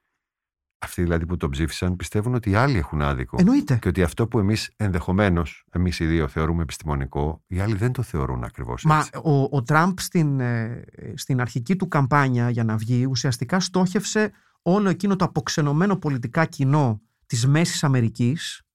[0.79, 3.37] αυτοί δηλαδή που τον ψήφισαν, πιστεύουν ότι οι άλλοι έχουν άδικο.
[3.39, 3.77] Εννοείται.
[3.81, 8.01] Και ότι αυτό που εμείς ενδεχομένως, εμείς οι δύο θεωρούμε επιστημονικό, οι άλλοι δεν το
[8.01, 9.11] θεωρούν ακριβώς Μα έτσι.
[9.23, 10.83] ο, ο Τραμπ στην, ε,
[11.15, 17.01] στην αρχική του καμπάνια για να βγει ουσιαστικά στόχευσε όλο εκείνο το αποξενωμένο πολιτικά κοινό
[17.25, 18.65] της Μέσης Αμερικής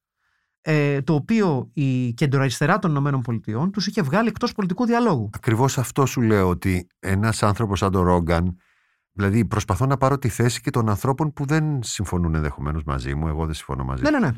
[0.62, 5.30] ε, το οποίο η κεντροαριστερά των Ηνωμένων Πολιτειών τους είχε βγάλει εκτός πολιτικού διαλόγου.
[5.32, 8.56] Ακριβώς αυτό σου λέω ότι ένας άνθρωπος σαν τον Ρόγκαν,
[9.12, 13.28] δηλαδή προσπαθώ να πάρω τη θέση και των ανθρώπων που δεν συμφωνούν ενδεχομένως μαζί μου,
[13.28, 14.30] εγώ δεν συμφωνώ μαζί Ναι, ναι, ναι.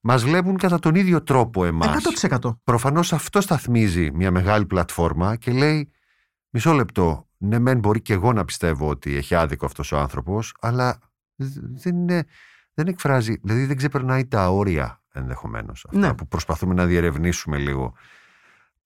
[0.00, 2.02] Μας βλέπουν κατά τον ίδιο τρόπο εμάς.
[2.20, 2.56] 100%.
[2.64, 5.90] Προφανώς αυτό σταθμίζει μια μεγάλη πλατφόρμα και λέει:
[6.50, 7.28] Μισό λεπτό.
[7.38, 10.98] Ναι, μεν μπορεί και εγώ να πιστεύω ότι έχει άδικο αυτός ο άνθρωπος, αλλά
[11.36, 12.24] δ- δεν, είναι,
[12.74, 15.84] δεν εκφράζει, δηλαδή δεν ξεπερνάει τα όρια ενδεχομένως.
[15.88, 16.14] Αυτά Ναι.
[16.14, 17.94] που προσπαθούμε να διερευνήσουμε λίγο.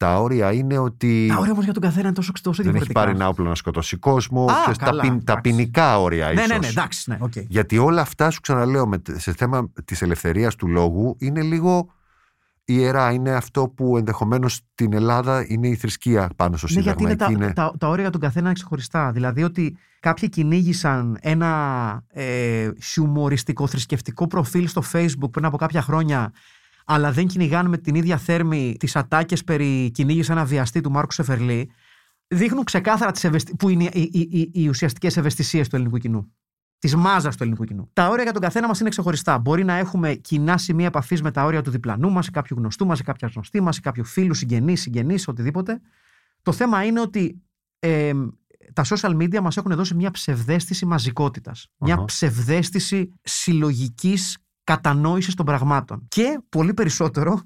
[0.01, 2.85] Τα όρια είναι ότι Τα όρια όμως για τον καθένα είναι τόσο, τόσο δεν έχει
[2.85, 3.01] διαφορετικά.
[3.01, 4.45] πάρει ένα όπλο να σκοτώσει κόσμο.
[4.45, 5.41] Α, ξέρεις, τα, καλά, ποιν- τα εντάξει.
[5.51, 6.49] ποινικά όρια Ναι, ίσως.
[6.49, 7.11] ναι, ναι, εντάξει.
[7.11, 7.33] Ναι, οκ.
[7.37, 11.93] Γιατί όλα αυτά σου ξαναλέω με, σε θέμα της ελευθερίας του λόγου είναι λίγο
[12.65, 13.13] ιερά.
[13.13, 17.33] Είναι αυτό που ενδεχομένως στην Ελλάδα είναι η θρησκεία πάνω στο Ναι, γιατί Σύνταγμα.
[17.35, 19.13] είναι Εκεί τα, τα, τα όρια για τον καθένα είναι ξεχωριστά.
[19.13, 26.33] Δηλαδή ότι κάποιοι κυνήγησαν ένα ε, χιουμοριστικό θρησκευτικό προφίλ στο Facebook πριν από κάποια χρόνια,
[26.93, 31.13] αλλά δεν κυνηγάνε με την ίδια θέρμη τις ατάκες περί κυνήγησε ένα βιαστή του Μάρκου
[31.13, 31.71] Σεφερλί.
[32.27, 33.57] Δείχνουν ξεκάθαρα τις ευαισθη...
[33.57, 36.33] που είναι οι, οι, οι, οι ουσιαστικές ευαισθησίες του ελληνικού κοινού.
[36.79, 37.91] Της μάζας του ελληνικού κοινού.
[37.93, 39.39] Τα όρια για τον καθένα μας είναι ξεχωριστά.
[39.39, 43.03] Μπορεί να έχουμε κοινά σημεία επαφής με τα όρια του διπλανού μας, κάποιου γνωστού μας,
[43.03, 45.81] κάποια γνωστή μας, κάποιου φίλου, συγγενείς, συγγενείς, οτιδήποτε.
[46.43, 47.43] Το θέμα είναι ότι
[47.79, 48.13] ε,
[48.73, 51.67] τα social media μας έχουν δώσει μια ψευδέστηση μαζικότητας.
[51.79, 52.05] Μια Αχα.
[52.05, 54.39] ψευδέστηση συλλογικής
[54.75, 56.07] κατανόησης των πραγμάτων.
[56.09, 57.41] Και πολύ περισσότερο,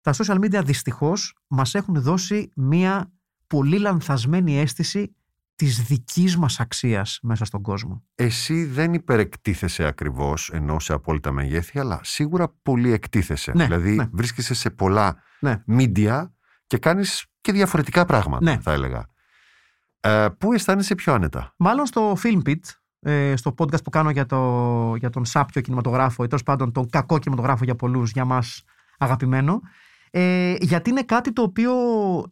[0.00, 3.12] τα social media δυστυχώς μας έχουν δώσει μια
[3.46, 5.14] πολύ λανθασμένη αίσθηση
[5.54, 8.02] της δικής μας αξίας μέσα στον κόσμο.
[8.14, 13.52] Εσύ δεν υπερεκτίθεσαι ακριβώς ενώ σε απόλυτα μεγέθη, αλλά σίγουρα πολύ εκτίθεσαι.
[13.54, 14.08] Ναι, δηλαδή ναι.
[14.12, 15.62] βρίσκεσαι σε πολλά Ναι.
[15.68, 16.28] media
[16.66, 18.58] και κάνεις και διαφορετικά πράγματα, Ναι.
[18.60, 19.06] θα έλεγα.
[20.00, 22.60] Ε, πού αισθάνεσαι πιο άνετα; Μάλλον στο Film Pit,
[23.00, 26.88] ε, στο podcast που κάνω για, το, για τον σάπιο κινηματογράφο ή τέλος πάντων τον
[26.90, 28.64] κακό κινηματογράφο για πολλούς, για μας
[28.98, 29.60] αγαπημένο,
[30.10, 31.72] ε, γιατί είναι κάτι το οποίο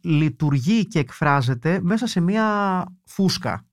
[0.00, 3.66] λειτουργεί και εκφράζεται μέσα σε μια φούσκα,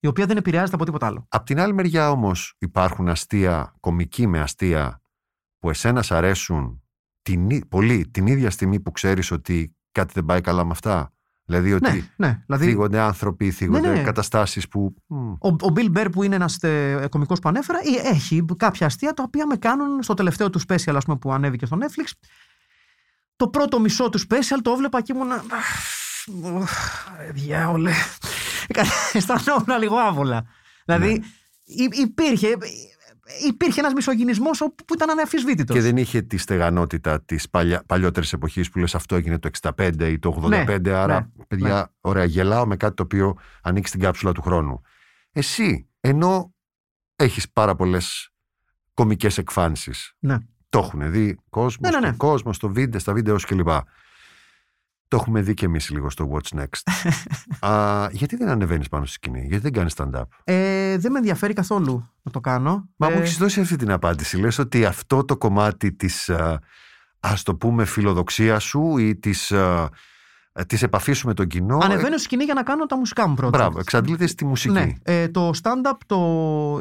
[0.00, 1.26] η οποία δεν επηρεάζεται από τίποτα άλλο.
[1.28, 5.00] Απ' την άλλη μεριά όμως υπάρχουν αστεία, κομική με αστεία,
[5.58, 6.82] που εσένα σ' αρέσουν
[7.22, 11.13] την, ί- πολύ την ίδια στιγμή που ξέρεις ότι κάτι δεν πάει καλά με αυτά;
[11.46, 12.42] Δηλαδή ότι Ναι, ναι.
[12.46, 14.02] Δηλαδή, θίγονται άνθρωποι, θίγονται Ναι, ναι.
[14.02, 14.94] καταστάσεις που...
[15.06, 18.86] μ, ο, ο Bill Burr που είναι ένας ε, κωμικός που ανέφερα ή έχει κάποια
[18.86, 22.10] αστεία τα οποία με κάνουν στο τελευταίο του special ας πούμε, που ανέβηκε στο Netflix
[23.36, 25.28] το πρώτο μισό του special το έβλεπα και ήμουν
[27.32, 27.92] διάολε
[29.12, 30.44] αισθανόμουν λίγο άβολα
[30.84, 31.24] δηλαδή Ναι.
[31.64, 32.48] υ- υπήρχε
[33.48, 37.48] υπήρχε ένας μισογυνισμός όπου- που ήταν αναφυσβήτητος Και δεν είχε τη στεγανότητα της
[37.86, 40.80] παλιότερης εποχής που λες αυτό έγινε το 65 ή το 85.
[40.90, 41.82] Ναι, άρα, ναι, παιδιά, ναι.
[42.00, 44.80] ωραία, γελάω με κάτι το οποίο ανήκει στην κάψουλα του χρόνου.
[45.32, 46.54] Εσύ, ενώ
[47.16, 48.30] έχεις πάρα πολλές
[48.94, 50.14] κομικές εκφάνσεις.
[50.18, 50.36] Ναι.
[50.68, 52.16] Το έχουν δει κόσμος, Ναι, ναι, ναι.
[52.16, 53.68] κόσμος, στο βίντεο, στα βίντεο κλπ.
[55.08, 56.92] Το έχουμε δει και εμείς λίγο στο What's Next.
[57.68, 61.52] Α, γιατί δεν ανεβαίνεις πάνω στη σκηνή, γιατί δεν κάνεις stand-up; ε, δεν με ενδιαφέρει
[61.52, 64.36] καθόλου να το κάνω Μα Ε, μου έχεις δώσει αυτή την απάντηση.
[64.36, 66.60] Λες ότι αυτό το κομμάτι της, α,
[67.20, 69.88] ας το πούμε, φιλοδοξίας σου ή της, α,
[70.66, 71.78] της επαφής σου με τον κοινό...
[71.82, 74.74] ανεβαίνω στη σκηνή για να κάνω τα μουσικά μου ε, project Μπράβο, εξαντλείται στη μουσική.
[74.74, 76.18] Ναι, ε, το stand-up το...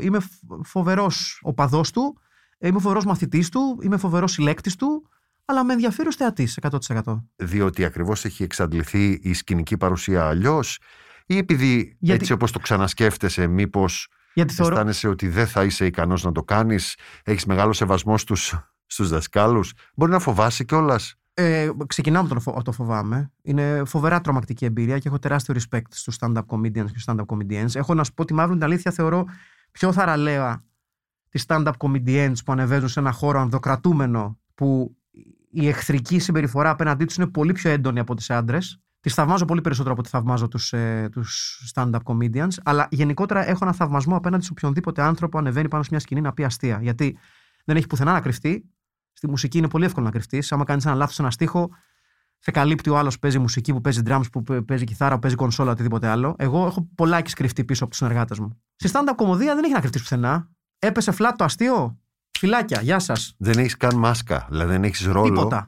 [0.01, 0.19] είμαι
[0.63, 2.17] φοβερός οπαδός του,
[2.57, 5.09] ε, είμαι φοβερός μαθητής του, είμαι φοβερός συλλέκτης του,
[5.45, 7.23] αλλά με ενδιαφέρει ως θεατής 100%.
[7.35, 10.79] Διότι ακριβώς έχει εξαντληθεί η σκηνική παρουσία αλλιώς,
[11.25, 14.71] ή επειδή Γιατί- έτσι όπως το ξανασκέφτεσαι μήπως Γιατί θεωρώ.
[14.73, 19.73] αισθάνεσαι ότι δεν θα είσαι ικανός να το κάνεις, έχεις μεγάλο σεβασμό στους, στους δασκάλους,
[19.95, 23.31] μπορεί να φοβάσαι κιόλας; Ε, ξεκινάω με το, φο- το φοβάμαι.
[23.41, 27.75] Είναι φοβερά τρομακτική εμπειρία και έχω τεράστιο respect στους stand-up comedians και stand-up comedians.
[27.75, 29.25] Έχω να σου πω τη μαύρη την αλήθεια, θεωρώ
[29.71, 30.63] πιο θαραλέα
[31.29, 34.97] τις stand-up comedians που ανεβαίνουν σε ένα χώρο ανδοκρατούμενο που
[35.53, 38.77] η εχθρική συμπεριφορά απέναντί τους είναι πολύ πιο έντονη από τις άντρες.
[38.99, 43.59] Τις θαυμάζω πολύ περισσότερο από ότι θαυμάζω τους, ε, τους stand-up comedians, αλλά γενικότερα έχω
[43.61, 46.79] ένα θαυμασμό απέναντι σε οποιονδήποτε άνθρωπο ανεβαίνει πάνω σε μια σκηνή να πει αστεία.
[46.81, 47.17] Γιατί
[47.65, 48.69] δεν έχει πουθενά να κρυφτεί.
[49.13, 50.43] Στη μουσική είναι πολύ εύκολο να κρυφτεί.
[50.49, 51.69] Άμα κάνεις ένα λάθος σε ένα στίχο,
[52.39, 55.19] σε καλύπτει ο άλλος που παίζει μουσική, που παίζει drums, που παι- παίζει κιθάρα, που
[55.19, 56.35] παίζει κονσόλα, οτιδήποτε άλλο.
[56.37, 58.61] Εγώ έχω πολλά κρυφτεί πίσω από τους συνεργάτες μου.
[58.75, 60.49] Στη stand-up κομμωδία δεν έχει να κρυφτείς πουθενά.
[60.79, 61.97] Έπεσε φλάτ το αστείο.
[62.43, 63.35] Φυλάκια, γεια σας.
[63.37, 65.29] Δεν έχεις καν μάσκα, δηλαδή δεν έχεις ρόλο.
[65.29, 65.65] Τίποτα.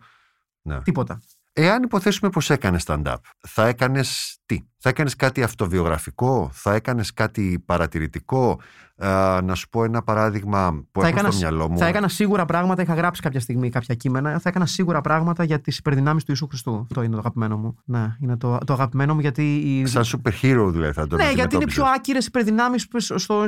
[0.61, 0.81] Ναι.
[0.81, 1.21] Τίποτα.
[1.53, 3.15] Εάν υποθέσουμε πως έκανες stand-up,
[3.47, 8.59] θα έκανες τι; Θα έκανες κάτι αυτοβιογραφικό, θα έκανες κάτι παρατηρητικό,
[8.97, 11.77] Α, να σου πω ένα παράδειγμα που Θα έχω έκανα, στο μυαλό μου.
[11.77, 12.81] θα έκανα σίγουρα πράγματα.
[12.81, 14.39] Είχα γράψει κάποια στιγμή κάποια κείμενα.
[14.39, 16.79] Θα έκανα σίγουρα πράγματα για τις υπερδυνάμεις του Ιησού Χριστού.
[16.81, 17.75] Αυτό είναι το αγαπημένο μου.
[17.85, 19.55] Ναι, είναι το, το αγαπημένο μου γιατί.
[19.55, 19.85] Η...
[19.85, 21.83] Σαν super hero δηλαδή θα τον Ναι, γιατί είναι πιο αντιμετώπιζες.
[21.95, 22.87] άκυρες υπερδυνάμεις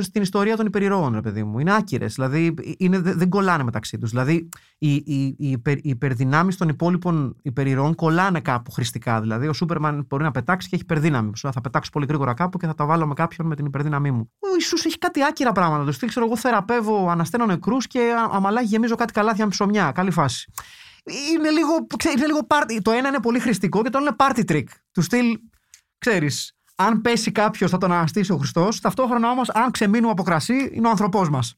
[0.00, 1.58] στην ιστορία των υπερηρώων, ρε παιδί μου.
[1.58, 2.14] Είναι άκυρες.
[2.14, 4.10] Δηλαδή είναι, δεν δεν κολλάνε μεταξύ τους.
[4.10, 9.20] Δηλαδή οι, οι, οι, υπερ, οι υπερδυνάμεις των υπόλοιπων υπερηρώων κολλάνε κάπου χρηστικά.
[9.20, 11.27] Δηλαδή ο Σούπερμαν μπορεί να πετάξει και έχει υπερδύναμη.
[11.36, 13.66] Σου λέει, θα πετάξω πολύ γρήγορα κάπου και θα τα βάλω με κάποιον με την
[13.66, 14.32] υπερδύναμή μου.
[14.38, 15.84] Ο Ιησούς έχει κάτι άκυρα πράγματα.
[15.84, 19.92] Το στείλει, ξέρω εγώ, θεραπεύω, ανασταίνω νεκρούς και α- αμαλάκι γεμίζω κάτι καλάθια με ψωμιά.
[19.92, 20.52] Καλή φάση.
[21.32, 22.78] Είναι λίγο, ξέρεις, είναι λίγο party.
[22.82, 24.64] Το ένα είναι πολύ χρηστικό και το άλλο είναι party trick.
[24.92, 25.38] Του στυλ,
[25.98, 28.80] ξέρεις, αν πέσει κάποιος θα τον αναστήσει ο Χριστός.
[28.80, 31.54] Ταυτόχρονα όμως, αν ξεμείνουμε από κρασί, είναι ο άνθρωπός μας.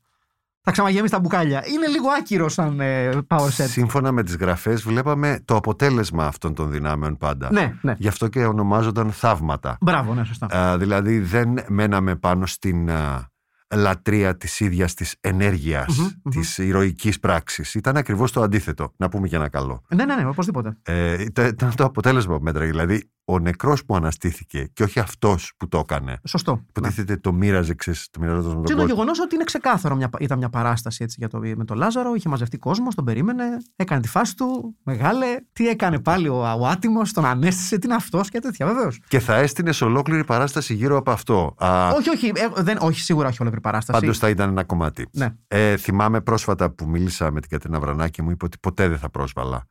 [0.63, 1.63] Θα ξαναγεμίσει τα μπουκάλια.
[1.67, 3.65] Είναι λίγο άκυρο σαν ε, power set.
[3.69, 7.49] Σύμφωνα με τις γραφές βλέπαμε το αποτέλεσμα αυτών των δυνάμεων πάντα.
[7.53, 7.95] Ναι, ναι.
[7.99, 9.77] Γι' αυτό και ονομάζονταν θαύματα.
[9.81, 10.47] Μπράβο, ναι, σωστά.
[10.57, 13.29] Α, δηλαδή δεν μέναμε πάνω στην α,
[13.75, 16.31] λατρεία της ίδιας της ενέργειας, Μμμ, μμμ.
[16.31, 17.75] της ηρωικής πράξης.
[17.75, 19.83] Ήταν ακριβώς το αντίθετο, να πούμε και ένα καλό.
[19.95, 20.77] Ναι, ναι, ναι, οπωσδήποτε.
[20.83, 22.71] Ε, ήταν- ήταν το αποτέλεσμα που μέτραγε.
[22.71, 26.21] Δηλαδή ο νεκρός που αναστήθηκε και όχι αυτός που το έκανε.
[26.27, 26.53] Σωστό.
[26.53, 26.61] Ναι.
[26.69, 28.95] Υποτίθεται το μοίραζε, ξέρεις, το μοιραζόταν με Και τον το κόσμο.
[28.95, 32.29] γεγονός ότι είναι ξεκάθαρο, μια, ήταν μια παράσταση έτσι, για το, με τον Λάζαρο, είχε
[32.29, 33.45] μαζευτεί κόσμος, τον περίμενε,
[33.77, 35.27] έκανε τη φάση του, μεγάλε.
[35.53, 39.01] Τι έκανε πάλι ο, ο άτιμος, τον ανέστησε, τι είναι αυτός και τέτοια, βεβαίως.
[39.09, 41.55] Και θα έστεινε ολόκληρη παράσταση γύρω από αυτό.
[41.59, 44.01] Α, Όχι, όχι, ε, δεν, όχι, σίγουρα όχι ολόκληρη παράσταση.
[44.01, 45.09] Πάντως θα ήταν ένα κομμάτι.
[45.13, 45.29] Ναι.
[45.49, 49.11] Ε, θυμάμαι πρόσφατα που μίλησα με την Κατρίνα Βρανάκη μου είπε ότι ποτέ δεν θα
[49.11, 49.67] πρόσβαλα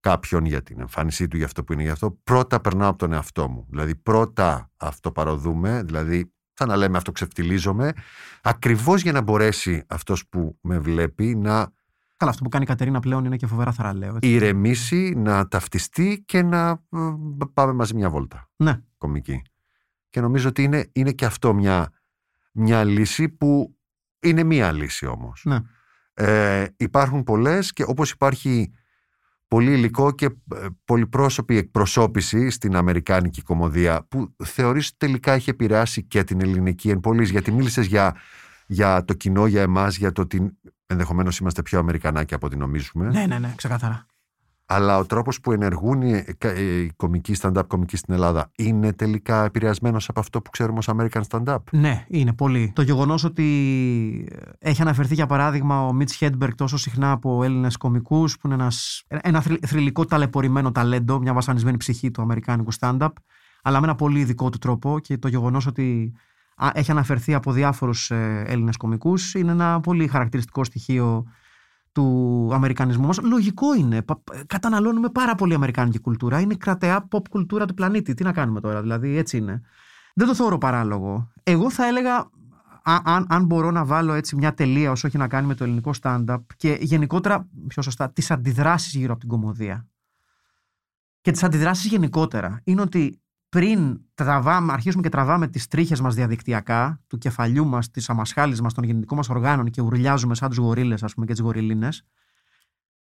[0.00, 2.10] κάποιον για την εμφάνισή του, για αυτό που είναι γι' αυτό.
[2.24, 3.66] Πρώτα περνάω από τον εαυτό μου.
[3.70, 7.92] Δηλαδή πρώτα αυτό παροδούμε, δηλαδή σαν να λέμε αυτοξευτιλίζομαι,
[8.42, 11.76] ακριβώς για να μπορέσει αυτός που με βλέπει να
[12.16, 14.16] Καλά, αυτό που κάνει η Κατερίνα πλέον είναι και φοβερά θαραλέο.
[14.16, 14.30] έτσι.
[14.30, 16.98] ηρεμήσει, να ταυτιστεί και να ε,
[17.54, 18.80] πάμε μαζί μια βόλτα Ναι.
[18.96, 19.42] κομική.
[20.10, 21.92] Και νομίζω ότι είναι, είναι και αυτό μια,
[22.52, 23.76] μια λύση που
[24.20, 25.42] είναι μία λύση όμως.
[25.44, 25.58] Ναι.
[26.14, 28.72] Ε, υπάρχουν πολλές και όπως υπάρχει
[29.48, 36.24] πολύ υλικό και ε, πολυπρόσωπη εκπροσώπηση στην Αμερικάνικη κομμωδία που θεωρείς τελικά έχει επηρεάσει και
[36.24, 38.16] την ελληνική εν πολλής, γιατί μίλησες για,
[38.66, 43.08] για το κοινό, για εμάς, για το ότι ενδεχομένως είμαστε πιο Αμερικανάκοι από ό,τι νομίζουμε.
[43.08, 44.06] ναι, ναι, ναι, ξεκάθαρα.
[44.70, 49.44] Αλλά ο τρόπος που ενεργούν οι, ε, οι κομικοί stand-up κομικοί στην Ελλάδα είναι τελικά
[49.44, 52.72] επηρεασμένος από αυτό που ξέρουμε ως American stand-up; Ναι, είναι πολύ.
[52.74, 58.38] Το γεγονός ότι έχει αναφερθεί για παράδειγμα ο Μιτ Χέντμπεργκ τόσο συχνά από Έλληνες κομικούς,
[58.38, 63.12] που είναι ένας, ένα θρη- θρηλυκό ταλαιπωρημένο ταλέντο, μια βασανισμένη ψυχή του Αμερικάνικου stand-up,
[63.62, 66.12] αλλά με ένα πολύ ειδικό του τρόπο και το γεγονός ότι
[66.56, 68.10] α, έχει αναφερθεί από διάφορους
[68.44, 71.24] Έλληνες κομικούς είναι ένα πολύ χαρακτηριστικό στοιχείο
[71.92, 73.18] του Αμερικανισμού μας.
[73.22, 74.02] Λογικό είναι.
[74.02, 76.40] Πα- Καταναλώνουμε πάρα πολύ Αμερικάνικη κουλτούρα.
[76.40, 78.14] Είναι η κρατεά pop κουλτούρα του πλανήτη.
[78.14, 79.60] Τι να κάνουμε τώρα, δηλαδή έτσι είναι.
[80.14, 81.32] Δεν το θεωρώ παράλογο.
[81.42, 82.16] Εγώ θα έλεγα,
[82.82, 85.64] α- αν, αν μπορώ να βάλω έτσι μια τελεία όσο έχει να κάνει με το
[85.64, 89.86] ελληνικό stand-up και γενικότερα, πιο σωστά, τις αντιδράσεις γύρω από την κομμωδία.
[91.20, 92.60] Και τις αντιδράσεις γενικότερα.
[92.64, 98.10] Είναι ότι πριν τραβάμε, αρχίσουμε και τραβάμε τις τρίχες μας διαδικτυακά, του κεφαλιού μας, της
[98.10, 101.40] αμασχάλης μας, των γεννητικών μας οργάνων και ουρλιάζουμε σαν τους γορίλες, ας πούμε, και τις
[101.40, 102.04] γοριλίνες,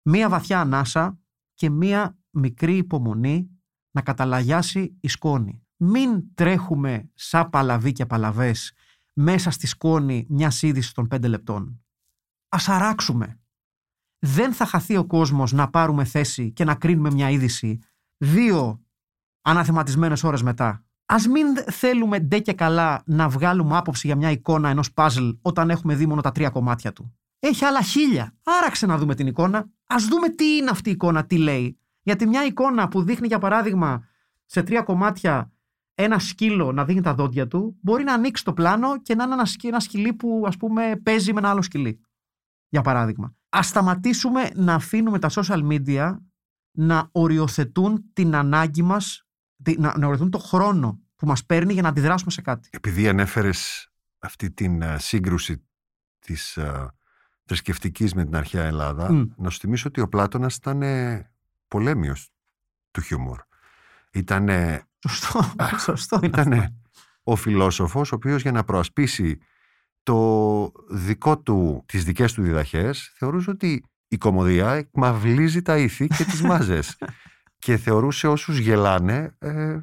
[0.03, 1.18] μία βαθιά ανάσα
[1.55, 3.51] και μία μικρή υπομονή
[3.90, 5.62] να καταλαγιάσει η σκόνη.
[5.76, 8.72] Μην τρέχουμε σαν παλαβοί και παλαβές
[9.12, 11.84] μέσα στη σκόνη μιας είδησης των πέντε λεπτών.
[12.49, 13.38] Ας αράξουμε.
[14.18, 17.78] Δεν θα χαθεί ο κόσμος να πάρουμε θέση και να κρίνουμε μια είδηση
[18.16, 18.84] δύο
[19.45, 20.84] αναθεματισμένες ώρες μετά.
[21.07, 25.70] Ας μην θέλουμε ντε και καλά να βγάλουμε άποψη για μια εικόνα ενός παζλ όταν
[25.70, 27.14] έχουμε δει μόνο τα τρία κομμάτια του.
[27.38, 28.34] Έχει άλλα χίλια.
[28.42, 29.66] Άραξε να δούμε την εικόνα.
[29.86, 31.78] Ας δούμε τι είναι αυτή η εικόνα, τι λέει.
[32.03, 34.05] Γιατί μια εικόνα που δείχνει για παράδειγμα
[34.45, 35.53] σε τρία κομμάτια
[35.95, 39.32] ένα σκύλο να δείχνει τα δόντια του, μπορεί να ανοίξει το πλάνο και να είναι
[39.34, 42.01] ένα, σκι- ένα σκυλί που ας πούμε παίζει με ένα άλλο σκυλί.
[42.68, 43.34] Για παράδειγμα.
[43.49, 46.16] Ας σταματήσουμε να αφήνουμε τα social media
[46.70, 49.22] να οριοθετούν την ανάγκη μας, τη-
[49.79, 52.69] να, να οριοθετούν το χρόνο που μας παίρνει για να αντιδράσουμε σε κάτι.
[52.73, 53.89] Επειδή ανέφερες
[54.19, 55.67] αυτή την ε, σύγκρουση
[56.19, 56.95] της ε,
[57.45, 59.25] θρησκευτικής με την αρχαία Ελλάδα, Μμ.
[59.37, 61.31] να σου θυμίσω ότι ο Πλάτωνας ήταν ε,
[61.69, 62.31] πολέμιος
[62.91, 63.41] του χιούμορ.
[64.12, 64.49] Ήταν
[65.09, 66.27] Σωστό, σωστό είναι.
[66.27, 66.83] Ήταν
[67.23, 69.39] ο φιλόσοφος ο οποίος για να προασπίσει
[70.03, 76.25] το δικό του, τις δικές του διδαχές θεωρούσε ότι η κομμωδία εκμαυλίζει τα ήθη και
[76.25, 76.97] τις μάζες
[77.65, 79.76] και θεωρούσε όσους γελάνε ε,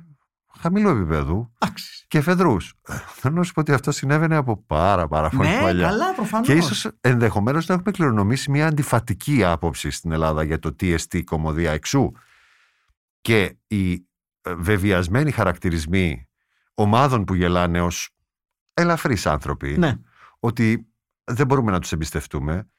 [0.60, 2.06] χαμηλού επίπεδου Εντάξει.
[2.08, 2.74] και φεδρούς.
[2.88, 5.88] Ε, Θέλω να σου πω ότι αυτό συνέβαινε από πάρα πάρα πολύ Ναι, παλιά.
[5.88, 6.48] καλά, προφανώς.
[6.48, 11.18] Και ίσως ενδεχομένως να έχουμε κληρονομήσει μια αντιφατική άποψη στην Ελλάδα για το τι εστί
[11.18, 12.12] η κομμωδία εξού.
[13.22, 13.92] Και οι
[14.42, 16.28] ε, βεβαιασμένοι χαρακτηρισμοί
[16.74, 18.10] ομάδων που γελάνε ως
[18.74, 19.96] ελαφρείς άνθρωποι, Ναι.
[20.40, 20.88] ότι
[21.24, 22.70] δεν μπορούμε να τους εμπιστευτούμε.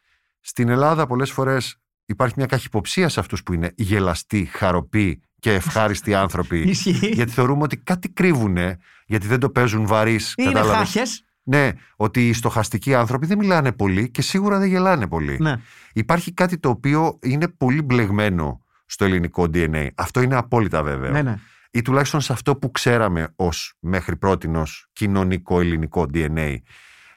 [0.40, 1.76] Στην Ελλάδα πολλές φορές
[2.12, 6.58] υπάρχει μια καχυποψία σε αυτούς που είναι γελαστοί, χαροποί και ευχάριστοι άνθρωποι.
[6.60, 7.10] Ισχύει.
[7.12, 10.34] γιατί θεωρούμε ότι κάτι κρύβουνε, γιατί δεν το παίζουν βαρύς.
[10.36, 11.24] Είναι κατάλαβες; χάχες.
[11.44, 15.36] Ναι, ότι οι στοχαστικοί άνθρωποι δεν μιλάνε πολύ και σίγουρα δεν γελάνε πολύ.
[15.40, 15.60] Ναι.
[15.92, 19.88] Υπάρχει κάτι το οποίο είναι πολύ μπλεγμένο στο ελληνικό DNA.
[19.94, 21.10] Αυτό είναι απόλυτα βέβαιο.
[21.10, 21.38] ναι, ναι.
[21.74, 26.56] Ή τουλάχιστον σε αυτό που ξέραμε ως μέχρι πρότινος κοινωνικό ελληνικό DNA.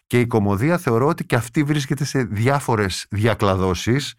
[0.08, 4.14] Και η κομμωδία θεωρώ ότι και αυτή βρίσκεται σε διάφορες διακλαδώσεις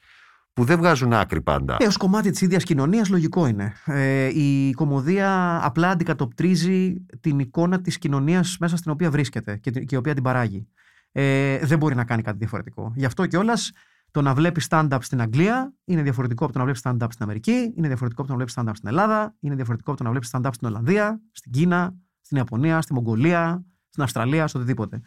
[0.56, 1.76] που δεν βγάζουν άκρη πάντα.
[1.80, 3.72] Ε, ως κομμάτι της ίδιας κοινωνίας λογικό είναι.
[3.84, 9.86] Ε, η κομμωδία απλά αντικατοπτρίζει την εικόνα της κοινωνίας μέσα στην οποία βρίσκεται και, την-
[9.86, 10.68] και η οποία την παράγει.
[11.12, 12.92] ε, δεν μπορεί να κάνει κάτι διαφορετικό.
[12.96, 13.72] Γι' αυτό κιόλας
[14.10, 17.72] το να βλέπεις stand-up στην Αγγλία είναι διαφορετικό από το να βλέπεις stand-up στην Αμερική,
[17.76, 20.30] είναι διαφορετικό από το να βλέπεις stand-up στην Ελλάδα, είναι διαφορετικό από το να βλέπεις
[20.32, 25.00] stand-up στην Ολλανδία, στην Κίνα, στην Ιαπωνία, στη Μογγολία, στην Αυστραλία, στο οτιδήποτε.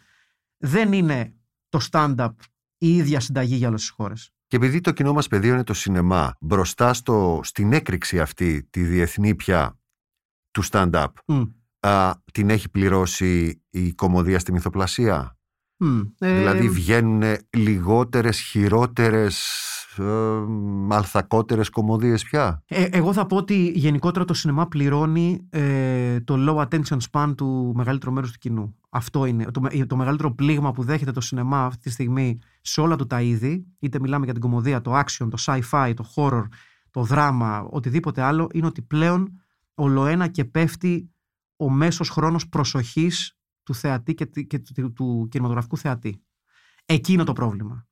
[0.58, 1.34] Δεν είναι
[1.68, 2.30] το stand-up
[2.78, 4.32] η ίδια συνταγή για όλες τις χώρες.
[4.50, 8.82] Και επειδή το κοινό μας πεδίο είναι το σινεμά, μπροστά στο, στην έκρηξη αυτή, τη
[8.82, 9.78] διεθνή πια
[10.50, 11.06] του stand-up,
[11.80, 15.38] α, την έχει πληρώσει η κομμωδία στη μυθοπλασία;
[16.18, 19.38] Ε, δηλαδή βγαίνουν λιγότερες, χειρότερες,
[20.00, 20.44] ε,
[20.86, 22.62] μαλθακότερες κομμωδίες πια.
[22.66, 27.72] Ε, εγώ θα πω ότι γενικότερα το σινεμά πληρώνει ε, το low attention span του
[27.76, 28.76] μεγαλύτερου μέρους του κοινού.
[28.90, 32.96] Αυτό είναι το, το μεγαλύτερο πλήγμα που δέχεται το σινεμά αυτή τη στιγμή σε όλα
[32.96, 36.44] του τα είδη, είτε μιλάμε για την κομμωδία, το action, το sci-fi, το horror,
[36.90, 39.40] το δράμα, οτιδήποτε άλλο, είναι ότι πλέον
[39.74, 41.10] ολοένα και πέφτει
[41.56, 46.22] ο μέσος χρόνος προσοχής του θεατή και, και του, του κινηματογραφικού θεατή.
[46.84, 47.88] Εκεί είναι το πρόβλημα.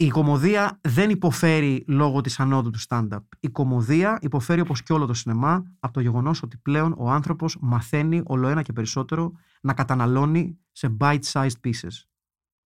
[0.00, 3.18] Η κομμωδία δεν υποφέρει λόγω της ανόδου του stand-up.
[3.40, 7.56] Η κομμωδία υποφέρει όπως και όλο το σινεμά από το γεγονός ότι πλέον ο άνθρωπος
[7.60, 12.04] μαθαίνει όλο ένα και περισσότερο να καταναλώνει σε bite-sized pieces.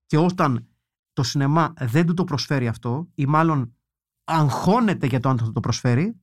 [0.07, 0.69] Και όταν
[1.13, 3.75] το σινεμά δεν του το προσφέρει αυτό ή μάλλον
[4.25, 6.21] αγχώνεται για το αν θα το προσφέρει,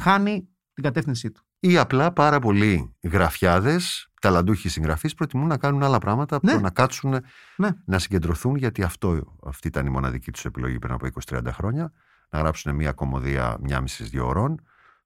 [0.00, 1.42] χάνει την κατεύθυνσή του.
[1.60, 6.54] Ή απλά πάρα πολλοί γραφιάδες ταλαντούχοι συγγραφείς προτιμούν να κάνουν άλλα πράγματα ναι.
[6.54, 7.16] να κάτσουν
[7.56, 7.68] ναι.
[7.84, 11.92] να συγκεντρωθούν γιατί αυτό, αυτή ήταν η μοναδική τους επιλογή πριν από 20-30 χρόνια
[12.30, 14.60] να γράψουν μια κομμωδία μια μισή-δύο ώρων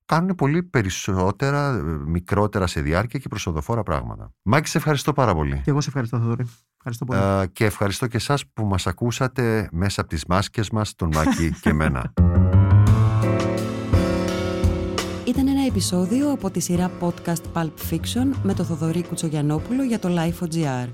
[0.07, 1.73] κάνουν πολύ περισσότερα,
[2.07, 4.33] μικρότερα σε διάρκεια και προσοδοφόρα πράγματα.
[4.43, 5.61] Μάκη, σε ευχαριστώ πάρα πολύ.
[5.65, 6.45] Και εγώ σε ευχαριστώ, Θοδωρή.
[6.77, 7.21] Ευχαριστώ πολύ.
[7.23, 11.53] Uh, και ευχαριστώ και εσάς που μας ακούσατε μέσα από τις μάσκες μας, τον Μάκη
[11.61, 12.13] και εμένα.
[15.65, 20.89] Ένα επεισόδιο από τη σειρά podcast Pulp Fiction με το Θοδωρή Κουτσογιανόπουλο για το Life.gr.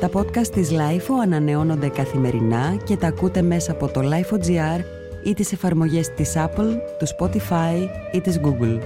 [0.00, 4.80] Τα podcast της Lifeo ανανεώνονται καθημερινά και τα ακούτε μέσα από το Life.gr
[5.24, 8.78] ή τις εφαρμογές της Apple, του Spotify ή της Google.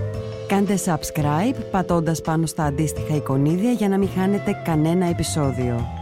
[0.47, 6.02] Κάντε subscribe πατώντας πάνω στα αντίστοιχα εικονίδια για να μην χάνετε κανένα επεισόδιο.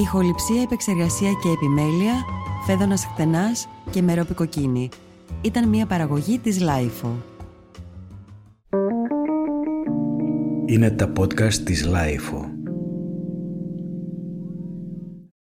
[0.00, 2.12] Ηχοληψία, επεξεργασία και επιμέλεια,
[2.66, 4.88] φέδωνας χτενάς και μερόπικοκίνη.
[5.40, 7.10] Ήταν μια παραγωγή της Lifeo.
[10.66, 12.49] Είναι τα podcast της Lifeo.